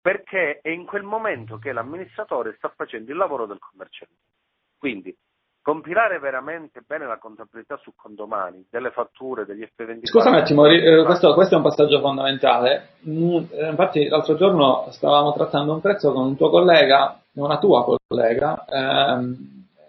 [0.00, 4.22] perché è in quel momento che l'amministratore sta facendo il lavoro del commercialista.
[4.78, 5.14] Quindi
[5.64, 10.04] compilare veramente bene la contabilità su condomani, delle fatture, degli F24.
[10.04, 12.88] Scusa un attimo, eh, questo, questo, è un passaggio fondamentale.
[13.08, 17.82] Mm, eh, infatti l'altro giorno stavamo trattando un prezzo con un tuo collega, una tua
[17.82, 19.36] collega, ehm,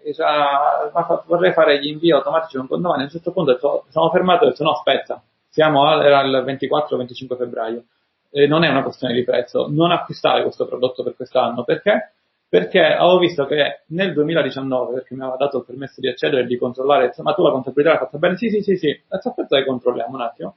[0.02, 4.08] diceva, ma vorrei fare gli invii automatici con condomani, a un certo punto detto, sono
[4.08, 7.84] fermato e ho detto no aspetta, siamo al, era il 24-25 febbraio,
[8.30, 12.12] e non è una questione di prezzo, non acquistare questo prodotto per quest'anno, perché?
[12.48, 16.46] Perché avevo visto che nel 2019, perché mi aveva dato il permesso di accedere e
[16.46, 18.36] di controllare, ma tu la contabilità l'hai fatta bene?
[18.36, 20.56] Sì, sì, sì, sì, aspetta che controlliamo un attimo.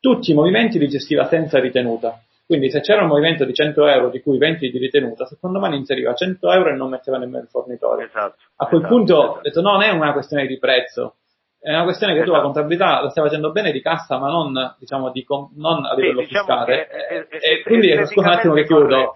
[0.00, 2.20] Tutti i movimenti li gestiva senza ritenuta.
[2.46, 5.68] Quindi se c'era un movimento di 100 euro di cui 20 di ritenuta, secondo me
[5.68, 8.06] ne inseriva 100 euro e non metteva nemmeno il fornitore.
[8.06, 9.38] Esatto, A quel esatto, punto esatto.
[9.38, 11.14] ho detto no, non è una questione di prezzo,
[11.62, 12.38] è una questione che esatto.
[12.38, 12.60] tu la esatto.
[12.60, 15.26] contabilità la stai facendo bene di cassa, ma non, diciamo, di,
[15.56, 16.86] non a livello sì, diciamo fiscale.
[16.86, 19.14] È, è, e quindi, scusa un attimo che chiudo.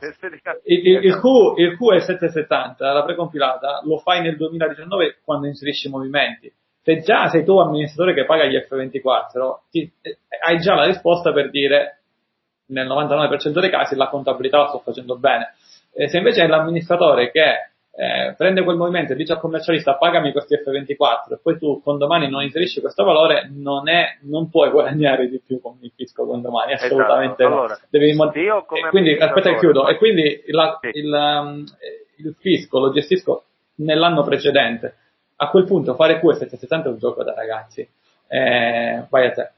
[0.64, 5.46] Il, il, il, Q, il Q è 770, la precompilata, lo fai nel 2019 quando
[5.46, 6.52] inserisci i movimenti.
[6.82, 11.32] Se già sei tu amministratore che paga gli F24, ti, eh, hai già la risposta
[11.32, 12.00] per dire
[12.66, 15.54] nel 99% dei casi la contabilità la sto facendo bene.
[15.94, 20.32] E se invece è l'amministratore che eh, prende quel movimento e dice al commercialista pagami
[20.32, 24.70] questi F24 e poi tu con domani non inserisci questo valore, non, è, non puoi
[24.70, 26.94] guadagnare di più con il fisco con domani, esatto.
[26.94, 27.56] assolutamente esatto.
[27.56, 27.86] allora, no.
[27.88, 30.90] Devi mon- e quindi, aspetta che chiudo, e quindi la, sì.
[30.92, 31.64] il, um,
[32.16, 33.44] il, fisco lo gestisco
[33.76, 34.96] nell'anno precedente.
[35.36, 37.88] A quel punto fare Q770 è un gioco da ragazzi.
[38.26, 39.50] Eh, vai a te.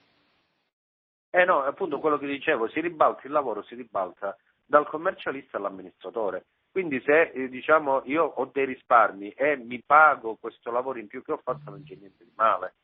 [1.31, 6.45] Eh no, appunto quello che dicevo, si ribalta il lavoro, si ribalta dal commercialista all'amministratore
[6.77, 11.23] quindi se eh, diciamo, io ho dei risparmi e mi pago questo lavoro in più
[11.23, 12.75] che ho fatto non c'è niente di male.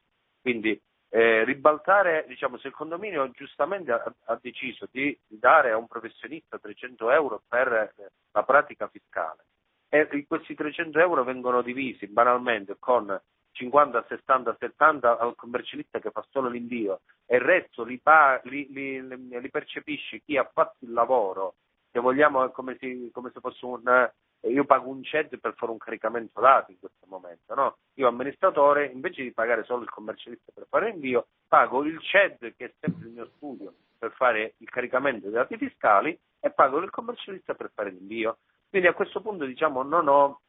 [0.41, 5.89] Quindi eh, ribaltare, diciamo, se il condominio giustamente ha, ha, deciso di dare a un
[5.89, 9.45] professionista 300 euro per eh, la pratica fiscale
[9.91, 13.21] e questi 300 euro vengono divisi banalmente con
[13.51, 18.01] 50, 60, 70 al commercialista che fa solo l'invio e il resto li,
[18.45, 21.57] li, li, li percepisce chi ha fatto il lavoro
[21.93, 24.11] se vogliamo è come, se, come se fosse un
[24.41, 27.77] eh, io pago un CED per fare un caricamento dati in questo momento, no?
[27.95, 32.65] Io amministratore, invece di pagare solo il commercialista per fare l'invio, pago il CED che
[32.65, 36.91] è sempre il mio studio per fare il caricamento dei dati fiscali e pago il
[36.91, 38.39] commercialista per fare l'invio.
[38.69, 40.41] Quindi a questo punto diciamo non ho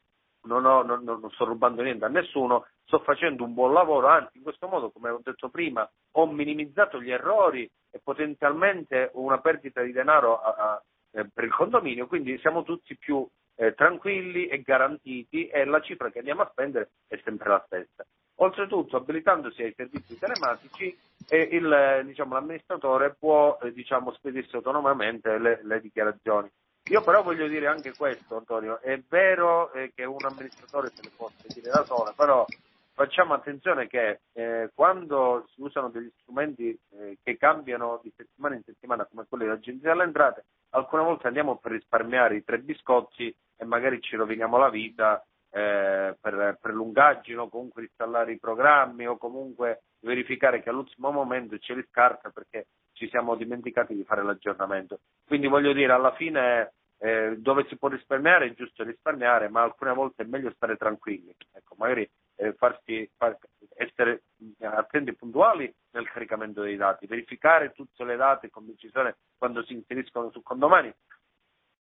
[0.46, 4.38] non, ho, non, non, sto rubando niente a nessuno, sto facendo un buon lavoro, anzi
[4.38, 9.82] in questo modo, come ho detto prima, ho minimizzato gli errori e potenzialmente una perdita
[9.82, 10.84] di denaro a, a,
[11.14, 16.10] eh, per il condominio, quindi siamo tutti più eh, tranquilli e garantiti e la cifra
[16.10, 18.06] che andiamo a spendere è sempre la stessa.
[18.38, 20.98] Oltretutto, abilitandosi ai servizi telematici,
[21.30, 26.52] eh, il, diciamo, l'amministratore può eh, diciamo, spedirsi autonomamente le, le, dichiarazioni.
[26.90, 31.12] Io però voglio dire anche questo, Antonio, è vero eh, che un amministratore se le
[31.16, 32.46] può spedire da sola, però
[32.94, 38.64] facciamo attenzione che eh, quando si usano degli strumenti eh, che cambiano di settimana in
[38.64, 40.44] settimana come quelli dell'Agenzia delle Entrate,
[40.74, 46.16] alcune volte andiamo per risparmiare i tre biscotti e magari ci roviniamo la vita eh,
[46.20, 51.76] per, per lungaggine o comunque installare i programmi o comunque verificare che all'ultimo momento ce
[51.76, 55.00] li scarta perché ci siamo dimenticati di fare l'aggiornamento.
[55.26, 59.94] Quindi voglio dire, alla fine eh, dove si può risparmiare è giusto risparmiare, ma alcune
[59.94, 61.36] volte è meglio stare tranquilli.
[61.52, 63.38] Ecco, magari eh, farsi, far,
[63.76, 64.24] essere
[64.60, 69.74] attenti e puntuali nel caricamento dei dati, verificare tutte le date con decisione quando si
[69.74, 70.94] inseriscono su condomani,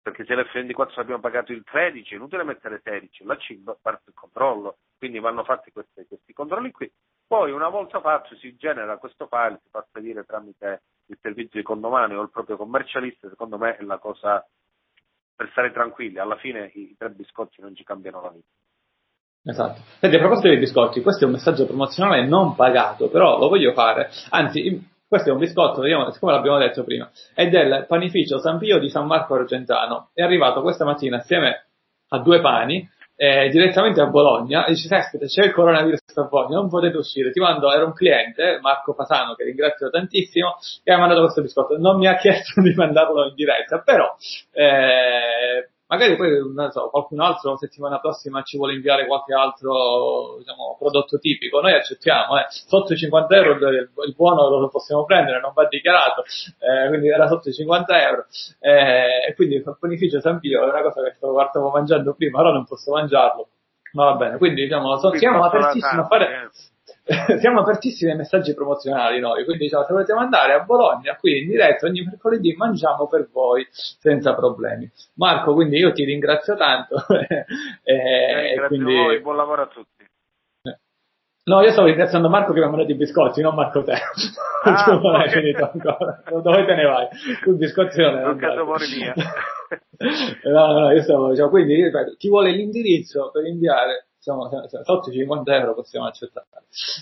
[0.03, 4.15] perché se l'F24 abbiamo pagato il 13 è inutile mettere 16, la C parte il
[4.15, 6.91] controllo, quindi vanno fatti questi, questi controlli qui.
[7.27, 11.65] Poi una volta fatto si genera questo file, si fa spedire tramite il servizio di
[11.65, 14.45] condomani o il proprio commercialista, secondo me è la cosa
[15.41, 18.49] per stare tranquilli, alla fine i tre biscotti non ci cambiano la vita.
[19.43, 19.81] Esatto.
[19.99, 23.73] Senti, a proposito dei biscotti, questo è un messaggio promozionale non pagato, però lo voglio
[23.73, 24.11] fare.
[24.31, 28.79] Anzi, questo è un biscotto, vediamo, siccome l'abbiamo detto prima, è del panificio San Pio
[28.79, 30.11] di San Marco Argentano.
[30.13, 31.67] È arrivato questa mattina assieme
[32.09, 36.57] a due pani eh, direttamente a Bologna e dice, aspetta, c'è il coronavirus a Bologna,
[36.57, 37.31] non potete uscire.
[37.33, 41.77] Ti mando, era un cliente, Marco Fasano, che ringrazio tantissimo, che ha mandato questo biscotto.
[41.77, 44.15] Non mi ha chiesto di mandarlo in diretta, però...
[44.53, 50.77] Eh, magari poi non so, qualcun altro settimana prossima ci vuole inviare qualche altro diciamo,
[50.79, 52.47] prodotto tipico, noi accettiamo, eh.
[52.49, 57.09] sotto i 50 euro il, il, buono lo possiamo prendere, non va dichiarato, eh, quindi
[57.09, 58.27] era sotto i 50 euro,
[58.61, 62.53] eh, e quindi il panificio San Pio è una cosa che stavo mangiando prima, ora
[62.53, 63.49] non posso mangiarlo,
[63.95, 66.51] ma va bene, quindi diciamo, so, siamo apertissimi a fare
[67.41, 71.49] siamo apertissimi ai messaggi promozionali noi, quindi diciamo, se volete mandare a Bologna qui in
[71.49, 74.91] diretta ogni mercoledì mangiamo per voi senza problemi.
[75.15, 77.05] Marco, quindi io ti ringrazio tanto.
[77.13, 77.47] e,
[77.83, 78.95] eh, ringrazio quindi...
[78.95, 80.05] voi, buon lavoro a tutti.
[81.43, 83.95] No, io stavo ringraziando Marco che mi ha mandato i biscotti, non Marco te.
[84.63, 86.23] Ah, tu non hai finito ancora.
[86.29, 87.09] Dove te ne vai?
[87.43, 88.65] Tu biscotti non hai Non caso
[88.95, 89.15] mia.
[90.45, 94.49] no, no, no, io stavo, diciamo, quindi ripeto, chi vuole l'indirizzo per inviare siamo,
[94.85, 96.47] sotto i 50 euro possiamo accettare.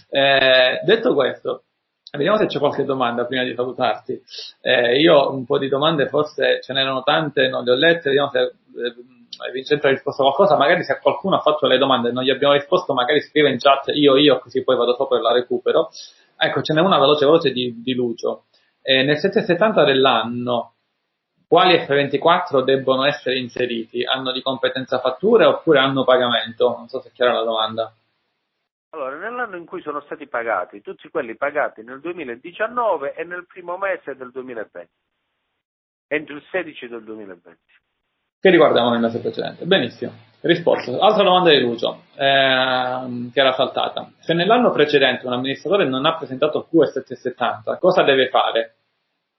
[0.08, 1.64] Eh, detto questo,
[2.12, 4.22] vediamo se c'è qualche domanda prima di salutarti.
[4.60, 8.30] Eh, io un po' di domande, forse ce n'erano tante, non le ho lette, vediamo
[8.30, 12.12] se eh, Vincenzo ha risposto a qualcosa, magari se qualcuno ha fatto le domande e
[12.12, 15.20] non gli abbiamo risposto, magari scrive in chat io, io, così poi vado sopra e
[15.20, 15.90] la recupero.
[16.36, 18.44] Ecco, ce n'è una veloce veloce di, di Lucio.
[18.80, 20.74] Eh, nel 770 dell'anno,
[21.48, 24.04] quali F24 debbono essere inseriti?
[24.04, 26.76] Hanno di competenza fatture oppure hanno pagamento?
[26.76, 27.90] Non so se è chiara la domanda.
[28.90, 33.78] Allora, nell'anno in cui sono stati pagati, tutti quelli pagati nel 2019 e nel primo
[33.78, 34.88] mese del 2020,
[36.08, 37.58] entro il 16 del 2020.
[38.40, 39.64] Che riguardavano il mese precedente.
[39.64, 40.12] Benissimo.
[40.40, 40.92] Risposta.
[41.00, 44.10] Altra domanda di Lucio, ehm, che era saltata.
[44.20, 48.74] Se nell'anno precedente un amministratore non ha presentato Q770, cosa deve fare?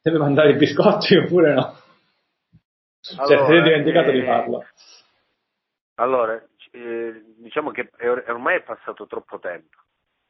[0.02, 1.88] Deve mandare i biscotti oppure no?
[3.18, 4.66] Allora, cioè, si è dimenticato eh, di farlo.
[5.96, 9.78] Allora, eh, diciamo che è, ormai è passato troppo tempo,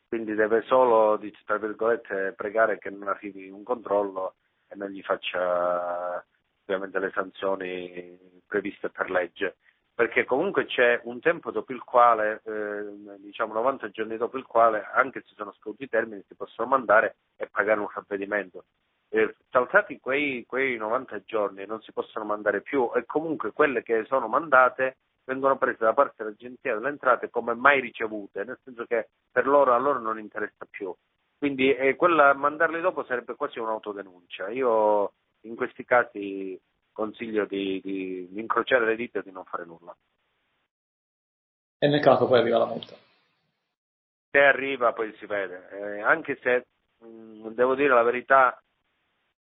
[0.08, 4.36] quindi deve solo, tra virgolette, pregare che non arrivi un controllo
[4.68, 6.24] e non gli faccia
[6.64, 9.58] ovviamente le sanzioni previste per legge,
[9.94, 14.88] perché comunque c'è un tempo dopo il quale, eh, diciamo 90 giorni dopo il quale,
[14.94, 18.66] anche se sono scaduti i termini, si possono mandare e pagare un ravvedimento.
[19.12, 24.06] Eh, saltati quei, quei 90 giorni non si possono mandare più e comunque quelle che
[24.06, 29.10] sono mandate vengono prese da parte dell'Agenzia delle Entrate come mai ricevute, nel senso che
[29.32, 30.94] per loro a loro non interessa più.
[31.38, 34.50] Quindi eh, quella, mandarli dopo sarebbe quasi un'autodenuncia.
[34.50, 36.60] Io in questi casi
[36.92, 39.96] consiglio di, di, di incrociare le dita e di non fare nulla.
[41.78, 42.94] E nel caso poi arriva la multa?
[44.32, 46.66] Se arriva poi si vede, eh, anche se
[46.98, 48.62] mh, mm, devo dire la verità,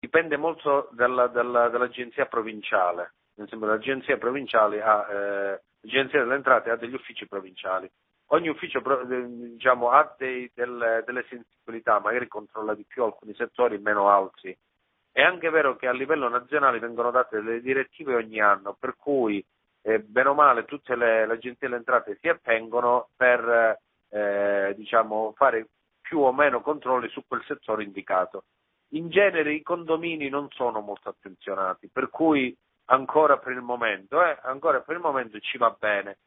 [0.01, 3.12] dipende molto dalla, dalla, dall'agenzia provinciale
[3.60, 7.90] l'agenzia provinciale ha, eh, l'agenzia delle entrate ha degli uffici provinciali.
[8.32, 14.09] Ogni ufficio diciamo, ha dei, delle, delle sensibilità, magari controlla di più alcuni settori, meno
[14.09, 14.56] altri.
[15.10, 19.44] È anche vero che a livello nazionale vengono date delle direttive ogni anno, per cui
[19.82, 23.78] eh, bene o male tutte le, le agenzie delle entrate si attengono per
[24.10, 25.66] eh, diciamo, fare
[26.01, 28.44] più o meno controlli su quel settore indicato.
[28.92, 32.56] In genere i condomini non sono molto attenzionati, per cui
[32.86, 34.36] ancora per il momento, eh?
[34.42, 36.18] ancora per il momento ci va bene.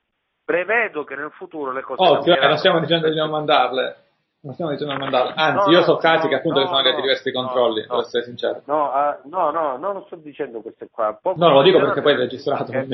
[0.45, 3.97] Prevedo che nel futuro le cose Oh, cioè, non stiamo dicendo di non mandarle.
[4.41, 5.41] Non stiamo dicendo di non mandarle.
[5.41, 8.23] Anzi, no, io so casi no, che appunto no, sono arrivati diversi controlli, per essere
[8.23, 8.61] sincero.
[8.65, 11.17] No, uh, no, no, non sto dicendo queste qua.
[11.21, 12.71] Posso no, lo dico perché poi è registrato.
[12.71, 12.87] Che,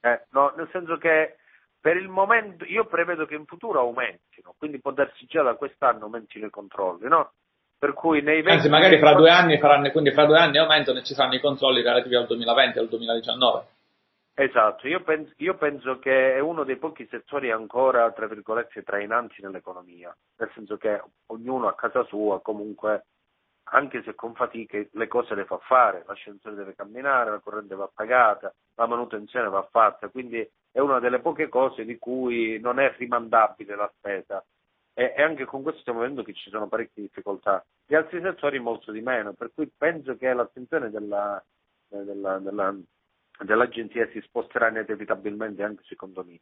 [0.00, 1.36] eh, no, nel senso che
[1.80, 6.04] per il momento io prevedo che in futuro aumentino, quindi può darsi già da quest'anno
[6.04, 7.32] aumentino i controlli, no?
[7.84, 11.00] Per cui nei 20 Anzi, magari fra due anni faranno, quindi fra due anni aumentano
[11.00, 13.66] e ci saranno i controlli relativi al 2020 e al 2019.
[14.32, 19.42] Esatto, io penso, io penso, che è uno dei pochi settori ancora, tra virgolette, trainanti
[19.42, 23.04] nell'economia, nel senso che ognuno a casa sua comunque,
[23.64, 27.90] anche se con fatiche, le cose le fa fare, l'ascensore deve camminare, la corrente va
[27.94, 30.40] pagata, la manutenzione va fatta, quindi
[30.72, 34.42] è una delle poche cose di cui non è rimandabile la spesa
[34.94, 37.64] e, anche con questo stiamo vedendo che ci sono parecchie difficoltà.
[37.84, 41.44] Gli altri settori molto di meno, per cui penso che l'attenzione della,
[41.88, 42.74] della, della,
[43.40, 46.40] dell'agenzia si sposterà inevitabilmente anche sui condomini,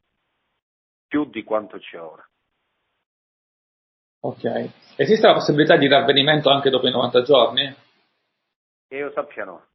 [1.08, 2.26] più di quanto c'è ora.
[4.24, 4.44] Ok.
[4.96, 7.74] Esiste la possibilità di ravvenimento anche dopo i 90 giorni?
[8.86, 9.66] Che io sappia no.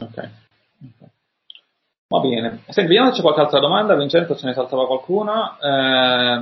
[0.00, 0.16] Ok.
[0.16, 1.11] okay.
[2.12, 2.62] Va bene.
[2.68, 3.96] Senti, vediamo se c'è qualche altra domanda.
[3.96, 5.56] Vincenzo ce ne saltava qualcuna.
[5.58, 6.36] Eh,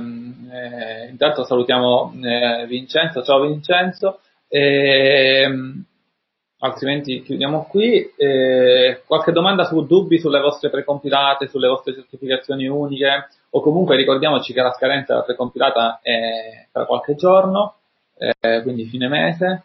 [0.51, 3.23] eh, intanto salutiamo eh, Vincenzo.
[3.23, 4.19] Ciao Vincenzo.
[4.49, 5.81] Ehm,
[6.59, 8.11] altrimenti chiudiamo qui.
[8.17, 13.29] Eh, qualche domanda su dubbi sulle vostre precompilate, sulle vostre certificazioni uniche?
[13.51, 17.75] O comunque ricordiamoci che la scadenza della precompilata è tra qualche giorno,
[18.17, 19.63] eh, quindi fine mese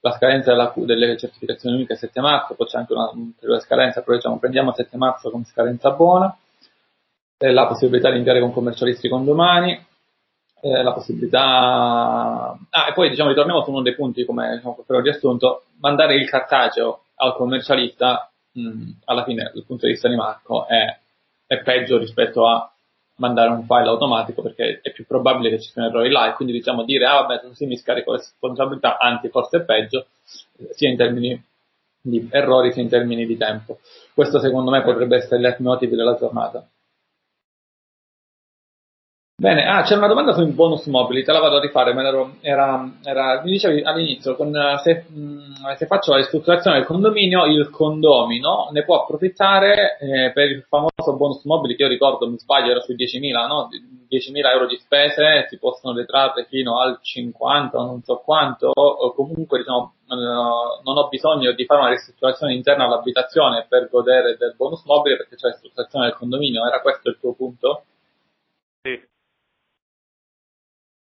[0.00, 4.02] la scadenza della, delle certificazioni uniche è 7 marzo, poi c'è anche una ulteriore scadenza,
[4.02, 6.36] però diciamo prendiamo 7 marzo come scadenza buona,
[7.38, 9.84] eh, la possibilità di inviare con commercialisti con domani,
[10.60, 12.56] eh, la possibilità...
[12.70, 16.28] Ah, e poi diciamo ritorniamo su uno dei punti come diciamo, per riassunto, mandare il
[16.28, 20.98] cartaceo al commercialista mh, alla fine dal punto di vista di Marco è,
[21.46, 22.70] è peggio rispetto a
[23.16, 26.52] mandare un file automatico perché è più probabile che ci siano errori là e quindi
[26.52, 30.06] diciamo dire ah vabbè così mi scarico le responsabilità, anzi forse è peggio,
[30.70, 31.42] sia in termini
[32.00, 33.80] di errori sia in termini di tempo.
[34.14, 36.66] Questo secondo me potrebbe essere il leitmotiv della giornata.
[39.38, 42.00] Bene, ah, c'è una domanda sui bonus mobili, te la vado a rifare, ma
[42.40, 44.50] era, era, mi dicevi all'inizio, con,
[44.82, 50.50] se, mh, se, faccio la ristrutturazione del condominio, il condomino ne può approfittare eh, per
[50.50, 53.68] il famoso bonus mobili che io ricordo, mi sbaglio, era sui 10.000, no?
[54.08, 59.58] 10.000 euro di spese, si possono detrarre fino al 50 non so quanto, o comunque
[59.58, 64.82] diciamo, eh, non ho bisogno di fare una ristrutturazione interna all'abitazione per godere del bonus
[64.86, 67.82] mobile perché c'è la ristrutturazione del condominio, era questo il tuo punto?
[68.80, 69.14] Sì.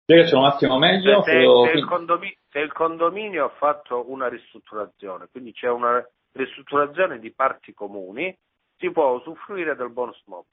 [0.02, 1.22] Spiegaci un attimo meglio.
[1.22, 6.04] Se, se, se, il condominio, se, il condominio, ha fatto una ristrutturazione, quindi c'è una
[6.32, 8.36] ristrutturazione di parti comuni,
[8.78, 10.50] si può usufruire del bonus mobile.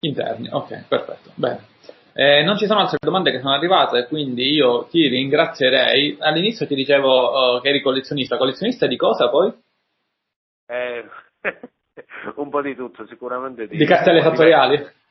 [0.00, 1.32] Interni, ok, perfetto.
[1.34, 1.72] Bene.
[2.16, 6.16] Eh, non ci sono altre domande che sono arrivate, quindi io ti ringrazierei.
[6.20, 8.36] All'inizio ti dicevo uh, che eri collezionista.
[8.36, 9.52] Collezionista di cosa poi?
[10.66, 11.04] Eh,
[12.36, 13.66] un po' di tutto, sicuramente.
[13.66, 15.02] Di, di cartelle fattoriali?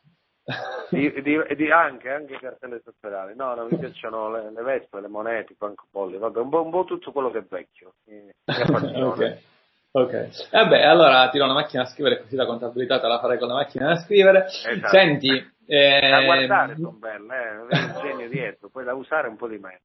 [0.89, 3.35] Di, di, di, anche, anche cartelle fattoriali.
[3.35, 6.71] No, no, mi piacciono le, le vespe, le monete, i francobolli, vabbè, un po', un
[6.71, 7.93] po', tutto quello che è vecchio.
[8.05, 9.51] ok.
[9.95, 13.47] Ok, vabbè, allora tiro una macchina a scrivere così la contabilità te la farei con
[13.47, 14.45] la macchina a scrivere.
[14.45, 14.87] Esatto.
[14.87, 15.29] Senti,
[15.67, 16.09] eh...
[16.09, 19.81] da guardare sono belle, eh, un genio dietro, poi da usare un po' di meno.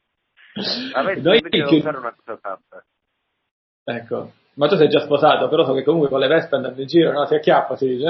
[0.94, 2.84] Avessi Noi invece da usare una cosa fatta.
[3.84, 6.86] Ecco, ma tu sei già sposato, però so che comunque con le vespe andando in
[6.86, 7.26] giro, no?
[7.26, 8.08] Si acchiappa, si dice.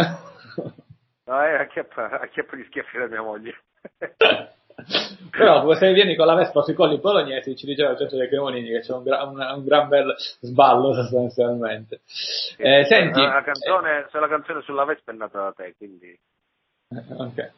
[1.29, 3.55] No, eh, acchiappa, acchiappa gli schiaffi da mia moglie.
[5.31, 8.81] Però se vieni con la Vespa sui colli bolognesi ci diceva Giorgio De Cremonini che
[8.81, 12.01] c'è un, gra- un, un, gran bel sballo sostanzialmente.
[12.57, 16.19] Eh, senti, la canzone, eh, se la canzone sulla Vespa è nata da te, quindi...
[17.19, 17.51] Ok.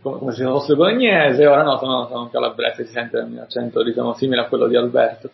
[0.00, 3.82] Come, come se fosse bolognese, ora no, sono, sono calabrese, si sente il mio accento
[3.82, 5.30] diciamo simile a quello di Alberto.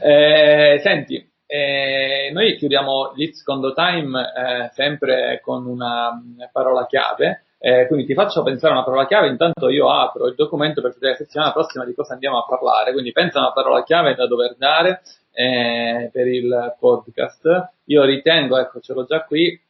[0.00, 6.22] Eh, senti, eh, noi chiudiamo l'It's Condo Time eh, sempre con una
[6.52, 7.46] parola chiave.
[7.58, 10.92] Eh, quindi ti faccio pensare a una parola chiave, intanto io apro il documento per
[10.92, 14.14] vedere la settimana prossima di cosa andiamo a parlare, quindi pensa a una parola chiave
[14.14, 15.02] da dover dare
[15.32, 17.72] eh, per il podcast.
[17.86, 19.60] Io ritengo, ecco ce l'ho già qui,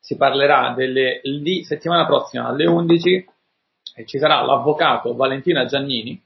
[0.00, 3.28] si parlerà delle, di settimana prossima alle 11
[3.94, 6.20] e ci sarà l'avvocato Valentina Giannini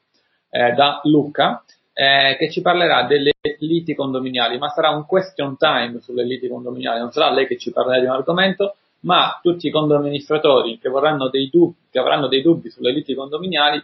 [0.48, 1.62] eh, da Lucca
[1.92, 7.00] eh, che ci parlerà delle liti condominiali, ma sarà un question time sulle liti condominiali,
[7.00, 11.76] non sarà lei che ci parlerà di un argomento, ma tutti i condoministratori che, dubbi,
[11.90, 13.82] che avranno dei dubbi sulle liti condominiali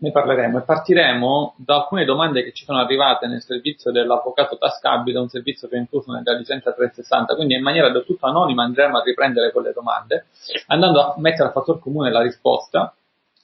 [0.00, 0.58] ne parleremo.
[0.58, 5.68] E partiremo da alcune domande che ci sono arrivate nel servizio dell'avvocato tascabile, un servizio
[5.68, 9.52] che è incluso nella licenza 360, quindi in maniera del tutto anonima andremo a riprendere
[9.52, 10.26] quelle domande,
[10.68, 12.94] andando a mettere a fattor comune la risposta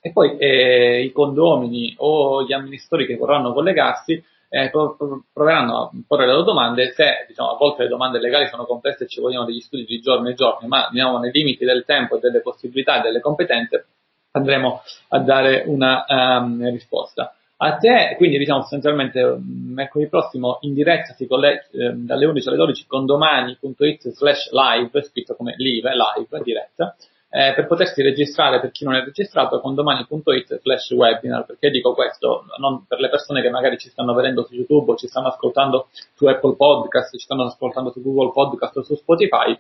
[0.06, 6.26] e poi eh, i condomini o gli amministratori che vorranno collegarsi eh, proveranno a porre
[6.26, 9.44] le loro domande, se diciamo, a volte le domande legali sono complesse e ci vogliono
[9.44, 13.00] degli studi di giorni e giorni, ma diciamo, nei limiti del tempo e delle possibilità
[13.00, 13.86] e delle competenze
[14.30, 17.34] andremo a dare una um, risposta.
[17.56, 22.56] A te, quindi diciamo sostanzialmente mercoledì prossimo in diretta si collega eh, dalle 11 alle
[22.58, 26.94] 12 con domani.it slash live, scritto come live, live, diretta,
[27.28, 31.44] eh, per potersi registrare per chi non è registrato con domani.it slash webinar.
[31.44, 32.44] Perché dico questo?
[32.58, 35.88] Non per le persone che magari ci stanno vedendo su YouTube o ci stanno ascoltando
[36.14, 39.58] su Apple Podcast, ci stanno ascoltando su Google Podcast o su Spotify,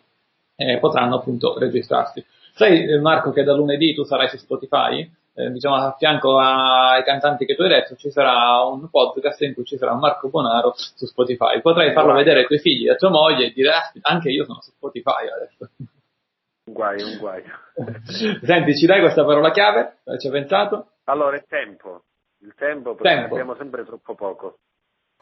[0.56, 2.24] eh, potranno appunto registrarsi.
[2.54, 5.10] Sai eh, Marco che da lunedì tu sarai su Spotify?
[5.38, 9.52] Eh, diciamo a fianco ai cantanti che tu hai detto ci sarà un podcast in
[9.52, 11.60] cui ci sarà Marco Bonaro su Spotify.
[11.60, 14.44] Potrai farlo vedere ai tuoi figli e a tua moglie e dire ah, anche io
[14.44, 15.68] sono su Spotify adesso.
[16.66, 17.52] Un guaio, un guaio.
[18.42, 19.98] Senti, ci dai questa parola chiave?
[20.18, 20.94] Ci hai pensato?
[21.04, 22.02] Allora, il tempo.
[22.40, 23.34] Il tempo, perché tempo.
[23.34, 24.58] abbiamo sempre troppo poco.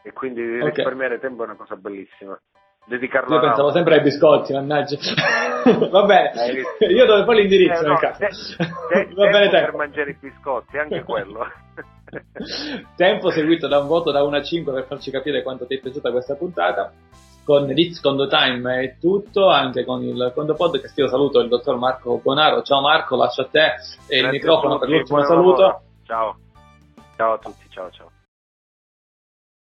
[0.02, 0.72] E quindi okay.
[0.72, 2.38] risparmiare tempo è una cosa bellissima.
[2.86, 4.96] Dedicarlo Io pensavo sempre ai biscotti, mannaggia.
[5.90, 8.18] Va bene, io devo fare l'indirizzo eh, no, nel caso.
[8.18, 9.70] Te, te, Va bene, tempo.
[9.70, 11.46] per mangiare i biscotti, anche quello.
[12.96, 15.80] tempo seguito da un voto da 1 a 5 per farci capire quanto ti è
[15.80, 16.92] piaciuta questa puntata
[17.44, 20.96] con Ritz Condo Time è tutto, anche con il Condo Podcast.
[20.98, 22.62] Io saluto il dottor Marco Bonaro.
[22.62, 25.80] Ciao Marco, lascio a te Grazie il microfono per l'ultimo saluto.
[26.04, 26.36] Ciao.
[27.16, 28.13] Ciao a tutti, ciao ciao.